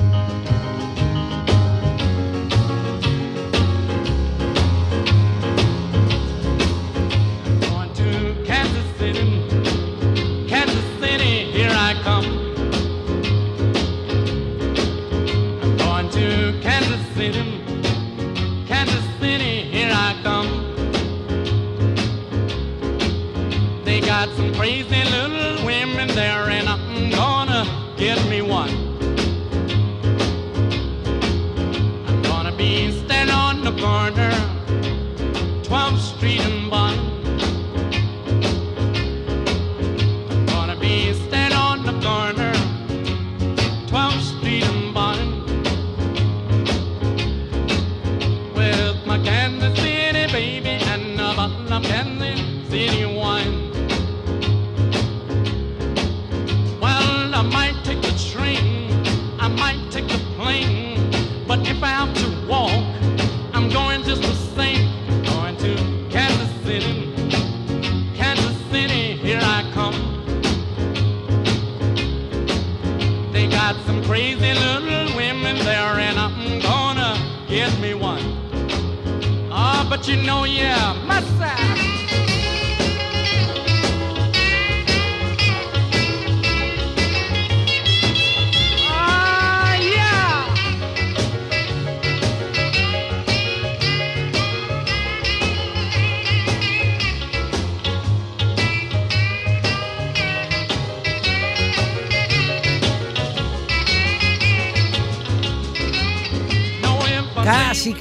Got 24.26 24.36
some 24.36 24.54
crazy 24.54 25.02
little 25.10 25.66
women 25.66 26.06
there, 26.08 26.48
and 26.48 26.68
I'm 26.68 27.10
gonna 27.10 27.66
get 27.96 28.24
me 28.28 28.40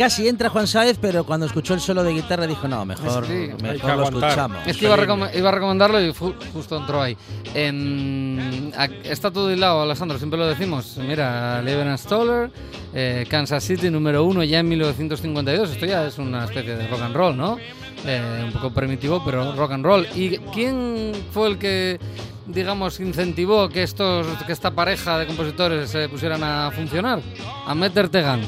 Casi, 0.01 0.27
entra 0.27 0.49
Juan 0.49 0.65
Sáez, 0.65 0.97
pero 0.99 1.23
cuando 1.23 1.45
escuchó 1.45 1.75
el 1.75 1.79
solo 1.79 2.03
de 2.03 2.11
guitarra 2.13 2.47
dijo, 2.47 2.67
no, 2.67 2.83
mejor, 2.85 3.23
Sí. 3.27 3.49
Que 3.55 3.63
mejor 3.63 3.97
lo 3.97 4.03
escuchamos. 4.05 4.57
Es 4.65 4.75
que 4.77 4.85
iba 4.85 4.95
a, 4.95 4.97
recom- 4.97 5.29
iba 5.37 5.49
a 5.49 5.51
recomendarlo 5.51 6.01
y 6.01 6.11
justo 6.11 6.77
entró 6.77 7.01
ahí. 7.03 7.15
En- 7.53 8.73
a- 8.75 8.85
está 8.85 9.29
todo 9.31 9.51
hilado, 9.51 9.81
Alessandro, 9.83 10.17
siempre 10.17 10.39
lo 10.39 10.47
decimos. 10.47 10.97
Mira, 10.97 11.61
Leven 11.61 11.95
Stoller, 11.99 12.51
eh, 12.95 13.25
Kansas 13.29 13.63
City 13.63 13.89
número 13.91 14.23
uno 14.23 14.43
ya 14.43 14.59
en 14.59 14.69
1952. 14.69 15.69
Esto 15.71 15.85
ya 15.85 16.07
es 16.07 16.17
una 16.17 16.45
especie 16.45 16.75
de 16.75 16.87
rock 16.87 17.01
and 17.01 17.15
roll, 17.15 17.37
¿no? 17.37 17.57
Eh, 18.05 18.41
un 18.45 18.51
poco 18.53 18.71
primitivo, 18.73 19.23
pero 19.23 19.53
rock 19.55 19.71
and 19.73 19.85
roll. 19.85 20.07
¿Y 20.15 20.37
quién 20.51 21.11
fue 21.31 21.47
el 21.49 21.57
que, 21.59 21.99
digamos, 22.47 22.99
incentivó 22.99 23.69
que, 23.69 23.83
estos, 23.83 24.25
que 24.47 24.51
esta 24.51 24.71
pareja 24.71 25.19
de 25.19 25.27
compositores 25.27 25.89
se 25.91 26.09
pusieran 26.09 26.43
a 26.43 26.71
funcionar? 26.71 27.19
Ahmed 27.67 27.95
Ertegan, 27.95 28.41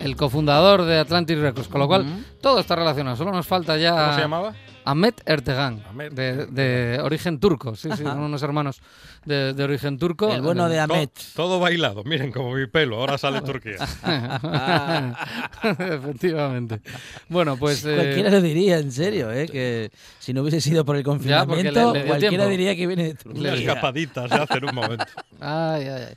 el 0.00 0.16
cofundador 0.16 0.84
de 0.84 0.98
Atlantic 0.98 1.38
Records. 1.38 1.68
Con 1.68 1.80
lo 1.80 1.86
cual, 1.88 2.24
todo 2.40 2.60
está 2.60 2.76
relacionado. 2.76 3.16
Solo 3.16 3.32
nos 3.32 3.46
falta 3.46 3.76
ya... 3.76 3.90
¿Cómo 3.92 4.14
se 4.14 4.20
llamaba? 4.20 4.54
Ahmet 4.84 5.20
Ertegan, 5.26 5.84
Ahmet 5.86 6.14
de, 6.14 6.46
de 6.46 6.98
origen 7.02 7.38
turco, 7.40 7.76
sí, 7.76 7.90
sí, 7.94 8.04
son 8.04 8.20
unos 8.20 8.42
hermanos 8.42 8.80
de, 9.26 9.52
de 9.52 9.62
origen 9.64 9.98
turco. 9.98 10.32
El 10.32 10.40
bueno 10.40 10.66
de 10.66 10.76
To- 10.78 10.82
Ahmet. 10.94 11.10
todo 11.36 11.60
bailado, 11.60 12.04
miren 12.04 12.32
como 12.32 12.54
mi 12.54 12.66
pelo, 12.68 12.96
ahora 12.96 13.18
sale 13.18 13.42
Turquía. 13.42 13.76
Efectivamente. 15.62 16.80
Bueno, 17.28 17.58
pues... 17.58 17.84
eh, 17.84 17.94
Cualquiera 17.96 18.30
lo 18.30 18.40
diría, 18.40 18.78
en 18.78 18.90
serio, 18.90 19.30
¿eh? 19.30 19.46
que 19.46 19.90
si 20.18 20.32
no 20.32 20.40
hubiese 20.40 20.62
sido 20.62 20.86
por 20.86 20.96
el 20.96 21.02
Ya, 21.02 21.44
porque 21.44 21.64
le- 21.64 21.72
confinamiento, 21.72 21.92
le 21.94 22.04
cualquiera 22.06 22.46
diría 22.46 22.74
que 22.76 22.86
viene 22.86 23.04
de 23.04 23.14
Turquía. 23.14 23.54
escapadita 23.54 24.26
se 24.28 24.34
hace 24.36 24.54
en 24.58 24.64
un 24.70 24.74
momento. 24.74 25.04
Ay, 25.40 25.82
ay, 25.86 26.02
ay. 26.08 26.14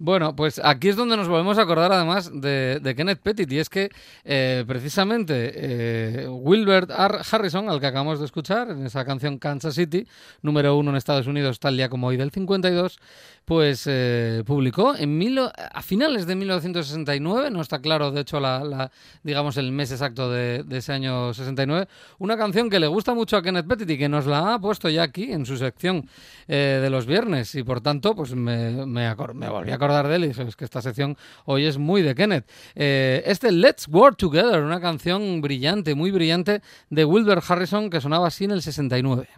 Bueno, 0.00 0.36
pues 0.36 0.60
aquí 0.62 0.90
es 0.90 0.94
donde 0.96 1.16
nos 1.16 1.26
volvemos 1.26 1.58
a 1.58 1.62
acordar 1.62 1.90
además 1.90 2.30
de, 2.32 2.94
Kenneth 2.96 3.18
Pettit 3.20 3.50
y 3.50 3.58
es 3.58 3.68
que 3.68 3.90
eh, 4.24 4.62
precisamente 4.64 5.52
eh, 5.56 6.28
Wilbert 6.28 6.88
R. 6.90 7.18
Harrison, 7.28 7.68
al 7.68 7.80
que 7.80 7.86
acabamos 7.88 8.20
de 8.20 8.26
escuchar 8.26 8.70
en 8.70 8.86
esa 8.86 9.04
canción 9.04 9.38
Kansas 9.38 9.74
City, 9.74 10.06
número 10.40 10.76
uno 10.76 10.90
en 10.90 10.96
Estados 10.96 11.26
Unidos 11.26 11.58
tal 11.58 11.76
día 11.76 11.88
como 11.88 12.06
hoy 12.06 12.16
del 12.16 12.30
52, 12.30 13.00
pues 13.44 13.86
eh, 13.88 14.44
publicó 14.46 14.94
en 14.94 15.18
mil, 15.18 15.40
a 15.40 15.82
finales 15.82 16.28
de 16.28 16.36
1969, 16.36 17.50
no 17.50 17.60
está 17.60 17.80
claro 17.80 18.12
de 18.12 18.20
hecho 18.20 18.38
la, 18.38 18.62
la- 18.62 18.92
digamos 19.24 19.56
el 19.56 19.72
mes 19.72 19.90
exacto 19.90 20.30
de, 20.30 20.64
ese 20.70 20.92
año 20.92 21.34
69, 21.34 21.88
una 22.18 22.36
canción 22.36 22.70
que 22.70 22.78
le 22.78 22.86
gusta 22.86 23.14
mucho 23.14 23.36
a 23.36 23.42
Kenneth 23.42 23.66
Pettit 23.66 23.90
y 23.90 23.98
que 23.98 24.08
nos 24.08 24.26
la 24.26 24.54
ha 24.54 24.60
puesto 24.60 24.88
ya 24.88 25.02
aquí 25.02 25.32
en 25.32 25.44
su 25.44 25.56
sección 25.56 26.08
de 26.46 26.88
los 26.88 27.04
viernes 27.06 27.54
y 27.56 27.64
por 27.64 27.80
tanto 27.80 28.14
pues 28.14 28.34
me, 28.34 28.86
me, 28.86 29.14
me 29.34 29.48
volví 29.48 29.70
a 29.70 29.74
acordar 29.74 29.87
de 29.88 30.16
él 30.16 30.54
que 30.56 30.64
esta 30.64 30.82
sección 30.82 31.16
hoy 31.46 31.64
es 31.64 31.78
muy 31.78 32.02
de 32.02 32.14
Kenneth. 32.14 32.44
Eh, 32.74 33.22
este 33.24 33.50
Let's 33.50 33.88
Work 33.88 34.18
Together, 34.18 34.62
una 34.62 34.80
canción 34.80 35.40
brillante, 35.40 35.94
muy 35.94 36.10
brillante 36.10 36.60
de 36.90 37.04
Wilbur 37.04 37.42
Harrison 37.46 37.88
que 37.88 38.00
sonaba 38.00 38.28
así 38.28 38.44
en 38.44 38.50
el 38.52 38.62
69. 38.62 39.28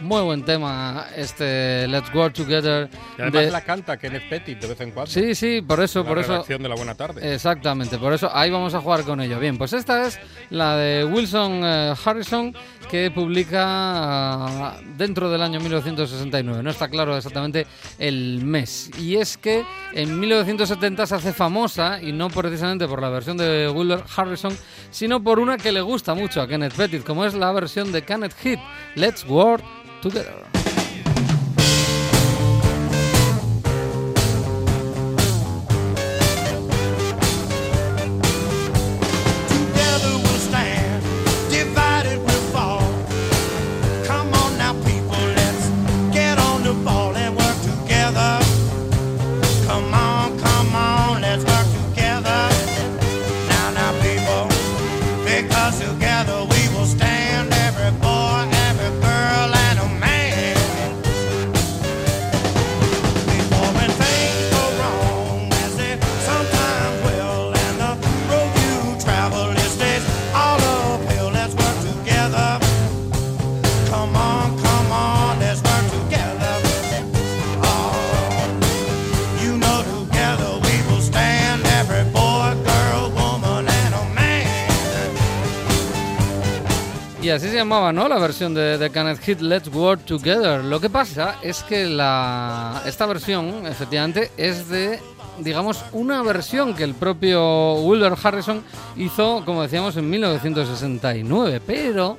Muy 0.00 0.22
buen 0.22 0.44
tema 0.44 1.06
este 1.16 1.88
Let's 1.88 2.14
Work 2.14 2.34
Together. 2.34 2.88
Y 3.18 3.22
además 3.22 3.44
de- 3.46 3.50
la 3.50 3.60
canta 3.62 3.96
Kenneth 3.96 4.28
de 4.30 4.66
vez 4.66 4.80
en 4.80 4.90
cuando. 4.90 5.10
Sí, 5.10 5.34
sí, 5.34 5.62
por 5.62 5.82
eso, 5.82 6.02
La 6.02 6.08
por 6.08 6.18
eso. 6.18 6.44
de 6.46 6.58
la 6.68 6.74
Buena 6.74 6.94
Tarde. 6.94 7.34
Exactamente, 7.34 7.96
por 7.98 8.12
eso 8.12 8.30
ahí 8.32 8.50
vamos 8.50 8.74
a 8.74 8.80
jugar 8.80 9.04
con 9.04 9.20
ello. 9.20 9.38
Bien, 9.38 9.56
pues 9.56 9.72
esta 9.72 10.06
es 10.06 10.18
la 10.50 10.76
de 10.76 11.04
Wilson 11.04 11.60
eh, 11.64 11.94
Harrison 12.04 12.54
que 12.90 13.10
publica 13.10 13.62
ah, 13.64 14.80
dentro 14.96 15.30
del 15.30 15.42
año 15.42 15.60
1969. 15.60 16.62
No 16.62 16.70
está 16.70 16.88
claro 16.88 17.16
exactamente 17.16 17.66
el 17.98 18.42
mes. 18.44 18.90
Y 18.98 19.16
es 19.16 19.36
que 19.38 19.64
en 19.92 20.20
1970 20.20 21.06
se 21.06 21.14
hace 21.14 21.32
famosa, 21.32 22.00
y 22.02 22.12
no 22.12 22.28
precisamente 22.28 22.86
por 22.86 23.00
la 23.00 23.08
versión 23.08 23.36
de 23.36 23.68
Wilbur 23.68 24.04
Harrison, 24.14 24.56
sino 24.90 25.22
por 25.22 25.38
una 25.38 25.56
que 25.56 25.72
le 25.72 25.80
gusta 25.80 26.14
mucho 26.14 26.42
a 26.42 26.46
Kenneth 26.48 26.74
Pettit, 26.74 27.04
como 27.04 27.24
es 27.24 27.34
la 27.34 27.50
versión 27.52 27.92
de 27.92 28.02
Kenneth 28.02 28.34
Hit, 28.42 28.60
Let's 28.94 29.24
Work 29.28 29.64
Together. 30.06 30.45
Se 87.56 87.60
llamaba, 87.60 87.90
¿no? 87.90 88.06
La 88.06 88.18
versión 88.18 88.52
de, 88.52 88.76
de 88.76 89.16
Hit, 89.16 89.40
Let's 89.40 89.68
Work 89.72 90.04
Together. 90.04 90.62
Lo 90.62 90.78
que 90.78 90.90
pasa 90.90 91.36
es 91.40 91.62
que 91.62 91.86
la, 91.86 92.82
esta 92.84 93.06
versión, 93.06 93.66
efectivamente, 93.66 94.30
es 94.36 94.68
de, 94.68 95.00
digamos, 95.38 95.82
una 95.92 96.22
versión 96.22 96.74
que 96.74 96.84
el 96.84 96.92
propio 96.92 97.76
Wilbur 97.76 98.14
Harrison 98.22 98.62
hizo, 98.96 99.42
como 99.46 99.62
decíamos, 99.62 99.96
en 99.96 100.10
1969. 100.10 101.62
Pero, 101.66 102.18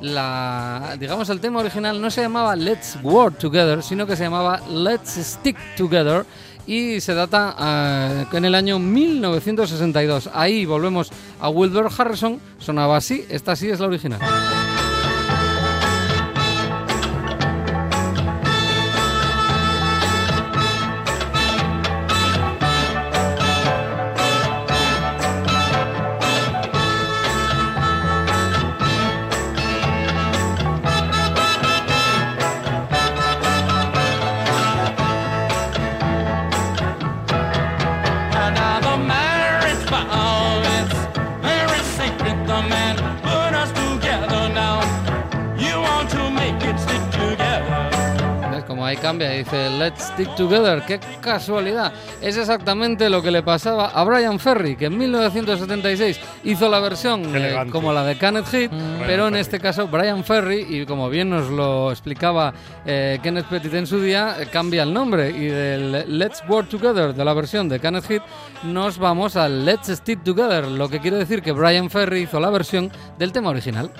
la, 0.00 0.96
digamos, 0.98 1.28
el 1.28 1.38
tema 1.40 1.60
original 1.60 2.00
no 2.00 2.10
se 2.10 2.22
llamaba 2.22 2.56
Let's 2.56 2.96
Work 3.02 3.36
Together, 3.36 3.82
sino 3.82 4.06
que 4.06 4.16
se 4.16 4.22
llamaba 4.22 4.62
Let's 4.70 5.18
Stick 5.22 5.58
Together. 5.76 6.24
Y 6.66 7.02
se 7.02 7.12
data 7.12 7.54
eh, 7.60 8.24
en 8.32 8.44
el 8.46 8.54
año 8.54 8.78
1962. 8.78 10.30
Ahí 10.32 10.64
volvemos 10.64 11.10
a 11.40 11.50
Wilbur 11.50 11.90
Harrison. 11.94 12.40
Sonaba 12.58 12.96
así. 12.96 13.26
Esta 13.28 13.54
sí 13.54 13.68
es 13.68 13.80
la 13.80 13.86
original. 13.86 14.20
Dice 49.48 49.70
Let's 49.70 50.02
Stick 50.12 50.34
Together. 50.34 50.82
¡Qué 50.86 51.00
casualidad! 51.20 51.92
Es 52.20 52.36
exactamente 52.36 53.08
lo 53.08 53.22
que 53.22 53.30
le 53.30 53.42
pasaba 53.42 53.88
a 53.88 54.04
Brian 54.04 54.38
Ferry, 54.38 54.76
que 54.76 54.86
en 54.86 54.98
1976 54.98 56.20
hizo 56.44 56.68
la 56.68 56.80
versión 56.80 57.34
eh, 57.34 57.56
como 57.70 57.92
la 57.92 58.04
de 58.04 58.18
Kenneth 58.18 58.46
Heat, 58.48 58.70
pero 59.06 59.28
en 59.28 59.36
este 59.36 59.58
caso 59.58 59.88
Brian 59.88 60.22
Ferry, 60.22 60.66
y 60.68 60.86
como 60.86 61.08
bien 61.08 61.30
nos 61.30 61.48
lo 61.48 61.90
explicaba 61.90 62.52
eh, 62.84 63.18
Kenneth 63.22 63.46
Petit 63.46 63.72
en 63.74 63.86
su 63.86 64.00
día, 64.00 64.36
eh, 64.38 64.48
cambia 64.52 64.82
el 64.82 64.92
nombre 64.92 65.30
y 65.30 65.46
del 65.46 66.18
Let's 66.18 66.42
Work 66.48 66.68
Together 66.68 67.14
de 67.14 67.24
la 67.24 67.32
versión 67.32 67.68
de 67.68 67.80
Kenneth 67.80 68.06
Heat 68.06 68.22
nos 68.64 68.98
vamos 68.98 69.36
al 69.36 69.64
Let's 69.64 69.88
Stick 69.88 70.22
Together, 70.24 70.66
lo 70.66 70.88
que 70.88 71.00
quiere 71.00 71.16
decir 71.16 71.42
que 71.42 71.52
Brian 71.52 71.88
Ferry 71.88 72.22
hizo 72.22 72.38
la 72.38 72.50
versión 72.50 72.90
del 73.18 73.32
tema 73.32 73.50
original. 73.50 73.90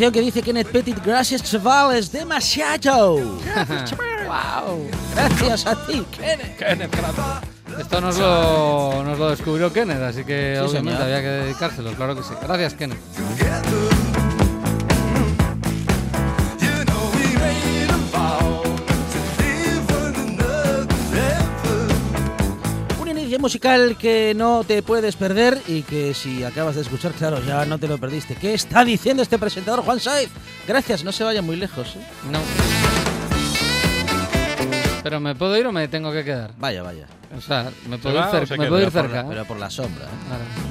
Que 0.00 0.22
dice 0.22 0.40
Kenneth 0.40 0.68
Petit, 0.68 0.96
gracias 1.04 1.42
chaval, 1.42 1.94
es 1.94 2.10
demasiado. 2.10 3.16
wow. 3.16 4.88
Gracias 5.14 5.66
a 5.66 5.86
ti, 5.86 6.02
Kenneth. 6.10 6.90
Esto 7.78 8.00
nos 8.00 8.16
lo, 8.18 9.04
nos 9.04 9.18
lo 9.18 9.30
descubrió 9.30 9.70
Kenneth, 9.72 10.00
así 10.02 10.24
que 10.24 10.54
Sí, 10.56 10.60
obviamente 10.70 10.92
señor. 10.92 11.02
había 11.02 11.20
que 11.20 11.28
dedicárselo, 11.44 11.92
claro 11.92 12.16
que 12.16 12.22
sí. 12.22 12.30
Gracias, 12.42 12.74
Kenneth. 12.74 12.98
Musical 23.40 23.96
que 23.98 24.34
no 24.36 24.62
te 24.64 24.82
puedes 24.82 25.16
perder 25.16 25.60
y 25.66 25.82
que 25.82 26.14
si 26.14 26.44
acabas 26.44 26.74
de 26.76 26.82
escuchar, 26.82 27.12
claro, 27.12 27.42
ya 27.44 27.64
no 27.66 27.78
te 27.78 27.88
lo 27.88 27.98
perdiste. 27.98 28.36
¿Qué 28.36 28.54
está 28.54 28.84
diciendo 28.84 29.22
este 29.22 29.38
presentador, 29.38 29.82
Juan 29.84 29.98
Saiz? 30.00 30.28
Gracias, 30.68 31.02
no 31.04 31.12
se 31.12 31.24
vaya 31.24 31.42
muy 31.42 31.56
lejos. 31.56 31.96
¿eh? 31.96 32.00
No. 32.30 32.38
Pero 35.02 35.18
me 35.20 35.34
puedo 35.34 35.56
ir 35.56 35.66
o 35.66 35.72
me 35.72 35.88
tengo 35.88 36.12
que 36.12 36.24
quedar. 36.24 36.52
Vaya, 36.58 36.82
vaya. 36.82 37.06
O 37.36 37.40
sea, 37.40 37.70
me 37.88 37.96
puedo 37.98 38.16
va 38.16 38.30
ir, 38.30 38.46
cer- 38.48 38.58
me 38.58 38.68
puedo 38.68 38.90
cerca. 38.90 39.20
¿eh? 39.20 39.26
Pero 39.28 39.44
por 39.46 39.58
la 39.58 39.70
sombra. 39.70 40.04
¿eh? 40.04 40.69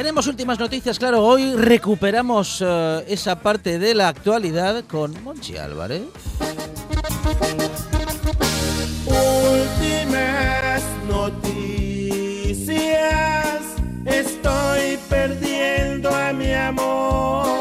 Tenemos 0.00 0.26
últimas 0.28 0.58
noticias, 0.58 0.98
claro. 0.98 1.22
Hoy 1.22 1.54
recuperamos 1.56 2.64
eh, 2.66 3.04
esa 3.06 3.38
parte 3.38 3.78
de 3.78 3.94
la 3.94 4.08
actualidad 4.08 4.82
con 4.84 5.22
Monchi 5.22 5.58
Álvarez. 5.58 6.04
Últimas 9.04 10.82
noticias. 11.06 12.48
Estoy 14.06 14.98
perdiendo 15.10 16.08
a 16.08 16.32
mi 16.32 16.50
amor. 16.54 17.59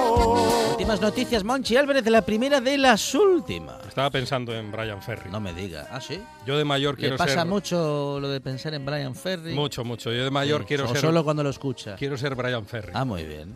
Últimas 0.89 1.07
noticias, 1.07 1.43
Monchi 1.43 1.77
Álvarez, 1.77 2.03
la 2.07 2.23
primera 2.23 2.59
de 2.59 2.75
las 2.75 3.13
últimas. 3.13 3.77
Estaba 3.87 4.09
pensando 4.09 4.55
en 4.55 4.71
Brian 4.71 4.99
Ferry. 5.03 5.29
No 5.29 5.39
me 5.39 5.53
diga. 5.53 5.87
Ah, 5.91 6.01
sí. 6.01 6.19
Yo 6.47 6.57
de 6.57 6.65
mayor 6.65 6.95
¿Le 6.95 6.99
quiero 7.01 7.15
pasa 7.15 7.33
ser 7.41 7.45
mucho 7.45 8.17
lo 8.19 8.27
de 8.27 8.41
pensar 8.41 8.73
en 8.73 8.83
Brian 8.87 9.13
Ferry? 9.13 9.53
mucho, 9.53 9.85
mucho. 9.85 10.11
Yo 10.11 10.23
de 10.23 10.31
mayor 10.31 10.61
Sí, 10.61 10.67
quiero 10.69 10.85
o 10.85 10.87
ser 10.87 10.97
solo 11.01 11.23
cuando 11.23 11.43
lo 11.43 11.51
escucha. 11.51 11.95
quiero 11.95 12.17
ser 12.17 12.33
Brian 12.33 12.65
Ferry. 12.65 12.91
Ah, 12.95 13.05
muy 13.05 13.23
bien. 13.23 13.53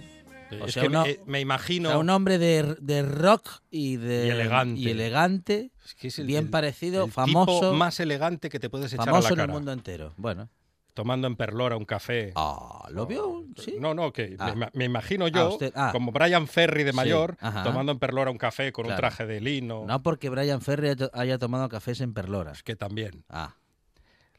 Sí, 0.52 0.58
o 0.62 0.66
es 0.66 0.74
sea, 0.76 0.84
que 0.84 0.90
uno- 0.90 1.02
me, 1.06 1.10
eh, 1.10 1.20
me 1.26 1.40
imagino 1.42 1.90
O 1.90 1.92
sea, 1.94 1.98
un 1.98 2.12
hombre 2.12 2.38
de, 2.38 2.76
de 2.80 3.02
rock 3.02 3.50
y 3.72 3.96
de 3.96 4.28
Y 4.28 4.30
elegante. 4.30 4.80
y 4.80 4.90
elegante, 4.90 5.72
es 5.84 5.96
que 5.96 6.10
es 6.10 6.20
el- 6.20 6.28
bien 6.28 6.44
el- 6.46 6.50
parecido, 6.52 7.06
el 7.06 7.12
famoso, 7.12 7.62
tipo 7.62 7.74
más 7.74 8.00
elegante 8.00 8.50
que 8.52 8.60
te 8.60 8.70
puedes 8.70 8.94
echar 8.94 9.10
a 9.10 9.12
famoso 9.12 9.30
la 9.30 9.34
en 9.34 9.40
el 9.40 9.46
cara. 9.48 9.54
mundo 9.54 9.72
entero. 9.72 10.14
Bueno, 10.18 10.50
Tomando 10.94 11.26
en 11.28 11.36
Perlora 11.36 11.76
un 11.76 11.86
café. 11.86 12.32
ah, 12.36 12.88
¿lo 12.92 13.08
vio? 13.08 13.46
Sí. 13.58 13.78
No, 13.80 13.94
no, 13.96 14.14
que 14.14 14.36
Ah. 14.38 14.54
me, 14.56 14.70
me 14.74 14.86
imagino 14.86 15.26
Ah, 15.26 15.30
yo, 15.30 15.50
usted- 15.54 15.74
ah. 15.76 15.90
como 15.92 16.12
Brian 16.12 16.48
Ferry 16.48 16.84
de 16.84 16.94
mayor, 16.94 17.36
tomando 17.64 17.92
en 17.92 18.00
Perlora 18.00 18.30
un 18.30 18.38
café 18.38 18.72
con 18.72 18.86
Claro. 18.86 18.98
un 18.98 19.00
traje 19.02 19.26
de 19.26 19.42
lino. 19.42 19.86
No 19.88 20.04
porque 20.04 20.30
Brian 20.30 20.62
Ferry 20.62 20.90
haya- 21.14 21.38
tomado 21.40 21.68
cafés 21.70 22.00
en 22.02 22.14
Perloras. 22.14 22.58
Es 22.58 22.64
que 22.64 22.76
también. 22.76 23.24
Ah, 23.30 23.56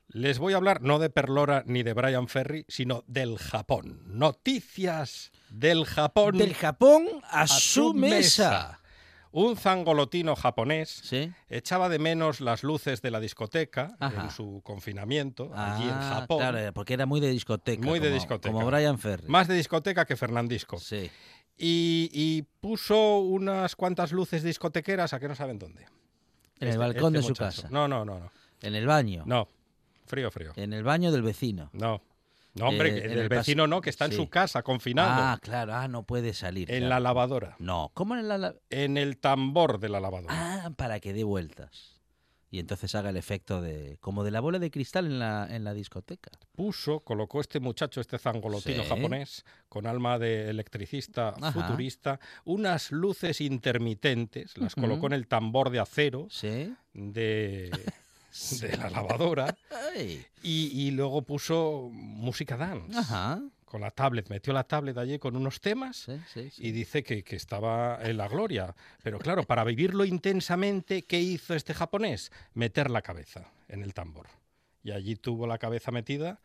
Les 0.08 0.38
voy 0.38 0.52
a 0.52 0.56
hablar 0.56 0.82
no 0.82 0.98
de 1.00 1.08
Perlora 1.10 1.64
ni 1.66 1.82
de 1.82 1.92
Brian 1.94 2.28
Ferry, 2.28 2.66
sino 2.68 3.02
del 3.08 3.38
Japón. 3.38 4.02
Noticias 4.06 5.32
del 5.50 5.86
Japón. 5.86 6.36
del 6.38 6.54
Japón 6.54 7.06
a, 7.24 7.42
a 7.42 7.46
su 7.48 7.94
mesa. 7.94 8.80
Un 9.36 9.56
zangolotino 9.56 10.36
japonés 10.36 10.90
Sí. 10.90 11.32
echaba 11.48 11.88
de 11.88 11.98
menos 11.98 12.40
las 12.40 12.62
luces 12.62 13.02
de 13.02 13.10
la 13.10 13.18
discoteca 13.18 13.96
Ajá. 13.98 14.24
en 14.24 14.30
su 14.30 14.60
confinamiento 14.62 15.50
allí 15.54 15.82
en 15.84 15.90
Ah, 15.90 16.16
Japón. 16.20 16.38
Claro, 16.38 16.72
porque 16.72 16.94
era 16.94 17.04
muy 17.04 17.18
de 17.20 17.30
discoteca. 17.30 17.84
Muy 17.84 17.98
de 17.98 18.06
como- 18.08 18.14
discoteca. 18.14 18.52
Como 18.54 18.66
Brian 18.66 18.96
Ferry. 18.98 19.26
Más 19.26 19.48
de 19.48 19.56
discoteca 19.56 20.04
que 20.04 20.14
Fernandisco. 20.16 20.78
Sí. 20.78 21.10
Y, 21.58 22.10
y 22.12 22.42
puso 22.60 23.18
unas 23.18 23.74
cuantas 23.74 24.12
luces 24.12 24.42
discotequeras 24.44 25.12
a 25.14 25.18
que 25.18 25.26
no 25.28 25.34
saben 25.34 25.58
dónde. 25.58 25.82
En 25.82 25.88
el 26.60 26.68
Este- 26.68 26.78
balcón 26.78 27.16
este 27.16 27.18
de 27.28 27.34
su 27.34 27.34
casa. 27.34 27.68
No, 27.70 27.88
no, 27.88 28.04
no, 28.04 28.20
no. 28.20 28.30
En 28.62 28.74
el 28.76 28.86
baño. 28.86 29.24
No. 29.26 29.48
Frío, 30.06 30.30
frío. 30.30 30.52
En 30.54 30.72
el 30.72 30.84
baño 30.84 31.10
del 31.10 31.22
vecino. 31.22 31.70
No. 31.72 32.00
No, 32.54 32.68
hombre, 32.68 32.98
Eh, 32.98 33.20
el 33.22 33.28
vecino 33.28 33.66
no, 33.66 33.80
que 33.80 33.90
está 33.90 34.04
en 34.04 34.12
su 34.12 34.28
casa, 34.28 34.62
confinado. 34.62 35.10
Ah, 35.12 35.38
claro. 35.42 35.74
Ah, 35.74 35.88
no 35.88 36.04
puede 36.04 36.32
salir. 36.34 36.70
en 36.70 36.78
claro. 36.78 36.90
la 36.94 37.00
lavadora. 37.00 37.56
No. 37.58 37.90
¿Cómo 37.94 38.14
en 38.16 38.28
la... 38.28 38.38
la- 38.38 38.54
En 38.70 38.96
el 38.96 39.18
tambor 39.18 39.80
de 39.80 39.88
la 39.88 40.00
lavadora. 40.00 40.32
Ah, 40.66 40.70
para 40.76 41.00
que 41.00 41.12
dé 41.12 41.24
vueltas. 41.24 42.00
Y 42.50 42.60
entonces 42.60 42.94
haga 42.94 43.10
el 43.10 43.16
efecto 43.16 43.60
de... 43.60 43.98
Como 44.00 44.22
de 44.22 44.30
la 44.30 44.38
bola 44.38 44.60
de 44.60 44.70
cristal 44.70 45.06
en 45.06 45.18
la, 45.18 45.48
en 45.50 45.64
la 45.64 45.74
discoteca. 45.74 46.30
Puso, 46.54 47.00
colocó 47.00 47.40
este 47.40 47.58
muchacho, 47.58 48.00
este 48.00 48.16
zangolotino 48.16 48.84
Sí. 48.84 48.88
japonés, 48.88 49.44
con 49.68 49.88
alma 49.88 50.20
de 50.20 50.50
electricista 50.50 51.30
Ajá. 51.30 51.50
futurista, 51.50 52.20
unas 52.44 52.92
luces 52.92 53.40
intermitentes, 53.40 54.56
las 54.56 54.76
colocó 54.76 55.08
en 55.08 55.14
el 55.14 55.26
tambor 55.26 55.70
de 55.70 55.80
acero 55.80 56.28
¿Sí? 56.30 56.72
de, 56.92 57.72
de 58.60 58.76
la 58.76 58.90
lavadora 58.90 59.56
y, 59.96 60.20
y 60.42 60.90
luego 60.90 61.22
puso 61.22 61.88
música 61.92 62.56
dance. 62.56 62.96
Ajá. 62.98 63.40
Con 63.64 63.80
la 63.80 63.90
tablet, 63.90 64.28
metió 64.28 64.52
la 64.52 64.62
tablet 64.64 64.96
allí 64.98 65.18
con 65.18 65.34
unos 65.34 65.60
temas 65.60 65.96
Sí, 65.96 66.12
sí, 66.32 66.50
sí. 66.50 66.66
y 66.68 66.70
dice 66.70 67.02
que, 67.02 67.24
que 67.24 67.34
estaba 67.34 67.98
en 68.02 68.16
la 68.18 68.28
gloria. 68.28 68.74
Pero 69.02 69.18
claro, 69.18 69.42
para 69.42 69.64
vivirlo 69.64 70.04
intensamente, 70.04 71.02
¿qué 71.02 71.20
hizo 71.20 71.54
este 71.54 71.74
japonés? 71.74 72.30
Meter 72.52 72.88
la 72.90 73.02
cabeza 73.02 73.50
en 73.68 73.82
el 73.82 73.92
tambor. 73.92 74.26
Y 74.84 74.92
allí 74.92 75.16
tuvo 75.16 75.46
la 75.48 75.58
cabeza 75.58 75.90
metida 75.90 76.40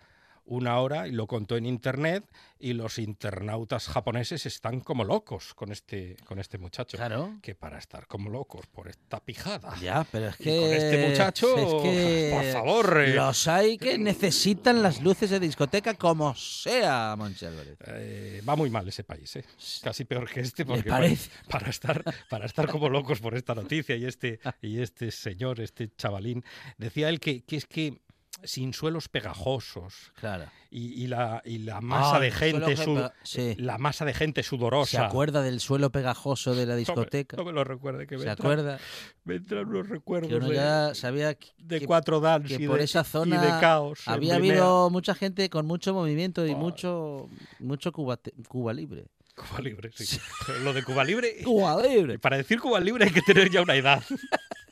una 0.50 0.80
hora 0.80 1.08
y 1.08 1.12
lo 1.12 1.28
contó 1.28 1.58
en 1.58 1.66
internet 1.66 2.26
y 2.60 2.74
los 2.74 2.98
internautas 2.98 3.88
japoneses 3.88 4.46
están 4.46 4.82
como 4.82 5.04
locos 5.04 5.54
con 5.54 5.72
este, 5.72 6.18
con 6.26 6.40
este 6.40 6.58
muchacho. 6.58 6.98
Claro. 6.98 7.38
Que 7.42 7.56
para 7.56 7.78
estar 7.78 8.08
como 8.08 8.30
locos 8.30 8.66
por 8.68 8.88
esta 8.90 9.24
pijada. 9.24 9.76
Ya, 9.80 10.06
pero 10.12 10.30
es 10.30 10.40
Y 10.40 10.44
que... 10.44 10.60
con 10.60 10.74
este 10.74 11.08
muchacho, 11.10 11.58
es 11.58 11.84
que 11.84 12.32
por 12.34 12.44
favor, 12.52 13.02
eh. 13.02 13.14
Los 13.14 13.48
hay 13.48 13.78
que 13.78 13.98
necesitan 13.98 14.82
las 14.82 15.02
luces 15.02 15.30
de 15.30 15.40
discoteca 15.40 15.94
como 15.94 16.34
sea, 16.36 17.14
Álvarez. 17.14 17.78
Eh, 17.86 18.42
va 18.48 18.56
muy 18.56 18.70
mal 18.70 18.88
ese 18.88 19.04
país, 19.04 19.36
¿eh? 19.36 19.46
casi 19.84 20.04
peor 20.06 20.30
que 20.30 20.42
este, 20.42 20.66
porque 20.66 20.90
parece? 20.90 21.30
para, 21.48 21.60
para 21.60 21.70
estar, 21.70 22.04
para 22.30 22.46
estar 22.48 22.68
como 22.68 22.90
locos 22.90 23.20
por 23.20 23.36
esta 23.36 23.54
noticia 23.54 23.96
y 23.96 24.06
este, 24.06 24.40
y 24.62 24.82
este 24.82 25.12
señor, 25.12 25.60
este 25.60 25.92
chavalín, 25.96 26.44
decía 26.78 27.10
él 27.10 27.20
que, 27.20 27.44
que 27.44 27.58
es 27.58 27.66
que 27.68 28.02
sin 28.44 28.74
suelos 28.74 29.10
pegajosos 29.10 30.14
Claro. 30.20 30.46
y, 30.70 31.04
y 31.04 31.08
la, 31.08 31.42
y 31.44 31.58
la 31.60 31.82
masa 31.82 32.16
Ah, 32.16 32.20
de 32.22 32.32
gente 32.32 32.78
su- 32.78 33.10
sí. 33.24 33.56
la 33.58 33.78
masa 33.78 34.06
de 34.06 34.14
gente 34.14 34.44
sudorosa. 34.44 34.92
¿Se 34.92 34.98
acuerda 34.98 35.42
del 35.42 35.60
suelo 35.60 35.90
pegajoso 35.92 36.56
de 36.56 36.66
la 36.66 36.74
No 36.74 36.76
me- 36.76 36.80
discoteca? 36.80 37.36
No 37.38 37.44
me, 37.44 37.52
lo 37.52 37.64
recuerde, 37.66 38.08
que 38.08 38.16
me 38.18 38.24
¿Se 38.24 38.30
entran- 38.30 38.40
acuerda? 38.40 38.80
Me 39.26 39.36
entran 39.36 39.68
unos 39.68 39.90
recuerdos 39.90 40.30
Que 40.30 40.36
uno 40.38 40.48
de, 40.50 40.56
ya 40.56 40.96
sabía 40.96 41.34
que, 41.36 41.50
de 41.58 41.86
cuatro 41.86 42.20
dance 42.22 42.58
que 42.58 42.64
y, 42.64 42.68
por 42.68 42.78
de, 42.78 42.86
esa 42.86 43.02
y 43.02 43.06
zona 43.06 43.42
de 43.42 43.60
caos. 43.60 44.08
había 44.08 44.36
habido 44.36 44.90
mucha 44.90 45.16
gente 45.16 45.50
con 45.50 45.66
mucho 45.66 45.94
movimiento 45.94 46.46
y 46.46 46.52
Buah. 46.52 46.60
mucho 46.60 47.30
mucho 47.60 47.92
Cuba, 47.92 48.20
Cuba 48.48 48.72
libre. 48.74 49.06
Cuba 49.36 49.62
Libre, 49.62 49.90
sí. 49.96 50.20
Lo 50.64 50.74
de 50.74 50.84
Cuba 50.84 51.04
Libre... 51.06 51.44
Cuba 51.46 51.82
libre. 51.82 52.20
Para 52.20 52.36
decir 52.36 52.60
Cuba 52.60 52.80
Libre 52.82 53.06
hay 53.06 53.12
que 53.12 53.22
tener 53.22 53.50
ya 53.50 53.62
una 53.62 53.76
edad. 53.76 54.04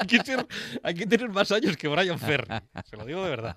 hay, 0.00 0.06
que 0.06 0.18
ser- 0.24 0.46
hay 0.82 0.94
que 0.94 1.06
tener 1.06 1.28
más 1.30 1.50
años 1.52 1.76
que 1.76 1.88
Brian 1.88 2.18
Ferry. 2.18 2.54
Se 2.88 2.96
lo 2.96 3.04
digo 3.04 3.22
de 3.24 3.30
verdad. 3.30 3.56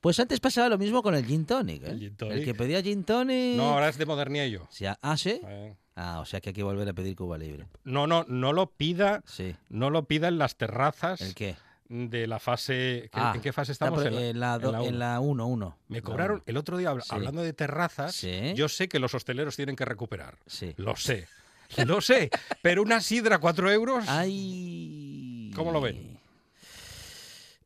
Pues 0.00 0.18
antes 0.20 0.40
pasaba 0.40 0.68
lo 0.68 0.78
mismo 0.78 1.02
con 1.02 1.14
el 1.14 1.24
gin 1.24 1.44
tonic, 1.46 1.82
¿eh? 1.84 1.90
El 1.90 1.98
gin 2.00 2.16
tonic. 2.16 2.44
que 2.44 2.54
pedía 2.54 2.82
gin 2.82 3.04
tonic. 3.04 3.56
No, 3.56 3.70
ahora 3.74 3.88
es 3.88 3.98
de 3.98 4.06
modernillo. 4.06 4.64
O 4.64 4.72
sea, 4.72 4.98
ah, 5.02 5.16
sí. 5.16 5.40
Eh, 5.44 5.74
Ah, 5.98 6.20
o 6.20 6.26
sea 6.26 6.42
que 6.42 6.50
hay 6.50 6.54
que 6.54 6.62
volver 6.62 6.86
a 6.86 6.92
pedir 6.92 7.16
Cuba 7.16 7.38
libre. 7.38 7.66
No, 7.84 8.06
no, 8.06 8.26
no 8.28 8.52
lo 8.52 8.66
pida, 8.70 9.22
Sí. 9.26 9.56
no 9.70 9.88
lo 9.88 10.04
pida 10.04 10.28
en 10.28 10.36
las 10.36 10.56
terrazas 10.56 11.22
¿El 11.22 11.34
qué? 11.34 11.56
de 11.88 12.26
la 12.26 12.38
fase. 12.38 13.08
¿qué- 13.10 13.18
Ah, 13.18 13.32
¿En 13.34 13.40
qué 13.40 13.50
fase 13.50 13.72
estamos? 13.72 14.04
En 14.04 14.14
la- 14.14 14.26
en 14.26 14.38
la 14.40 14.54
en 14.56 14.60
do- 14.60 14.72
la 14.72 14.78
en 14.82 14.88
uno. 14.88 14.98
la 14.98 15.20
1, 15.20 15.46
1. 15.46 15.78
Me 15.88 16.02
cobraron 16.02 16.42
el 16.44 16.58
otro 16.58 16.76
día, 16.76 16.92
Sí. 17.00 17.08
hablando 17.08 17.40
de 17.42 17.54
terrazas, 17.54 18.14
Sí. 18.14 18.52
yo 18.54 18.68
sé 18.68 18.88
que 18.88 18.98
los 18.98 19.14
hosteleros 19.14 19.56
tienen 19.56 19.74
que 19.74 19.86
recuperar. 19.86 20.36
Sí. 20.46 20.74
Lo 20.76 20.96
sé. 20.96 21.28
Lo 21.86 22.00
sé. 22.00 22.30
Pero 22.62 22.82
una 22.82 23.00
sidra, 23.00 23.38
cuatro 23.38 23.70
euros. 23.70 24.04
Ay. 24.08 25.50
¿Cómo 25.54 25.72
lo 25.72 25.80
ven? 25.80 26.16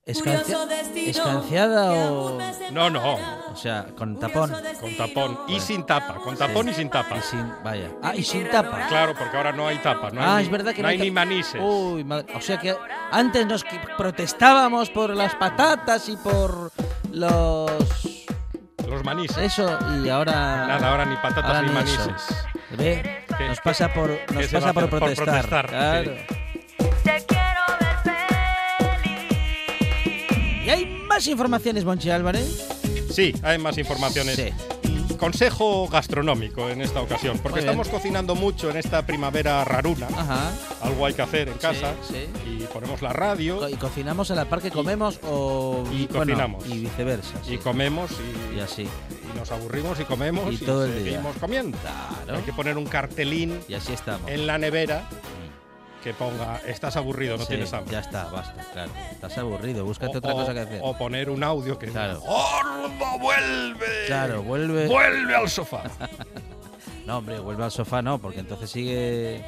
Escancia- 0.07 0.57
¿Escanciada 0.97 1.93
o...? 1.93 2.39
No, 2.73 2.91
no. 2.91 3.15
O 3.53 3.57
sea, 3.57 3.87
con 3.97 4.19
tapón. 4.19 4.51
Con 4.81 4.97
tapón. 4.97 5.39
Y 5.49 5.61
sin 5.61 5.85
tapa. 5.87 6.15
Con 6.15 6.37
tapón 6.37 6.69
y 6.69 6.75
sin 6.75 6.91
tapa. 6.91 7.19
Y 7.19 7.21
sin, 7.23 7.53
vaya. 7.63 7.91
Ah, 8.03 8.15
y 8.17 8.23
sin 8.25 8.49
tapa. 8.51 8.89
Claro, 8.89 9.15
porque 9.17 9.37
ahora 9.37 9.53
no 9.53 9.69
hay 9.69 9.77
tapa. 9.79 10.11
No 10.11 10.21
ah, 10.21 10.37
hay 10.37 10.45
es 10.45 10.51
ni- 10.51 10.57
verdad 10.57 10.75
que 10.75 10.83
no 10.83 10.89
hay 10.89 10.99
ni 10.99 11.11
manises. 11.11 11.61
Uy, 11.63 12.03
madre- 12.03 12.35
O 12.35 12.41
sea 12.41 12.59
que 12.59 12.75
antes 13.13 13.47
nos 13.47 13.65
protestábamos 13.97 14.91
por 14.91 15.11
las 15.15 15.35
patatas 15.37 16.09
y 16.09 16.17
por 16.17 16.73
los... 17.13 17.71
Los 18.89 19.05
manises. 19.05 19.39
Eso, 19.39 19.79
y 20.05 20.09
ahora... 20.09 20.67
Nada, 20.67 20.91
ahora 20.91 21.05
ni 21.05 21.15
patatas 21.17 21.45
ahora 21.45 21.63
ni 21.63 21.69
ni 21.73 21.79
eso. 21.93 22.07
manises. 22.07 22.37
¿Ve? 22.77 23.20
¿Qué- 23.41 23.49
Nos 23.49 23.61
pasa 23.61 23.93
por, 23.95 24.11
nos 24.33 24.47
pasa 24.49 24.73
por 24.75 24.85
hacer? 24.85 24.91
Por 24.91 24.99
protestar. 25.01 25.27
protestar, 25.27 25.67
Claro. 25.69 26.15
¿Y 30.65 30.69
hay 30.71 30.87
más 31.09 31.27
informaciones, 31.27 31.85
Monchi 31.85 32.11
Álvarez? 32.11 32.69
Sí, 33.11 33.35
hay 33.43 33.59
más 33.59 33.79
informaciones. 33.79 34.37
Sí. 34.37 34.51
Consejo 35.17 35.87
gastronómico 35.89 36.71
en 36.71 36.81
esta 36.81 37.01
ocasión, 37.03 37.39
porque 37.43 37.61
estamos 37.61 37.89
cocinando 37.89 38.35
mucho 38.35 38.71
en 38.71 38.77
esta 38.79 39.05
primavera 39.05 39.65
raruna. 39.65 40.07
Ajá. 40.17 40.51
Algo 40.83 41.05
hay 41.07 41.13
que 41.15 41.23
hacer 41.23 41.49
en 41.49 41.59
casa. 41.59 41.95
sí. 42.09 42.27
Y 42.47 42.63
ponemos 42.73 43.03
la 43.03 43.13
radio 43.13 43.69
¿Y 43.69 43.75
cocinamos 43.75 44.31
a 44.31 44.35
la 44.35 44.45
par 44.47 44.61
que 44.63 44.71
comemos 44.71 45.19
o...? 45.25 45.85
y 45.93 46.07
bueno, 46.07 46.21
cocinamos. 46.33 46.67
y 46.69 46.81
viceversa. 46.81 47.35
sí. 47.45 47.55
y 47.55 47.59
comemos 47.59 48.11
y, 48.53 48.57
Y 48.57 48.61
así. 48.61 48.87
Y 49.35 49.39
nos 49.39 49.51
aburrimos 49.53 49.99
y 50.01 50.05
comemos 50.05 50.53
Y 50.53 50.57
y, 50.57 50.59
todo 50.67 50.85
el 50.85 50.95
día. 51.03 51.13
seguimos 51.13 51.37
comiendo. 51.37 51.79
Claro. 51.79 52.39
Hay 52.39 52.45
que 52.45 52.53
poner 52.53 52.77
un 52.79 52.87
cartelín 52.87 53.61
Y 53.69 53.75
así 53.75 53.93
estamos. 53.93 54.31
en 54.31 54.47
la 54.47 54.59
nevera 54.59 55.09
que 56.03 56.15
ponga 56.15 56.57
estás 56.67 56.97
aburrido, 56.97 57.37
no 57.37 57.43
Sí, 57.43 57.49
tienes 57.51 57.73
hambre. 57.75 57.93
Ya 57.93 58.01
está, 58.01 58.25
basta, 58.31 58.65
claro. 58.73 58.91
Estás 59.13 59.37
aburrido, 59.37 59.85
búscate 59.85 60.15
O- 60.17 60.19
otra 60.19 60.33
cosa 60.33 60.55
que 60.55 60.61
hacer. 60.61 60.81
O 60.83 60.97
poner 60.97 61.29
un 61.29 61.45
audio 61.45 61.79
que 61.79 61.87
diga, 61.89 62.05
Claro. 62.05 62.21
¡Gordo, 62.21 63.19
vuelve! 63.19 64.07
Claro, 64.07 64.43
vuelve. 64.43 64.87
¡Vuelve 64.87 65.35
al 65.35 65.51
sofá! 65.51 65.83
No, 67.07 67.19
hombre, 67.19 67.39
vuelve 67.41 67.65
al 67.65 67.71
sofá 67.71 68.03
no, 68.03 68.19
porque 68.21 68.41
entonces 68.41 68.71
sigue 68.71 69.45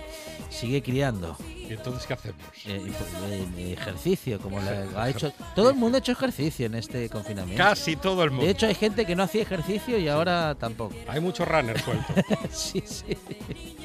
sigue 0.53 0.82
criando. 0.82 1.36
¿Y 1.48 1.72
entonces 1.72 2.07
qué 2.07 2.14
hacemos? 2.14 2.42
Eh, 2.66 2.80
pues, 2.84 3.11
eh, 3.57 3.72
ejercicio, 3.72 4.38
como 4.38 4.61
le 4.61 4.70
ha 4.96 5.09
hecho. 5.09 5.32
Todo 5.55 5.70
el 5.70 5.76
mundo 5.76 5.96
ha 5.96 6.00
hecho 6.00 6.12
ejercicio 6.12 6.66
en 6.66 6.74
este 6.74 7.09
confinamiento. 7.09 7.62
Casi 7.62 7.96
todo 7.96 8.24
el 8.24 8.30
mundo. 8.30 8.44
De 8.44 8.53
hecho, 8.53 8.66
hay 8.66 8.74
gente 8.74 9.07
que 9.07 9.16
no 9.16 9.22
hacía 9.22 9.42
ejercicio 9.42 9.98
y 9.98 10.09
ahora 10.09 10.55
tampoco. 10.55 10.94
Hay 11.09 11.20
mucho 11.20 11.44
runner 11.44 11.80
suelto. 11.80 12.05
sí, 12.50 12.82
sí. 12.84 13.16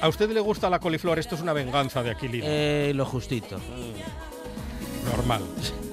¿A 0.00 0.08
usted 0.08 0.30
le 0.30 0.40
gusta 0.40 0.68
la 0.68 0.78
coliflor? 0.78 1.18
Esto 1.18 1.34
es 1.34 1.40
una 1.40 1.52
venganza 1.52 2.02
de 2.02 2.10
Aquilino. 2.10 2.44
Eh, 2.46 2.92
lo 2.94 3.06
justito. 3.06 3.58
Normal. 5.10 5.42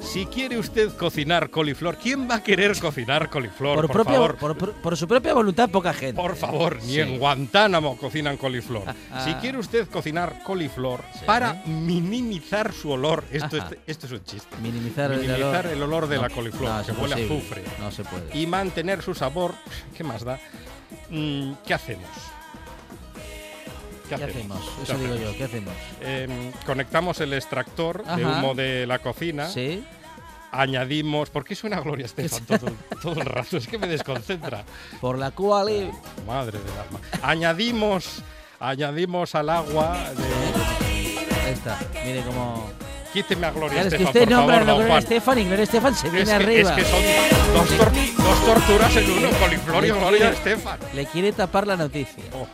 Si 0.02 0.26
quiere 0.28 0.58
usted 0.58 0.90
cocinar 0.96 1.50
coliflor, 1.50 1.98
¿quién 1.98 2.30
va 2.30 2.36
a 2.36 2.44
querer 2.44 2.78
cocinar 2.80 3.30
coliflor? 3.30 3.76
Por, 3.78 3.88
Por, 3.88 3.94
propia, 3.94 4.14
favor. 4.14 4.36
por, 4.38 4.58
por- 4.58 4.74
por 4.74 4.96
su 4.98 5.08
propia 5.08 5.34
voluntad, 5.34 5.70
poca 5.70 5.94
gente. 5.94 6.22
Por 6.22 6.36
favor, 6.36 6.78
ni 6.84 6.94
Sí. 6.94 7.00
en 7.02 7.18
Guantánamo 7.18 7.98
cocinan 7.98 8.38
coliflor. 8.38 8.84
Si 9.24 9.32
Ah. 9.32 9.38
quiere 9.42 9.58
usted 9.58 9.88
cocinar 9.90 10.42
coliflor 10.44 11.02
Sí. 11.14 11.22
para 11.26 11.64
minimizar 11.66 12.72
su 12.72 12.92
olor, 12.92 13.24
esto, 13.32 13.58
es, 13.58 13.64
esto 13.88 14.06
es 14.06 14.12
un 14.14 14.24
chiste. 14.24 14.56
Minimizar, 14.62 15.12
el 15.12 15.20
olor. 15.20 15.30
Minimizar 15.38 15.66
el 15.68 15.82
olor 15.82 16.08
de 16.08 16.16
No, 16.18 16.22
la 16.22 16.30
coliflor, 16.30 16.70
no, 16.70 16.86
que 16.86 16.92
huele 17.02 17.14
a 17.16 17.26
azufre. 17.26 17.64
No 17.80 17.92
se 17.92 18.04
puede. 18.04 18.38
Y 18.38 18.46
mantener 18.48 19.02
su 19.02 19.16
sabor, 19.16 19.56
¿qué 19.98 20.04
más 20.04 20.24
da? 20.24 20.40
Mm, 21.10 21.54
¿Qué 21.66 21.74
hacemos? 21.74 22.08
¿Qué 24.10 24.16
hacemos? 24.16 24.60
¿Qué 24.78 24.84
Eso 24.84 24.98
digo 24.98 25.14
hacemos? 25.14 25.32
yo, 25.32 25.38
¿qué 25.38 25.44
hacemos? 25.44 25.74
Em, 26.02 26.52
conectamos 26.66 27.20
el 27.22 27.34
extractor 27.34 28.04
de 28.04 28.24
Ajá. 28.24 28.40
humo 28.40 28.54
de 28.56 28.86
la 28.88 29.00
cocina. 29.00 29.48
Sí. 29.50 29.84
Añadimos. 30.52 31.30
¿Por 31.30 31.44
qué 31.44 31.54
suena 31.56 31.80
Gloria 31.82 32.06
Estefan 32.06 32.46
todo, 32.46 32.72
todo 33.02 33.20
el 33.20 33.26
rato? 33.26 33.58
Es 33.58 33.68
que 33.68 33.78
me 33.78 33.88
desconcentra. 33.88 34.64
Por 35.02 35.18
la 35.18 35.32
cual. 35.32 35.92
Madre 36.26 36.60
del 36.60 36.72
alma. 36.80 37.00
Añadimos, 37.22 38.22
añadimos 38.60 39.36
al 39.36 39.50
agua. 39.50 39.98
De... 40.16 41.46
Ahí 41.46 41.54
está. 41.54 41.78
Mire 42.06 42.22
cómo. 42.22 42.70
Quíteme 43.12 43.48
a 43.48 43.52
Gloria 43.52 43.82
Claro, 43.82 43.88
es 43.88 43.94
que 43.94 44.04
Estefan, 44.04 44.08
usted 44.10 44.22
por 44.26 44.30
nombra 44.38 44.56
favor, 44.58 44.70
a 44.70 44.76
Gloria. 44.76 44.98
Estefan 44.98 45.40
y 45.40 45.44
Gloria 45.46 45.64
Estefan 45.64 45.96
se 45.96 46.08
Es 46.08 46.14
viene 46.14 46.26
que, 46.28 46.34
arriba. 46.34 46.70
es 46.70 46.76
que 46.76 46.92
son 46.92 47.54
dos, 47.54 47.70
tor- 47.80 48.16
dos 48.18 48.46
torturas 48.46 48.96
en 48.98 49.12
uno, 49.12 49.30
coliflor 49.40 49.86
y 49.86 49.90
Gloria 49.92 50.30
Estefan. 50.32 50.80
Le 50.94 51.06
quiere 51.06 51.32
tapar 51.32 51.66
la 51.66 51.78
noticia. 51.78 52.24
Oh. 52.34 52.46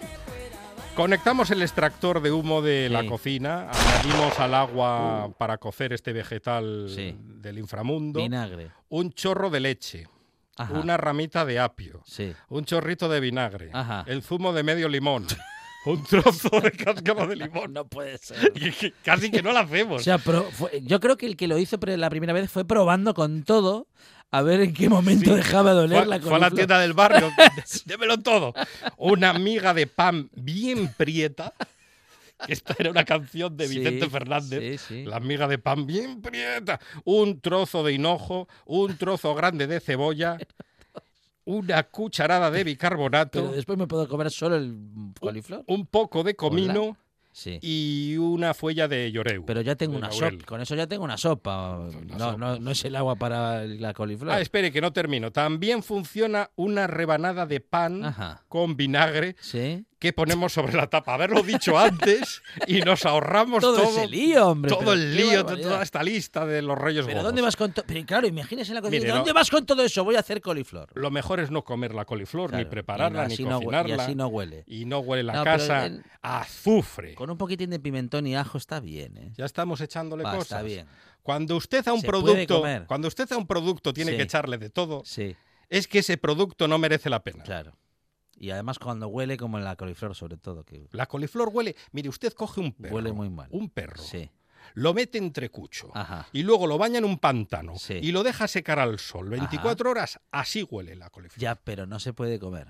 Conectamos 1.06 1.49
el 1.49 1.64
extractor 1.64 2.22
de 2.22 2.32
humo 2.32 2.62
de 2.62 2.88
la 2.88 3.04
cocina, 3.08 3.72
añadimos 3.72 4.39
al 4.39 4.54
agua 4.54 5.34
para 5.39 5.58
cocer 5.58 5.93
este 5.93 6.14
vegetal 6.14 6.91
Sí. 6.95 7.18
del 7.20 7.58
inframundo 7.58 8.20
Vinagre. 8.22 8.70
un 8.89 9.12
chorro 9.12 9.49
de 9.49 9.62
leche, 9.62 10.08
Ajá. 10.58 10.74
una 10.80 10.97
ramita 10.97 11.43
de 11.43 11.58
apio, 11.60 12.04
Sí. 12.06 12.32
un 12.49 12.66
chorrito 12.66 13.10
de 13.10 13.20
vinagre, 13.20 13.72
Ajá. 13.74 14.04
el 14.06 14.22
zumo 14.22 14.54
de 14.54 14.62
medio 14.62 14.88
limón, 14.89 15.26
un 15.88 16.04
trozo 16.04 16.62
de 16.62 16.70
cáscara 16.72 17.26
de 17.26 17.36
limón. 17.36 17.74
No 17.74 17.84
puede 17.88 18.20
ser. 18.20 18.38
Y 18.56 18.91
casi 19.04 19.32
que 19.32 19.41
no 19.41 19.54
lo 19.54 19.58
O 19.60 19.64
hacemos. 19.64 20.04
sea, 20.04 20.20
pro- 20.20 20.43
fue- 20.52 20.82
yo 20.84 20.99
creo 20.99 21.18
que 21.18 21.26
el 21.26 21.36
que 21.36 21.47
lo 21.47 21.58
hizo 21.58 21.80
la 21.82 22.10
primera 22.12 22.32
vez 22.32 22.47
fue 22.52 22.64
probando 22.64 23.16
con 23.16 23.41
todo 23.41 23.88
a 24.32 24.41
ver 24.41 24.61
en 24.61 24.73
qué 24.73 24.88
momento 24.89 25.29
Sí. 25.32 25.36
dejaba 25.36 25.73
de 25.73 25.79
oler 25.82 26.07
la 26.07 26.19
fue 26.19 26.29
a 26.36 26.39
la 26.39 26.49
coliflor. 26.49 26.53
tienda 26.53 26.79
del 26.79 26.93
barrio, 26.93 27.29
démelo 27.86 28.17
todo. 28.19 28.53
Una 28.97 29.34
miga 29.34 29.73
de 29.73 29.88
pan 29.88 30.29
bien 30.34 30.93
prieta. 30.95 31.53
Esta 32.47 32.75
era 32.79 32.89
una 32.89 33.05
canción 33.05 33.55
de 33.55 33.67
Sí, 33.67 33.77
Vicente 33.77 34.09
Fernández. 34.09 34.82
sí, 34.82 34.88
sí. 34.88 35.03
La 35.05 35.19
miga 35.19 35.47
de 35.47 35.59
pan 35.59 35.86
bien 35.86 36.21
prieta. 36.21 36.79
Un 37.03 37.39
trozo 37.39 37.84
de 37.84 37.93
hinojo, 37.93 38.47
un 38.65 38.97
trozo 38.97 39.36
grande 39.36 39.67
de 39.67 39.79
cebolla, 39.79 40.39
una 41.45 41.84
cucharada 41.84 42.49
de 42.49 42.63
bicarbonato, 42.63 43.41
Pero 43.41 43.51
después 43.53 43.77
me 43.77 43.86
puedo 43.88 44.07
comer 44.07 44.32
solo 44.32 44.55
el 44.55 44.75
coliflor. 45.19 45.63
un 45.67 45.86
poco 45.86 46.23
de 46.23 46.36
comino 46.36 46.97
Sí. 47.34 47.59
y 47.61 48.17
una 48.17 48.53
fuella 48.53 48.88
de 48.88 49.11
lloreu. 49.11 49.45
Pero 49.45 49.61
ya 49.61 49.75
tengo 49.75 49.95
una 49.97 50.11
sopa. 50.11 50.45
Con 50.45 50.61
eso 50.61 50.75
ya 50.75 50.88
tengo 50.88 51.03
una 51.03 51.17
sopa. 51.17 51.77
Una 51.79 52.17
No, 52.17 52.19
sopa. 52.32 52.38
no, 52.38 52.59
no 52.59 52.71
es 52.71 52.84
el 52.86 52.95
agua 52.95 53.15
para 53.15 53.65
la 53.65 53.93
coliflor. 53.93 54.32
Ah, 54.34 54.41
espere, 54.41 54.71
que 54.71 54.82
no 54.82 54.91
termino. 54.93 55.32
También 55.32 55.82
funciona 55.84 56.49
una 56.55 56.88
rebanada 56.88 57.45
de 57.45 57.59
pan 57.61 58.03
Ajá. 58.05 58.43
con 58.49 58.75
vinagre 58.75 59.36
Sí. 59.39 59.86
Que 60.02 60.12
ponemos 60.14 60.52
sobre 60.52 60.74
la 60.74 60.88
tapa. 60.88 61.14
Haberlo 61.14 61.43
dicho 61.43 61.78
antes 61.78 62.41
y 62.68 62.82
nos 62.82 63.06
ahorramos 63.06 63.62
Todo, 63.62 63.84
todo, 63.84 63.99
ese 63.99 64.08
lío, 64.08 64.47
hombre. 64.49 64.70
todo 64.72 64.93
el 64.93 64.99
qué 65.16 65.22
lío, 65.24 65.43
barbaridad. 65.43 65.70
toda 65.70 65.84
esta 65.84 66.02
lista 66.04 66.45
de 66.45 66.64
los 66.64 66.78
reyes 66.78 67.06
¿Pero 67.06 67.20
Gogos. 67.20 67.26
dónde 67.30 67.41
vas 67.43 67.56
con 67.56 67.72
todo? 67.72 67.86
Pero 67.88 68.04
claro, 68.06 68.28
imagínese 68.28 68.74
la 68.74 68.82
cocina. 68.82 68.99
Mire, 68.99 69.12
¿Dónde 69.14 69.30
no- 69.30 69.36
vas 69.36 69.49
con 69.52 69.64
todo 69.66 69.84
eso? 69.84 70.04
Voy 70.04 70.16
a 70.16 70.20
hacer 70.22 70.41
coliflor. 70.41 70.89
Lo 70.95 71.12
mejor 71.12 71.39
es 71.39 71.52
no 71.52 71.64
comer 71.64 71.93
la 71.93 72.06
coliflor, 72.06 72.49
Claro, 72.49 72.64
ni 72.66 72.70
prepararla, 72.70 73.28
ni 73.28 73.38
no 73.38 73.60
cocinarla. 73.60 73.95
y 73.95 73.99
así 73.99 74.16
no 74.16 74.28
huele. 74.28 74.64
Y 74.66 74.86
no 74.86 74.99
huele 74.99 75.22
la 75.24 75.34
No, 75.34 75.43
casa 75.43 75.88
a 76.24 76.39
azufre. 76.41 77.14
Con 77.14 77.30
un 77.30 77.38
poquitín 77.38 77.70
de 77.70 77.80
pimentón 77.80 78.26
y 78.26 78.36
ajo 78.36 78.58
está 78.58 78.80
bien, 78.80 79.18
¿eh? 79.18 79.32
Ya 79.38 79.45
estamos 79.45 79.82
echándole 79.82 80.24
Va, 80.24 80.32
cosas. 80.32 80.45
está 80.52 80.62
bien. 80.64 80.88
Cuando 81.22 81.56
usted 81.56 81.88
a 81.88 81.93
un 81.93 82.02
Se 82.02 82.08
producto, 82.08 82.64
cuando 82.88 83.08
usted 83.08 83.32
a 83.32 83.38
un 83.38 83.45
producto 83.45 83.93
tiene 83.93 84.12
Sí. 84.12 84.18
que 84.18 84.24
echarle 84.24 84.58
de 84.58 84.72
todo, 84.72 85.04
Sí, 85.06 85.36
es 85.70 85.88
que 85.88 85.99
ese 85.99 86.18
producto 86.18 86.68
no 86.68 86.80
merece 86.80 87.08
la 87.12 87.22
pena. 87.24 87.43
claro. 87.43 87.74
Y 88.43 88.49
además 88.49 88.79
cuando 88.79 89.07
huele 89.07 89.37
como 89.37 89.59
en 89.59 89.63
la 89.63 89.75
coliflor, 89.75 90.15
sobre 90.15 90.35
todo, 90.35 90.63
que 90.63 90.87
La 90.93 91.05
coliflor 91.05 91.49
huele, 91.53 91.75
mire, 91.91 92.09
usted 92.09 92.33
coge 92.33 92.59
un 92.59 92.71
perro, 92.73 92.95
huele 92.95 93.11
muy 93.11 93.29
mal. 93.29 93.47
un 93.51 93.69
perro, 93.69 94.01
Sí, 94.01 94.31
lo 94.73 94.95
mete 94.95 95.19
entre 95.19 95.49
cucho 95.51 95.91
ajá. 95.93 96.27
y 96.33 96.41
luego 96.41 96.65
lo 96.65 96.79
baña 96.79 96.97
en 96.97 97.05
un 97.05 97.19
pantano 97.19 97.77
Sí. 97.77 97.99
y 98.01 98.11
lo 98.11 98.23
deja 98.23 98.47
secar 98.47 98.79
al 98.79 98.97
sol 98.97 99.29
24 99.29 99.91
horas, 99.91 100.19
así 100.31 100.63
huele 100.63 100.95
la 100.95 101.11
coliflor. 101.11 101.39
Ya, 101.39 101.53
pero 101.53 101.85
no 101.85 101.99
se 101.99 102.13
puede 102.13 102.39
comer. 102.39 102.69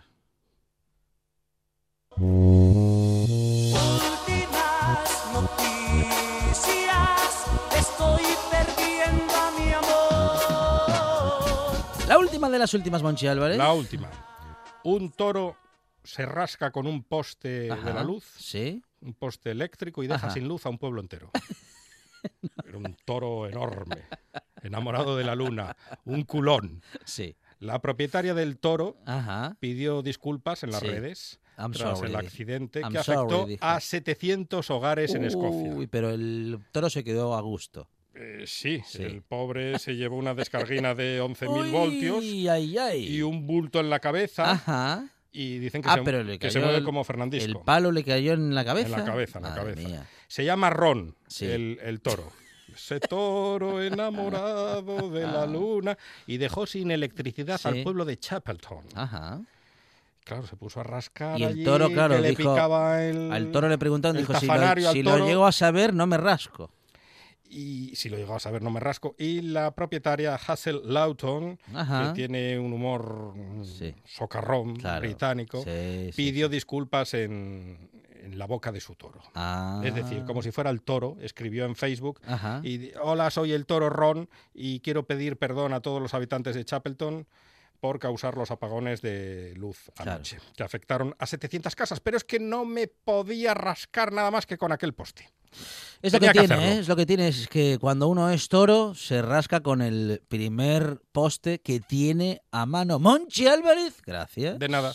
Últimas 4.11 5.33
noticias, 5.33 6.65
estoy 7.77 8.23
perdiendo 8.51 9.33
a 9.33 9.51
mi 9.57 9.71
amor. 9.71 11.27
La 12.07 12.17
última 12.17 12.49
de 12.49 12.59
las 12.59 12.73
últimas, 12.73 13.01
Monchi 13.01 13.27
Álvarez. 13.27 13.57
La 13.57 13.71
última. 13.73 14.09
Un 14.83 15.11
toro 15.11 15.55
se 16.03 16.25
rasca 16.25 16.71
con 16.71 16.87
un 16.87 17.03
poste 17.03 17.49
de 17.73 17.93
la 17.93 18.03
luz, 18.03 18.23
Sí. 18.37 18.81
un 19.01 19.13
poste 19.13 19.51
eléctrico 19.51 20.03
y 20.03 20.07
deja 20.07 20.27
Ajá. 20.27 20.31
sin 20.31 20.47
luz 20.47 20.65
a 20.65 20.69
un 20.69 20.77
pueblo 20.77 21.01
entero. 21.01 21.29
Era 22.65 22.77
un 22.77 22.95
toro 23.05 23.47
enorme, 23.47 24.03
enamorado 24.61 25.17
de 25.17 25.23
la 25.23 25.35
luna, 25.35 25.75
un 26.05 26.23
culón. 26.23 26.81
Sí. 27.05 27.35
La 27.59 27.79
propietaria 27.79 28.33
del 28.33 28.57
toro 28.57 28.97
Ajá. 29.05 29.55
pidió 29.59 30.01
disculpas 30.01 30.63
en 30.63 30.71
las 30.71 30.81
Sí. 30.81 30.87
redes 30.87 31.39
I'm 31.57 31.71
tras 31.73 31.97
sorry, 31.99 32.09
el 32.11 32.15
accidente 32.15 32.79
I'm 32.81 32.91
que 32.91 32.97
afectó 32.99 33.47
a 33.59 33.79
700 33.79 34.69
hogares 34.71 35.13
en 35.13 35.25
Escocia. 35.25 35.71
Uy, 35.75 35.85
pero 35.87 36.09
el 36.09 36.59
toro 36.71 36.89
se 36.89 37.03
quedó 37.03 37.35
a 37.35 37.41
gusto. 37.41 37.87
Eh, 38.23 38.43
sí, 38.45 38.81
Sí. 38.85 39.01
el 39.03 39.23
pobre 39.23 39.79
se 39.79 39.95
llevó 39.95 40.15
una 40.17 40.33
descarguina 40.35 40.93
de 40.93 41.19
11.000 41.23 41.71
voltios 41.71 42.17
Uy, 42.19 42.47
ay, 42.47 42.77
ay. 42.77 43.07
y 43.17 43.21
un 43.23 43.47
bulto 43.47 43.79
en 43.79 43.89
la 43.89 43.99
cabeza 43.99 44.51
Ajá. 44.51 45.05
y 45.31 45.57
dicen 45.57 45.81
que, 45.81 45.89
Ah, 45.89 45.95
se, 45.95 46.01
pero 46.03 46.23
le 46.23 46.37
que 46.37 46.49
se 46.51 46.55
cayó 46.55 46.65
mueve 46.67 46.79
el- 46.79 46.85
como 46.85 47.03
Fernandisco. 47.03 47.47
El 47.59 47.65
palo 47.65 47.91
le 47.91 48.03
cayó 48.03 48.33
en 48.33 48.53
la 48.53 48.63
cabeza. 48.63 48.87
En 48.87 48.91
la 48.91 49.03
cabeza, 49.05 49.39
en 49.39 49.43
la 49.45 49.55
cabeza. 49.55 49.87
mía. 49.87 50.05
Se 50.27 50.45
llama 50.45 50.69
Ron, 50.69 51.15
Sí. 51.27 51.45
el, 51.47 51.79
el 51.81 51.99
toro. 52.01 52.31
Ese 52.73 52.99
toro 53.01 53.81
enamorado 53.81 55.09
de 55.09 55.21
la 55.23 55.43
Ah. 55.43 55.47
luna 55.47 55.97
y 56.27 56.37
dejó 56.37 56.65
sin 56.65 56.91
electricidad 56.91 57.57
Sí. 57.57 57.67
al 57.67 57.83
pueblo 57.83 58.05
de 58.05 58.17
Chapelton. 58.19 58.83
Ajá. 58.95 59.41
Claro, 60.23 60.45
se 60.45 60.55
puso 60.55 60.79
a 60.79 60.83
rascar 60.83 61.39
Y 61.39 61.43
el 61.43 61.49
allí, 61.49 61.63
toro, 61.63 61.89
claro, 61.89 62.15
que 62.15 62.21
le 62.21 62.29
dijo- 62.29 62.53
picaba 62.53 63.03
el... 63.03 63.31
Al 63.31 63.51
toro 63.51 63.67
le 63.67 63.77
preguntaron, 63.79 64.15
dijo, 64.17 64.33
si, 64.39 64.45
lo, 64.45 64.91
si 64.93 65.01
llego 65.03 65.47
a 65.47 65.51
saber, 65.51 65.93
no 65.95 66.05
me 66.05 66.17
rasco. 66.17 66.69
Y 67.53 67.93
si 67.97 68.07
lo 68.07 68.15
llegaba 68.15 68.37
a 68.37 68.39
saber, 68.39 68.61
no 68.61 68.69
me 68.71 68.79
rasco. 68.79 69.13
Y 69.19 69.41
la 69.41 69.71
propietaria 69.75 70.35
Hazel 70.35 70.81
Lawton, 70.85 71.57
que 71.57 72.11
tiene 72.15 72.57
un 72.57 72.71
humor 72.71 73.33
mm, 73.35 73.63
Sí. 73.65 73.93
socarrón 74.05 74.77
Claro. 74.77 75.01
británico, 75.01 75.61
Sí, 75.63 76.11
sí, 76.11 76.13
pidió 76.15 76.47
disculpas 76.47 77.13
en, 77.13 77.89
en 78.23 78.37
la 78.39 78.45
boca 78.47 78.71
de 78.71 78.79
su 78.79 78.95
toro. 78.95 79.19
Ah. 79.35 79.81
Es 79.83 79.93
decir, 79.93 80.23
como 80.23 80.41
si 80.41 80.51
fuera 80.51 80.69
el 80.69 80.81
toro, 80.81 81.17
escribió 81.19 81.65
en 81.65 81.75
Facebook 81.75 82.21
Ajá. 82.25 82.61
y 82.63 82.91
hola, 83.01 83.29
soy 83.29 83.51
el 83.51 83.65
toro 83.65 83.89
Ron 83.89 84.29
y 84.53 84.79
quiero 84.79 85.05
pedir 85.05 85.35
perdón 85.37 85.73
a 85.73 85.81
todos 85.81 86.01
los 86.01 86.13
habitantes 86.13 86.55
de 86.55 86.63
Chapelton 86.63 87.27
por 87.81 87.99
causar 87.99 88.37
los 88.37 88.49
apagones 88.51 89.01
de 89.01 89.55
luz 89.57 89.91
Claro. 89.95 90.11
anoche, 90.11 90.37
que 90.55 90.63
afectaron 90.63 91.15
a 91.19 91.25
700 91.25 91.75
casas, 91.75 91.99
pero 91.99 92.15
es 92.15 92.23
que 92.23 92.39
no 92.39 92.63
me 92.63 92.87
podía 92.87 93.53
rascar 93.55 94.13
nada 94.13 94.31
más 94.31 94.45
que 94.45 94.57
con 94.57 94.71
aquel 94.71 94.93
poste. 94.93 95.27
Es 96.01 96.13
lo 96.13 96.19
que 96.19 96.31
tiene. 96.31 96.73
¿eh? 96.73 96.79
Es 96.79 96.87
lo 96.87 96.95
que 96.95 97.05
tiene, 97.05 97.27
es 97.27 97.47
que 97.47 97.77
cuando 97.79 98.07
uno 98.07 98.29
es 98.31 98.47
toro, 98.47 98.95
se 98.95 99.21
rasca 99.21 99.61
con 99.61 99.81
el 99.81 100.21
primer 100.27 100.99
poste 101.11 101.59
que 101.61 101.79
tiene 101.79 102.41
a 102.51 102.65
mano. 102.65 102.97
Monchi 102.97 103.47
Álvarez, 103.47 104.01
gracias. 104.03 104.57
De 104.57 104.67
nada. 104.67 104.93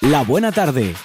La 0.00 0.22
buena 0.24 0.50
tarde. 0.50 0.96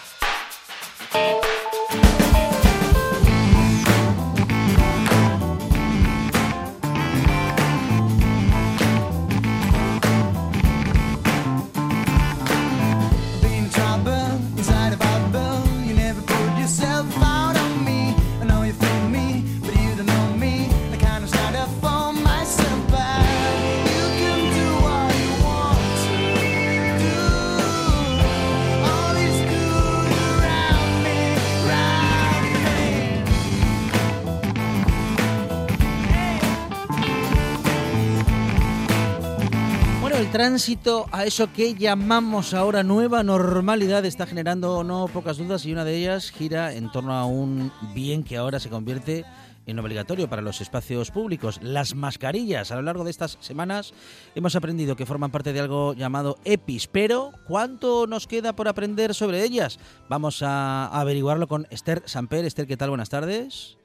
Tránsito 40.38 41.08
a 41.12 41.26
eso 41.26 41.52
que 41.52 41.74
llamamos 41.74 42.54
ahora 42.54 42.84
nueva 42.84 43.24
normalidad 43.24 44.06
está 44.06 44.28
generando 44.28 44.84
no 44.84 45.08
pocas 45.08 45.38
dudas 45.40 45.66
y 45.66 45.74
una 45.74 45.84
de 45.84 45.98
ellas 45.98 46.30
gira 46.30 46.74
en 46.74 46.92
torno 46.92 47.14
a 47.14 47.26
un 47.26 47.72
bien 47.96 48.24
que 48.24 48.38
ahora 48.38 48.60
se 48.60 48.70
convierte 48.70 49.26
en 49.66 49.80
obligatorio 49.80 50.30
para 50.30 50.44
los 50.44 50.62
espacios 50.62 51.10
públicos, 51.10 51.60
las 51.64 51.96
mascarillas. 51.96 52.70
A 52.70 52.76
lo 52.76 52.84
largo 52.84 53.04
de 53.04 53.10
estas 53.10 53.40
semanas 53.42 53.96
hemos 54.36 54.56
aprendido 54.56 54.96
que 54.96 55.08
forman 55.08 55.32
parte 55.32 55.54
de 55.54 55.60
algo 55.60 55.96
llamado 55.96 56.38
EPIs, 56.46 56.86
pero 56.86 57.32
¿cuánto 57.48 58.06
nos 58.06 58.28
queda 58.28 58.56
por 58.56 58.68
aprender 58.68 59.16
sobre 59.16 59.44
ellas? 59.44 59.80
Vamos 60.08 60.44
a 60.44 60.86
averiguarlo 60.86 61.48
con 61.48 61.66
Esther 61.72 62.04
Samper. 62.06 62.46
Esther, 62.46 62.68
¿qué 62.68 62.78
tal? 62.78 62.90
Buenas 62.90 63.10
tardes. 63.10 63.80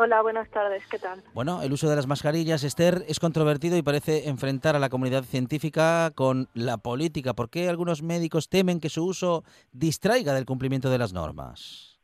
Hola, 0.00 0.22
buenas 0.22 0.48
tardes, 0.52 0.86
¿qué 0.86 1.00
tal? 1.00 1.24
Bueno, 1.34 1.60
el 1.60 1.72
uso 1.72 1.90
de 1.90 1.96
las 1.96 2.06
mascarillas, 2.06 2.62
Esther, 2.62 3.02
es 3.08 3.18
controvertido 3.18 3.76
y 3.76 3.82
parece 3.82 4.28
enfrentar 4.28 4.76
a 4.76 4.78
la 4.78 4.90
comunidad 4.90 5.24
científica 5.24 6.12
con 6.14 6.46
la 6.54 6.76
política. 6.76 7.34
¿Por 7.34 7.50
qué 7.50 7.68
algunos 7.68 8.00
médicos 8.00 8.48
temen 8.48 8.78
que 8.78 8.90
su 8.90 9.04
uso 9.04 9.42
distraiga 9.72 10.34
del 10.34 10.46
cumplimiento 10.46 10.88
de 10.88 10.98
las 10.98 11.12
normas? 11.12 11.98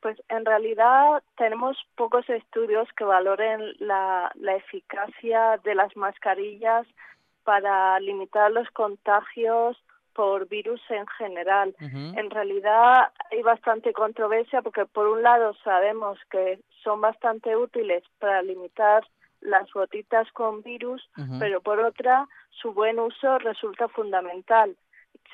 Pues 0.00 0.16
en 0.28 0.44
realidad 0.44 1.24
tenemos 1.36 1.76
pocos 1.96 2.24
estudios 2.30 2.88
que 2.96 3.02
valoren 3.02 3.62
la, 3.80 4.30
la 4.36 4.54
eficacia 4.54 5.58
de 5.64 5.74
las 5.74 5.96
mascarillas 5.96 6.86
para 7.42 7.98
limitar 7.98 8.52
los 8.52 8.70
contagios 8.70 9.76
por 10.18 10.48
virus 10.48 10.80
en 10.90 11.06
general. 11.06 11.76
En 11.80 12.28
realidad 12.28 13.12
hay 13.30 13.40
bastante 13.42 13.92
controversia 13.92 14.62
porque 14.62 14.84
por 14.84 15.06
un 15.06 15.22
lado 15.22 15.54
sabemos 15.62 16.18
que 16.28 16.58
son 16.82 17.00
bastante 17.00 17.54
útiles 17.54 18.02
para 18.18 18.42
limitar 18.42 19.06
las 19.40 19.72
gotitas 19.72 20.26
con 20.32 20.64
virus, 20.64 21.08
pero 21.38 21.60
por 21.60 21.78
otra, 21.78 22.26
su 22.50 22.72
buen 22.72 22.98
uso 22.98 23.38
resulta 23.38 23.86
fundamental. 23.86 24.74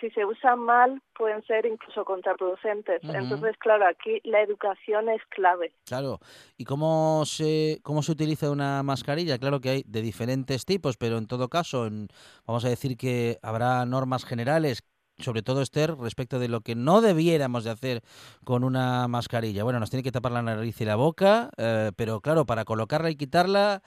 Si 0.01 0.11
se 0.11 0.25
usan 0.25 0.59
mal, 0.59 1.01
pueden 1.17 1.43
ser 1.47 1.65
incluso 1.67 2.05
contraproducentes. 2.05 3.01
Entonces, 3.05 3.57
claro, 3.59 3.87
aquí 3.87 4.21
la 4.25 4.43
educación 4.43 5.09
es 5.09 5.23
clave. 5.31 5.73
Claro. 5.87 6.19
¿Y 6.59 6.65
cómo 6.65 7.23
se, 7.27 7.79
cómo 7.83 8.03
se 8.03 8.13
utiliza 8.13 8.51
una 8.51 8.83
mascarilla? 8.83 9.39
Claro 9.39 9.61
que 9.61 9.71
hay 9.71 9.83
de 9.87 10.03
diferentes 10.03 10.65
tipos, 10.67 10.97
pero 10.97 11.17
en 11.17 11.27
todo 11.27 11.49
caso, 11.49 11.87
en- 11.87 12.09
vamos 12.45 12.65
a 12.65 12.69
decir 12.69 12.97
que 12.97 13.39
habrá 13.41 13.87
normas 13.87 14.25
generales, 14.25 14.83
sobre 15.19 15.43
todo 15.43 15.63
Esther, 15.63 15.95
respecto 15.97 16.39
de 16.41 16.49
lo 16.49 16.61
que 16.61 16.75
no 16.75 17.01
debiéramos 17.01 17.63
de 17.65 17.71
hacer 17.71 18.03
con 18.45 18.65
una 18.65 19.07
mascarilla. 19.09 19.63
Bueno, 19.65 19.79
nos 19.81 19.91
tiene 19.91 20.03
que 20.03 20.13
tapar 20.13 20.33
la 20.33 20.43
nariz 20.43 20.81
y 20.81 20.85
la 20.85 20.97
boca, 20.97 21.51
eh, 21.57 21.93
pero 21.97 22.21
claro, 22.21 22.45
para 22.47 22.65
colocarla 22.65 23.11
y 23.11 23.17
quitarla 23.17 23.81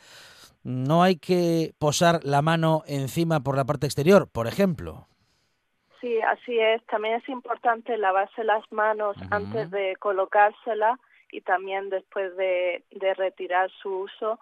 no 0.63 1.03
hay 1.03 1.17
que 1.17 1.73
posar 1.77 2.21
la 2.23 2.41
mano 2.41 2.83
encima 2.87 3.41
por 3.41 3.55
la 3.55 3.65
parte 3.65 3.85
exterior, 3.85 4.27
por 4.29 4.47
ejemplo. 4.47 5.07
Sí, 6.01 6.21
así 6.21 6.59
es. 6.59 6.83
También 6.85 7.15
es 7.15 7.29
importante 7.29 7.97
lavarse 7.97 8.43
las 8.43 8.63
manos 8.71 9.17
antes 9.31 9.71
de 9.71 9.95
colocársela 9.97 10.99
y 11.31 11.41
también 11.41 11.89
después 11.89 12.35
de, 12.37 12.83
de 12.91 13.13
retirar 13.15 13.71
su 13.81 14.01
uso, 14.01 14.39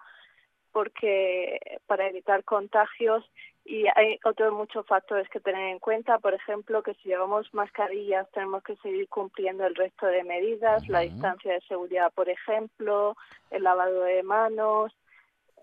porque 0.72 1.80
para 1.88 2.08
evitar 2.08 2.44
contagios 2.44 3.24
y 3.64 3.88
hay 3.96 4.20
otros 4.24 4.54
muchos 4.54 4.86
factores 4.86 5.28
que 5.30 5.40
tener 5.40 5.70
en 5.70 5.80
cuenta, 5.80 6.20
por 6.20 6.36
ejemplo, 6.36 6.84
que 6.84 6.94
si 6.96 7.10
llevamos 7.10 7.52
mascarillas 7.54 8.30
tenemos 8.32 8.62
que 8.62 8.76
seguir 8.78 9.10
cumpliendo 9.10 9.66
el 9.66 9.74
resto 9.74 10.06
de 10.06 10.24
medidas, 10.24 10.88
la 10.88 11.00
distancia 11.00 11.54
de 11.54 11.62
seguridad, 11.62 12.12
por 12.14 12.30
ejemplo, 12.30 13.16
el 13.50 13.64
lavado 13.64 14.02
de 14.02 14.22
manos. 14.22 14.94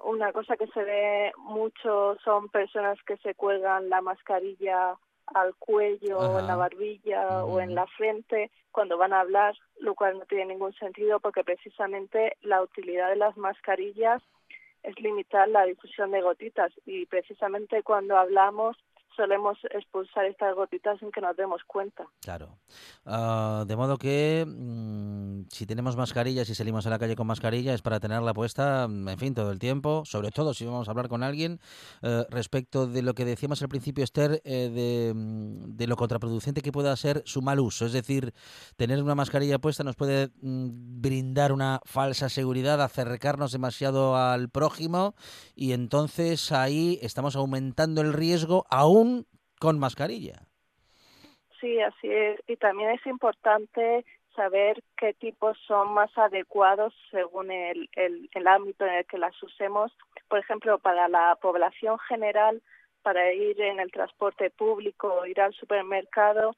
Una 0.02 0.32
cosa 0.32 0.56
que 0.56 0.66
se 0.68 0.82
ve 0.82 1.32
mucho 1.36 2.16
son 2.24 2.48
personas 2.48 2.98
que 3.04 3.18
se 3.18 3.36
cuelgan 3.36 3.88
la 3.88 4.00
mascarilla 4.00 4.96
al 5.26 5.54
cuello, 5.56 6.18
o 6.18 6.38
en 6.38 6.46
la 6.46 6.54
Ajá. 6.54 6.56
barbilla 6.56 7.44
o 7.44 7.60
en 7.60 7.74
la 7.74 7.86
frente 7.86 8.50
cuando 8.70 8.98
van 8.98 9.12
a 9.12 9.20
hablar, 9.20 9.54
lo 9.78 9.94
cual 9.94 10.18
no 10.18 10.24
tiene 10.26 10.46
ningún 10.46 10.72
sentido 10.74 11.20
porque 11.20 11.44
precisamente 11.44 12.36
la 12.42 12.62
utilidad 12.62 13.10
de 13.10 13.16
las 13.16 13.36
mascarillas 13.36 14.22
es 14.82 14.98
limitar 15.00 15.48
la 15.48 15.64
difusión 15.64 16.10
de 16.10 16.22
gotitas 16.22 16.72
y 16.86 17.06
precisamente 17.06 17.82
cuando 17.82 18.16
hablamos 18.16 18.76
solemos 19.16 19.58
expulsar 19.70 20.26
estas 20.26 20.54
gotitas 20.54 20.98
sin 20.98 21.10
que 21.10 21.20
nos 21.20 21.36
demos 21.36 21.62
cuenta. 21.66 22.06
Claro. 22.20 22.58
Ah, 23.04 23.64
de 23.66 23.76
modo 23.76 23.98
que 23.98 24.44
mm, 24.46 25.48
si 25.48 25.66
tenemos 25.66 25.96
mascarilla, 25.96 26.44
si 26.44 26.54
salimos 26.54 26.86
a 26.86 26.90
la 26.90 26.98
calle 26.98 27.16
con 27.16 27.26
mascarilla, 27.26 27.74
es 27.74 27.82
para 27.82 28.00
tenerla 28.00 28.34
puesta, 28.34 28.86
mm, 28.88 29.08
en 29.08 29.18
fin, 29.18 29.34
todo 29.34 29.50
el 29.50 29.58
tiempo, 29.58 30.04
sobre 30.04 30.30
todo 30.30 30.54
si 30.54 30.64
vamos 30.64 30.88
a 30.88 30.90
hablar 30.90 31.08
con 31.08 31.22
alguien, 31.22 31.60
eh, 32.02 32.24
respecto 32.30 32.86
de 32.86 33.02
lo 33.02 33.14
que 33.14 33.24
decíamos 33.24 33.62
al 33.62 33.68
principio, 33.68 34.04
Esther, 34.04 34.40
eh, 34.44 34.70
de, 34.70 35.12
mm, 35.14 35.76
de 35.76 35.86
lo 35.86 35.96
contraproducente 35.96 36.62
que 36.62 36.72
pueda 36.72 36.94
ser 36.96 37.22
su 37.26 37.42
mal 37.42 37.60
uso. 37.60 37.86
Es 37.86 37.92
decir, 37.92 38.32
tener 38.76 39.02
una 39.02 39.14
mascarilla 39.14 39.58
puesta 39.58 39.84
nos 39.84 39.96
puede 39.96 40.28
mm, 40.40 41.00
brindar 41.00 41.52
una 41.52 41.80
falsa 41.84 42.28
seguridad, 42.28 42.80
acercarnos 42.80 43.52
demasiado 43.52 44.16
al 44.16 44.48
prójimo 44.48 45.14
y 45.54 45.72
entonces 45.72 46.52
ahí 46.52 46.98
estamos 47.02 47.36
aumentando 47.36 48.00
el 48.00 48.12
riesgo 48.12 48.64
aún 48.70 49.01
con 49.58 49.78
mascarilla. 49.78 50.42
Sí, 51.60 51.80
así 51.80 52.08
es. 52.10 52.40
Y 52.48 52.56
también 52.56 52.90
es 52.90 53.06
importante 53.06 54.04
saber 54.34 54.82
qué 54.96 55.14
tipos 55.14 55.56
son 55.66 55.92
más 55.92 56.10
adecuados 56.16 56.92
según 57.10 57.50
el, 57.50 57.88
el, 57.92 58.28
el 58.32 58.46
ámbito 58.46 58.84
en 58.84 58.94
el 58.94 59.06
que 59.06 59.18
las 59.18 59.40
usemos. 59.42 59.92
Por 60.28 60.38
ejemplo, 60.40 60.78
para 60.78 61.06
la 61.08 61.36
población 61.40 61.98
general, 62.08 62.62
para 63.02 63.32
ir 63.32 63.60
en 63.60 63.78
el 63.78 63.90
transporte 63.92 64.50
público 64.50 65.12
o 65.12 65.26
ir 65.26 65.40
al 65.40 65.52
supermercado, 65.54 66.56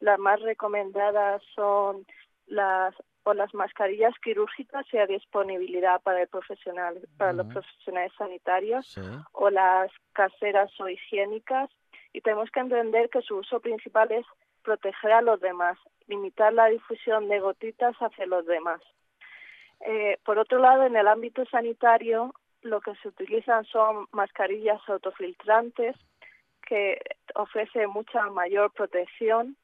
las 0.00 0.18
más 0.18 0.40
recomendadas 0.40 1.42
son 1.54 2.06
las 2.46 2.94
o 3.24 3.34
las 3.34 3.52
mascarillas 3.54 4.14
quirúrgicas 4.22 4.86
si 4.88 4.98
hay 4.98 5.08
disponibilidad 5.08 6.00
para 6.02 6.22
el 6.22 6.28
profesional, 6.28 7.00
para 7.18 7.32
los 7.32 7.46
Ujú. 7.46 7.54
profesionales 7.54 8.12
sanitarios 8.16 8.86
Sí. 8.86 9.00
o 9.32 9.50
las 9.50 9.90
caseras 10.12 10.70
o 10.80 10.88
higiénicas 10.88 11.68
y 12.16 12.22
tenemos 12.22 12.50
que 12.50 12.60
entender 12.60 13.10
que 13.10 13.20
su 13.20 13.36
uso 13.36 13.60
principal 13.60 14.10
es 14.10 14.24
proteger 14.62 15.12
a 15.12 15.20
los 15.20 15.38
demás, 15.38 15.76
limitar 16.06 16.50
la 16.50 16.64
difusión 16.64 17.28
de 17.28 17.40
gotitas 17.40 17.94
hacia 17.96 18.24
los 18.24 18.46
demás. 18.46 18.80
Eh, 19.80 20.16
por 20.24 20.38
otro 20.38 20.58
lado, 20.58 20.84
en 20.86 20.96
el 20.96 21.08
ámbito 21.08 21.44
sanitario, 21.44 22.32
lo 22.62 22.80
que 22.80 22.94
se 23.02 23.08
utilizan 23.08 23.66
son 23.66 24.06
mascarillas 24.12 24.80
autofiltrantes 24.88 25.94
que 26.66 26.98
ofrecen 27.34 27.90
mucha 27.90 28.30
mayor 28.30 28.72
protección, 28.72 29.54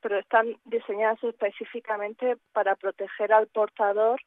pero 0.00 0.18
están 0.18 0.56
diseñadas 0.64 1.22
específicamente 1.22 2.38
para 2.54 2.74
proteger 2.74 3.34
al 3.34 3.48
portador 3.48 4.18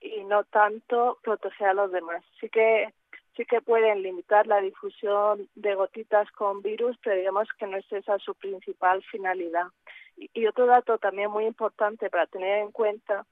y 0.00 0.22
no 0.22 0.44
tanto 0.44 1.18
proteger 1.24 1.66
a 1.66 1.74
los 1.74 1.90
demás. 1.90 2.22
Sí 2.38 2.48
que 2.48 2.94
sí 3.38 3.46
que 3.46 3.62
pueden 3.62 4.02
limitar 4.02 4.48
la 4.48 4.60
difusión 4.60 5.48
de 5.54 5.74
gotitas 5.76 6.28
con 6.32 6.60
virus, 6.60 6.98
pero 7.02 7.16
digamos 7.16 7.48
que 7.56 7.68
no 7.68 7.76
es 7.76 7.90
esa 7.92 8.18
su 8.18 8.34
principal 8.34 9.02
finalidad. 9.04 9.68
Y, 10.16 10.28
y 10.34 10.46
otro 10.48 10.66
dato 10.66 10.98
también 10.98 11.30
muy 11.30 11.46
importante 11.46 12.10
para 12.10 12.26
tener 12.26 12.58
en 12.58 12.72
cuenta 12.72 13.24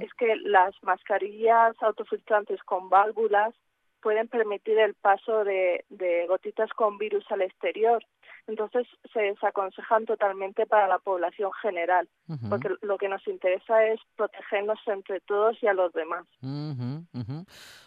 es 0.00 0.12
que 0.14 0.36
las 0.36 0.74
mascarillas 0.82 1.74
autofiltrantes 1.82 2.62
con 2.64 2.90
válvulas 2.90 3.54
pueden 4.02 4.28
permitir 4.28 4.78
el 4.78 4.92
paso 4.92 5.44
de, 5.44 5.86
de 5.88 6.26
gotitas 6.26 6.70
con 6.74 6.98
virus 6.98 7.24
al 7.32 7.40
exterior. 7.40 8.04
Entonces 8.46 8.86
se 9.10 9.20
desaconsejan 9.20 10.04
totalmente 10.04 10.66
para 10.66 10.86
la 10.86 10.98
población 10.98 11.50
general, 11.62 12.06
porque 12.50 12.68
lo 12.82 12.98
que 12.98 13.08
nos 13.08 13.26
interesa 13.26 13.86
es 13.86 13.98
protegernos 14.16 14.78
entre 14.86 15.20
todos 15.20 15.56
y 15.62 15.66
a 15.66 15.72
los 15.72 15.90
demás. 15.94 16.26
Ujú. 16.42 17.46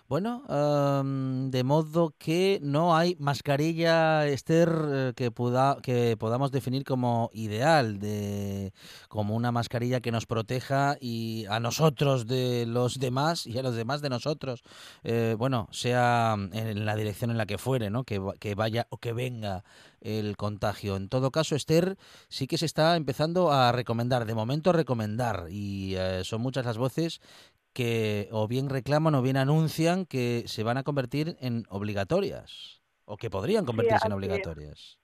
Bueno, 0.10 0.44
am, 0.48 1.52
de 1.52 1.66
modo 1.66 2.16
que 2.18 2.60
no 2.64 2.96
hay 2.96 3.18
mascarilla, 3.20 4.26
Esther, 4.26 4.70
eh, 4.88 5.14
que, 5.18 5.32
pueda, 5.32 5.80
que 5.84 6.16
podamos 6.18 6.54
definir 6.54 6.86
como 6.86 7.30
ideal, 7.34 8.00
de, 8.00 8.72
como 9.10 9.36
una 9.36 9.52
mascarilla 9.52 10.00
que 10.00 10.14
nos 10.14 10.26
proteja 10.26 10.96
y 11.02 11.46
a 11.50 11.60
nosotros 11.60 12.26
de 12.26 12.66
los 12.66 13.00
demás 13.00 13.46
y 13.46 13.58
a 13.58 13.64
los 13.64 13.76
demás 13.76 14.00
de 14.00 14.08
nosotros. 14.08 14.64
Eh, 15.04 15.36
bueno, 15.38 15.68
sea 15.72 16.38
en 16.54 16.86
la 16.86 16.96
dirección 16.96 17.30
en 17.30 17.38
la 17.38 17.46
que 17.46 17.58
fuere, 17.58 17.90
¿no? 17.90 18.06
Que, 18.06 18.22
que 18.40 18.56
vaya 18.56 18.88
o 18.90 19.00
que 19.00 19.12
venga 19.12 19.66
el 20.00 20.38
contagio. 20.38 20.96
En 20.96 21.10
todo 21.10 21.32
caso, 21.32 21.54
Esther, 21.56 21.98
sí 22.30 22.48
que 22.48 22.58
se 22.58 22.66
está 22.66 22.96
empezando 22.96 23.52
a 23.52 23.74
recomendar, 23.74 24.26
de 24.26 24.36
momento 24.36 24.72
recomendar, 24.72 25.48
y 25.50 25.96
eh, 25.96 26.22
son 26.24 26.40
muchas 26.40 26.66
las 26.66 26.78
voces 26.78 27.20
que 27.78 28.28
o 28.32 28.48
bien 28.48 28.70
reclaman 28.70 29.14
o 29.14 29.22
bien 29.22 29.38
anuncian 29.38 30.08
que 30.08 30.48
se 30.48 30.64
van 30.64 30.78
a 30.78 30.84
convertir 30.84 31.38
en 31.40 31.64
obligatorias 31.70 32.82
o 33.06 33.18
que 33.18 33.30
podrían 33.30 33.66
convertirse 33.66 34.08
en 34.08 34.14
obligatorias. 34.14 34.98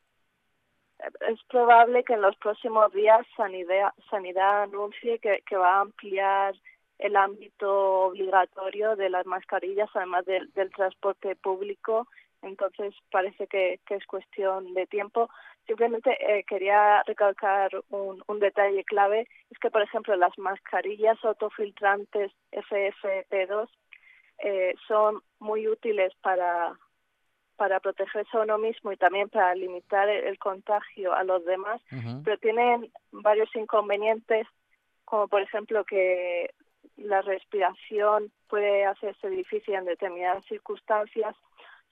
es 0.98 1.40
probable 1.50 2.04
que 2.04 2.14
en 2.14 2.24
los 2.24 2.36
próximos 2.38 2.92
días 2.92 3.28
Sanidad, 3.38 3.94
Sanidad 4.10 4.64
anuncie 4.64 5.20
que, 5.20 5.44
que 5.46 5.56
va 5.56 5.78
a 5.78 5.82
ampliar 5.82 6.56
el 6.98 7.16
ámbito 7.16 8.08
obligatorio 8.08 8.96
de 8.96 9.12
las 9.12 9.28
mascarillas, 9.28 9.90
además 9.94 10.26
del, 10.26 10.52
del 10.54 10.72
transporte 10.72 11.36
público. 11.36 12.08
Entonces 12.42 12.96
parece 13.12 13.46
que, 13.46 13.82
que 13.86 13.96
es 13.98 14.06
cuestión 14.08 14.74
de 14.74 14.88
tiempo. 14.88 15.30
Simplemente 15.66 16.12
eh, 16.20 16.44
quería 16.44 17.04
recalcar 17.04 17.72
un, 17.90 18.22
un 18.28 18.40
detalle 18.40 18.84
clave, 18.84 19.28
es 19.50 19.58
que 19.60 19.72
por 19.72 19.82
ejemplo 19.82 20.16
las 20.16 20.38
mascarillas 20.38 21.18
autofiltrantes 21.24 22.32
FFP2 22.52 23.70
eh, 24.40 24.76
son 24.88 25.22
muy 25.40 25.68
útiles 25.68 26.14
para 26.22 26.78
para 27.56 27.80
protegerse 27.80 28.36
a 28.36 28.42
uno 28.42 28.58
mismo 28.58 28.92
y 28.92 28.98
también 28.98 29.30
para 29.30 29.54
limitar 29.56 30.10
el, 30.10 30.26
el 30.26 30.40
contagio 30.40 31.14
a 31.14 31.24
los 31.24 31.46
demás, 31.46 31.82
pero 32.26 32.38
tienen 32.40 32.92
varios 33.12 33.56
inconvenientes, 33.56 34.48
como 35.06 35.28
por 35.28 35.42
ejemplo 35.42 35.86
que 35.86 36.50
la 36.98 37.22
respiración 37.22 38.32
puede 38.48 38.86
hacerse 38.86 39.30
difícil 39.30 39.76
en 39.76 39.86
determinadas 39.86 40.44
circunstancias, 40.46 41.36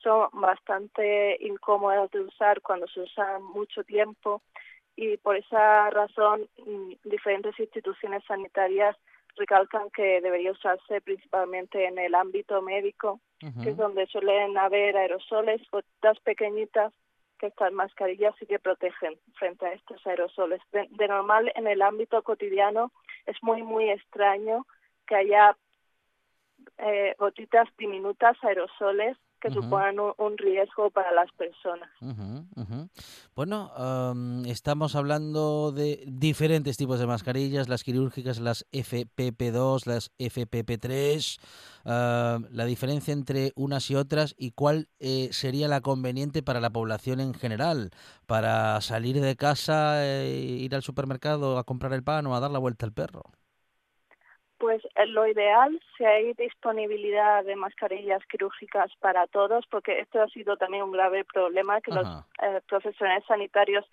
son 0.03 0.29
bastante 0.33 1.37
incómodas 1.41 2.09
de 2.11 2.21
usar 2.21 2.61
cuando 2.61 2.87
se 2.87 3.01
usan 3.01 3.43
mucho 3.43 3.83
tiempo 3.83 4.41
y 4.95 5.17
por 5.17 5.35
esa 5.35 5.89
razón 5.89 6.47
mm, 6.65 7.09
diferentes 7.09 7.57
instituciones 7.59 8.23
sanitarias 8.25 8.95
recalcan 9.35 9.89
que 9.91 10.21
debería 10.21 10.51
usarse 10.51 11.01
principalmente 11.01 11.85
en 11.85 11.97
el 11.97 12.15
ámbito 12.15 12.61
médico, 12.61 13.21
que 13.63 13.69
es 13.69 13.77
donde 13.77 14.05
suelen 14.07 14.57
haber 14.57 14.97
aerosoles, 14.97 15.61
gotitas 15.71 16.19
pequeñitas, 16.19 16.93
que 17.39 17.47
estas 17.47 17.71
mascarillas 17.71 18.35
sí 18.37 18.45
que 18.45 18.59
protegen 18.59 19.17
frente 19.35 19.65
a 19.65 19.73
estos 19.73 20.05
aerosoles. 20.05 20.61
De, 20.71 20.87
de 20.91 21.07
normal, 21.07 21.51
en 21.55 21.65
el 21.65 21.81
ámbito 21.81 22.21
cotidiano, 22.23 22.91
es 23.25 23.37
muy, 23.41 23.63
muy 23.63 23.89
extraño 23.89 24.67
que 25.07 25.15
haya 25.15 25.55
eh, 26.77 27.15
gotitas 27.17 27.67
diminutas, 27.77 28.37
aerosoles, 28.43 29.17
que 29.41 29.49
Ujú. 29.49 29.63
suponen 29.63 29.99
un, 29.99 30.13
un 30.17 30.37
riesgo 30.37 30.89
para 30.91 31.11
las 31.11 31.31
personas. 31.33 31.89
Bueno, 33.35 33.71
am, 33.75 34.45
estamos 34.45 34.95
hablando 34.95 35.71
de 35.71 36.03
diferentes 36.07 36.77
tipos 36.77 36.99
de 36.99 37.07
mascarillas, 37.07 37.69
las 37.69 37.83
quirúrgicas, 37.83 38.39
las 38.39 38.65
FPP2, 38.71 39.85
las 39.87 40.11
FPP3, 40.17 41.39
ah, 41.85 42.39
la 42.49 42.65
diferencia 42.65 43.13
entre 43.13 43.51
unas 43.55 43.89
y 43.91 43.95
otras 43.95 44.35
y 44.37 44.51
cuál 44.51 44.87
eh, 44.99 45.29
sería 45.31 45.67
la 45.67 45.81
conveniente 45.81 46.43
para 46.43 46.59
la 46.59 46.69
población 46.69 47.19
en 47.19 47.33
general, 47.33 47.91
para 48.25 48.79
salir 48.81 49.19
de 49.19 49.35
casa, 49.35 50.05
e 50.05 50.37
ir 50.37 50.75
al 50.75 50.83
supermercado 50.83 51.57
a 51.57 51.63
comprar 51.63 51.93
el 51.93 52.03
pan 52.03 52.25
o 52.27 52.35
a 52.35 52.39
dar 52.39 52.51
la 52.51 52.59
vuelta 52.59 52.85
al 52.85 52.93
perro. 52.93 53.23
Pues 54.61 54.85
eh, 54.93 55.07
lo 55.07 55.25
ideal, 55.25 55.81
si 55.97 56.05
hay 56.05 56.33
disponibilidad 56.33 57.43
de 57.43 57.55
mascarillas 57.55 58.23
quirúrgicas 58.27 58.91
para 58.99 59.25
todos, 59.25 59.65
porque 59.65 59.99
esto 59.99 60.21
ha 60.21 60.27
sido 60.27 60.55
también 60.55 60.83
un 60.83 60.91
grave 60.91 61.25
problema, 61.25 61.81
que 61.81 61.89
los 61.89 62.07
eh, 62.43 62.61
profesionales 62.67 63.23
sanitarios 63.27 63.83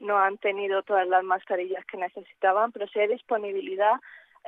no 0.00 0.18
han 0.18 0.36
tenido 0.38 0.82
todas 0.82 1.06
las 1.06 1.22
mascarillas 1.22 1.86
que 1.86 1.96
necesitaban, 1.96 2.72
pero 2.72 2.88
si 2.88 2.98
hay 2.98 3.06
disponibilidad, 3.06 4.00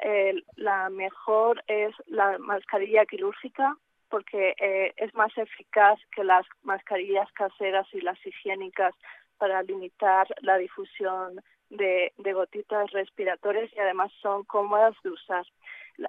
eh, 0.02 0.42
la 0.56 0.90
mejor 0.90 1.62
es 1.68 1.94
la 2.06 2.38
mascarilla 2.38 3.06
quirúrgica 3.06 3.76
porque 4.10 4.56
eh, 4.58 4.94
es 4.96 5.14
más 5.14 5.30
eficaz 5.38 6.00
que 6.10 6.24
las 6.24 6.44
mascarillas 6.64 7.30
caseras 7.34 7.86
y 7.92 8.00
las 8.00 8.18
higiénicas 8.26 8.96
para 9.38 9.62
limitar 9.62 10.26
la 10.40 10.56
difusión 10.56 11.40
de, 11.70 12.12
de 12.18 12.32
gotitas 12.32 12.90
respiratorias 12.92 13.70
y 13.74 13.80
además 13.80 14.12
son 14.20 14.44
cómodas 14.44 14.94
de 15.02 15.10
usar. 15.10 15.46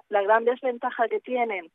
La, 0.08 0.22
gran 0.22 0.44
desventaja 0.44 1.08
que 1.08 1.20
tienen, 1.20 1.70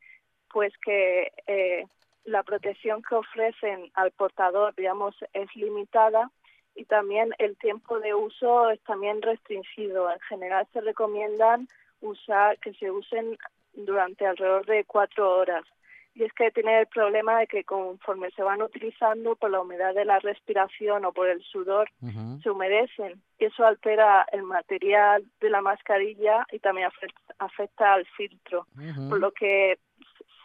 pues 0.51 0.73
que 0.77 1.31
eh, 1.47 1.85
la 2.23 2.43
protección 2.43 3.01
que 3.03 3.15
ofrecen 3.15 3.91
al 3.93 4.11
portador, 4.11 4.73
digamos, 4.75 5.15
es 5.33 5.53
limitada 5.55 6.31
y 6.75 6.85
también 6.85 7.33
el 7.37 7.57
tiempo 7.57 7.99
de 7.99 8.13
uso 8.13 8.69
es 8.69 8.81
también 8.83 9.21
restringido. 9.21 10.11
En 10.11 10.19
general 10.21 10.67
se 10.73 10.81
recomiendan 10.81 11.67
usar 12.01 12.57
que 12.59 12.73
se 12.73 12.91
usen 12.91 13.37
durante 13.73 14.25
alrededor 14.25 14.65
de 14.65 14.83
cuatro 14.85 15.37
horas. 15.37 15.65
Y 16.15 16.23
es 16.23 16.33
que 16.33 16.49
tiene 16.51 16.79
el 16.79 16.87
problema 16.87 17.39
de 17.39 17.47
que 17.47 17.65
conforme 17.65 18.31
se 18.31 18.41
van 18.41 18.61
utilizando 18.61 19.35
por 19.35 19.51
la 19.51 19.59
humedad 19.59 19.93
de 19.93 20.05
la 20.05 20.19
respiración 20.19 21.03
o 21.03 21.11
por 21.11 21.27
el 21.27 21.43
sudor, 21.43 21.89
se 22.41 22.49
humedecen. 22.49 23.21
Y 23.37 23.45
eso 23.45 23.65
altera 23.65 24.25
el 24.31 24.43
material 24.43 25.25
de 25.41 25.49
la 25.49 25.61
mascarilla 25.61 26.47
y 26.53 26.59
también 26.59 26.89
afecta, 27.37 27.93
al 27.93 28.05
filtro, 28.17 28.65
por 29.09 29.19
lo 29.19 29.31
que 29.31 29.77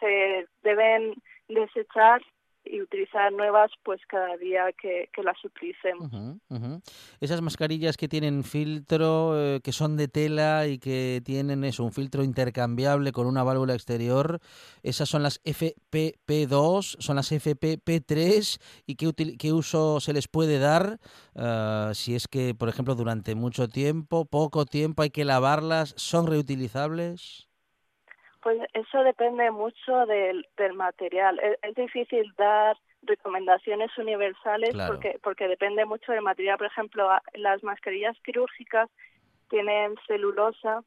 se 0.01 0.45
deben 0.61 1.15
desechar 1.47 2.21
y 2.63 2.81
utilizar 2.81 3.31
nuevas 3.33 3.71
pues 3.83 3.99
cada 4.07 4.37
día 4.37 4.65
que, 4.79 5.09
que 5.13 5.23
las 5.23 5.43
utilicemos. 5.43 6.09
Esas 7.19 7.41
mascarillas 7.41 7.97
que 7.97 8.07
tienen 8.07 8.43
filtro, 8.43 9.33
eh, 9.35 9.61
que 9.63 9.71
son 9.71 9.97
de 9.97 10.07
tela 10.07 10.67
y 10.67 10.77
que 10.77 11.21
tienen 11.25 11.63
eso, 11.63 11.83
un 11.83 11.91
filtro 11.91 12.23
intercambiable 12.23 13.11
con 13.11 13.25
una 13.27 13.43
válvula 13.43 13.73
exterior, 13.73 14.39
esas 14.83 15.09
son 15.09 15.23
las 15.23 15.41
FPP2, 15.43 16.97
son 16.99 17.15
las 17.15 17.31
FPP3 17.31 18.59
y 18.85 18.95
qué, 18.95 19.07
util- 19.07 19.37
qué 19.37 19.53
uso 19.53 19.99
se 19.99 20.13
les 20.13 20.27
puede 20.27 20.59
dar 20.59 20.99
ah, 21.35 21.91
si 21.93 22.15
es 22.15 22.27
que, 22.27 22.53
por 22.55 22.69
ejemplo, 22.69 22.95
durante 22.95 23.35
mucho 23.35 23.67
tiempo, 23.67 24.25
poco 24.25 24.65
tiempo 24.65 25.01
hay 25.03 25.09
que 25.09 25.25
lavarlas, 25.25 25.93
son 25.97 26.27
reutilizables. 26.27 27.47
Pues 28.41 28.59
eso 28.73 29.03
depende 29.03 29.51
mucho 29.51 30.05
del, 30.07 30.47
del 30.57 30.73
material. 30.73 31.39
Es, 31.39 31.57
es 31.61 31.75
difícil 31.75 32.33
dar 32.37 32.77
recomendaciones 33.03 33.95
universales 33.97 34.71
Claro. 34.73 34.93
porque 34.93 35.19
porque 35.23 35.47
depende 35.47 35.85
mucho 35.85 36.11
del 36.11 36.21
material. 36.21 36.57
Por 36.57 36.67
ejemplo, 36.67 37.09
las 37.33 37.63
mascarillas 37.63 38.17
quirúrgicas 38.23 38.89
tienen 39.49 39.95
celulosa 40.07 40.83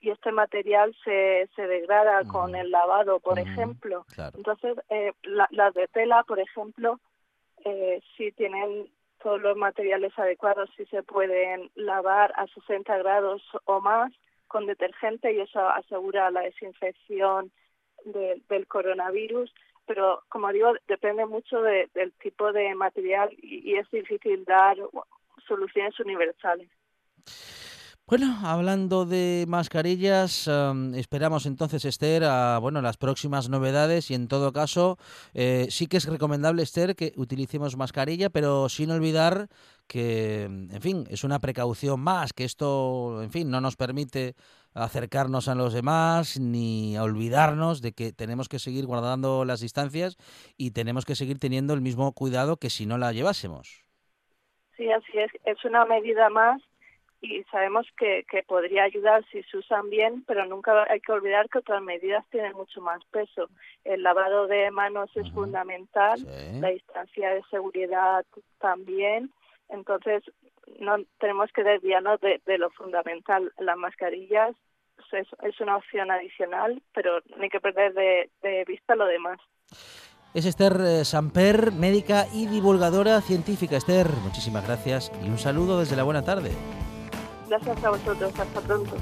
y 0.00 0.10
este 0.10 0.32
material 0.32 0.94
se, 1.04 1.48
se 1.56 1.66
degrada 1.66 2.24
con 2.28 2.54
el 2.54 2.70
lavado, 2.70 3.20
por 3.20 3.38
Ujú, 3.38 3.48
ejemplo. 3.48 4.06
Claro. 4.14 4.36
Entonces, 4.36 4.76
eh, 4.90 5.12
la- 5.22 5.48
las 5.50 5.74
de 5.74 5.88
tela, 5.88 6.22
por 6.24 6.38
ejemplo, 6.38 7.00
eh, 7.64 8.00
si 8.16 8.30
tienen 8.32 8.88
todos 9.22 9.40
los 9.40 9.56
materiales 9.56 10.16
adecuados, 10.16 10.70
si 10.76 10.84
se 10.86 11.02
pueden 11.02 11.70
lavar 11.74 12.32
a 12.36 12.46
60 12.48 12.96
grados 12.98 13.42
o 13.64 13.80
más 13.80 14.12
con 14.48 14.66
detergente 14.66 15.32
y 15.32 15.40
eso 15.40 15.60
asegura 15.68 16.30
la 16.30 16.40
desinfección 16.40 17.52
de- 18.04 18.42
del 18.48 18.66
coronavirus. 18.66 19.52
Pero, 19.86 20.22
como 20.28 20.52
digo, 20.52 20.72
depende 20.88 21.24
mucho 21.26 21.62
de- 21.62 21.88
del 21.94 22.12
tipo 22.14 22.52
de 22.52 22.74
material 22.74 23.30
y, 23.40 23.70
y 23.72 23.76
es 23.76 23.88
difícil 23.90 24.44
dar 24.44 24.76
soluciones 25.46 25.98
universales. 26.00 26.68
Bueno, 28.06 28.38
hablando 28.42 29.04
de 29.04 29.44
mascarillas, 29.48 30.48
am, 30.48 30.94
esperamos 30.94 31.44
entonces, 31.44 31.84
Esther, 31.84 32.24
a 32.24 32.58
bueno, 32.58 32.80
las 32.80 32.96
próximas 32.96 33.50
novedades 33.50 34.10
y 34.10 34.14
en 34.14 34.28
todo 34.28 34.50
caso, 34.50 34.96
eh, 35.34 35.66
sí 35.68 35.88
que 35.88 35.98
es 35.98 36.06
recomendable, 36.08 36.62
Esther, 36.62 36.96
que 36.96 37.12
utilicemos 37.16 37.76
mascarilla, 37.76 38.30
pero 38.30 38.70
sin 38.70 38.90
olvidar 38.90 39.48
que, 39.88 40.42
en 40.44 40.80
fin, 40.80 41.04
es 41.10 41.24
una 41.24 41.38
precaución 41.40 42.00
más, 42.00 42.32
que 42.32 42.44
esto, 42.44 43.22
en 43.22 43.30
fin, 43.32 43.50
no 43.50 43.60
nos 43.60 43.76
permite 43.76 44.34
acercarnos 44.74 45.48
a 45.48 45.54
los 45.54 45.72
demás 45.72 46.38
ni 46.38 46.96
a 46.96 47.02
olvidarnos 47.02 47.80
de 47.82 47.92
que 47.92 48.12
tenemos 48.12 48.48
que 48.48 48.58
seguir 48.58 48.86
guardando 48.86 49.44
las 49.44 49.60
distancias 49.60 50.16
y 50.56 50.70
tenemos 50.70 51.04
que 51.04 51.16
seguir 51.16 51.38
teniendo 51.38 51.74
el 51.74 51.80
mismo 51.80 52.12
cuidado 52.12 52.58
que 52.58 52.70
si 52.70 52.86
no 52.86 52.98
la 52.98 53.12
llevásemos. 53.12 53.84
Sí, 54.76 54.88
así 54.92 55.18
es. 55.18 55.32
Es 55.44 55.64
una 55.64 55.84
medida 55.86 56.28
más 56.28 56.62
y 57.20 57.42
sabemos 57.50 57.84
que, 57.98 58.24
que 58.30 58.44
podría 58.44 58.84
ayudar 58.84 59.24
si 59.32 59.42
se 59.44 59.58
usan 59.58 59.90
bien, 59.90 60.22
pero 60.28 60.46
nunca 60.46 60.84
hay 60.88 61.00
que 61.00 61.10
olvidar 61.10 61.48
que 61.48 61.58
otras 61.58 61.82
medidas 61.82 62.24
tienen 62.30 62.52
mucho 62.52 62.80
más 62.80 63.04
peso. 63.10 63.48
El 63.84 64.04
lavado 64.04 64.46
de 64.46 64.70
manos 64.70 65.10
es 65.16 65.28
fundamental, 65.32 66.18
Sí. 66.20 66.60
la 66.60 66.68
distancia 66.68 67.30
de 67.30 67.42
seguridad 67.50 68.24
también. 68.60 69.32
Entonces, 69.68 70.22
no 70.80 70.96
tenemos 71.18 71.50
que 71.52 71.62
desviarnos 71.62 72.20
de, 72.20 72.40
de 72.46 72.58
lo 72.58 72.70
fundamental. 72.70 73.52
Las 73.58 73.76
mascarillas 73.76 74.54
es, 75.12 75.28
es 75.42 75.60
una 75.60 75.76
opción 75.76 76.10
adicional, 76.10 76.82
pero 76.94 77.20
no 77.36 77.42
hay 77.42 77.48
que 77.48 77.60
perder 77.60 77.94
de, 77.94 78.30
de 78.42 78.64
vista 78.64 78.94
lo 78.94 79.06
demás. 79.06 79.38
Es 80.34 80.44
Esther 80.44 80.76
eh, 80.80 81.04
Samper, 81.04 81.72
médica 81.72 82.26
y 82.32 82.46
divulgadora 82.46 83.20
científica. 83.20 83.76
Esther, 83.76 84.08
muchísimas 84.22 84.66
gracias 84.66 85.10
y 85.24 85.28
un 85.28 85.38
saludo 85.38 85.80
desde 85.80 85.96
la 85.96 86.02
buena 86.02 86.22
tarde. 86.22 86.50
Gracias 87.48 87.82
a 87.82 87.90
vosotros. 87.90 88.38
Hasta 88.38 88.60
pronto. 88.60 88.96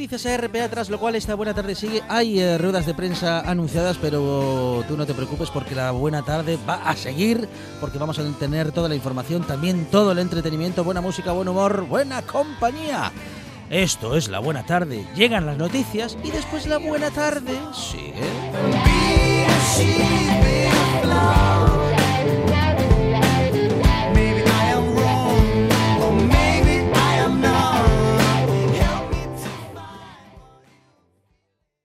Noticias 0.00 0.40
RPA, 0.40 0.66
tras 0.70 0.88
lo 0.88 0.98
cual 0.98 1.14
esta 1.14 1.34
buena 1.34 1.52
tarde 1.52 1.74
sigue. 1.74 2.02
Hay 2.08 2.40
eh, 2.40 2.56
ruedas 2.56 2.86
de 2.86 2.94
prensa 2.94 3.40
anunciadas, 3.40 3.98
pero 3.98 4.82
tú 4.88 4.96
no 4.96 5.04
te 5.04 5.12
preocupes 5.12 5.50
porque 5.50 5.74
la 5.74 5.90
buena 5.90 6.22
tarde 6.22 6.58
va 6.66 6.88
a 6.88 6.96
seguir, 6.96 7.46
porque 7.80 7.98
vamos 7.98 8.18
a 8.18 8.24
tener 8.38 8.72
toda 8.72 8.88
la 8.88 8.94
información, 8.94 9.42
también 9.42 9.84
todo 9.90 10.12
el 10.12 10.18
entretenimiento, 10.18 10.84
buena 10.84 11.02
música, 11.02 11.32
buen 11.32 11.48
humor, 11.48 11.82
buena 11.82 12.22
compañía. 12.22 13.12
Esto 13.68 14.16
es 14.16 14.28
la 14.30 14.38
buena 14.38 14.64
tarde. 14.64 15.06
Llegan 15.14 15.44
las 15.44 15.58
noticias 15.58 16.16
y 16.24 16.30
después 16.30 16.66
la 16.66 16.78
buena 16.78 17.10
tarde 17.10 17.58
sigue. 17.74 18.14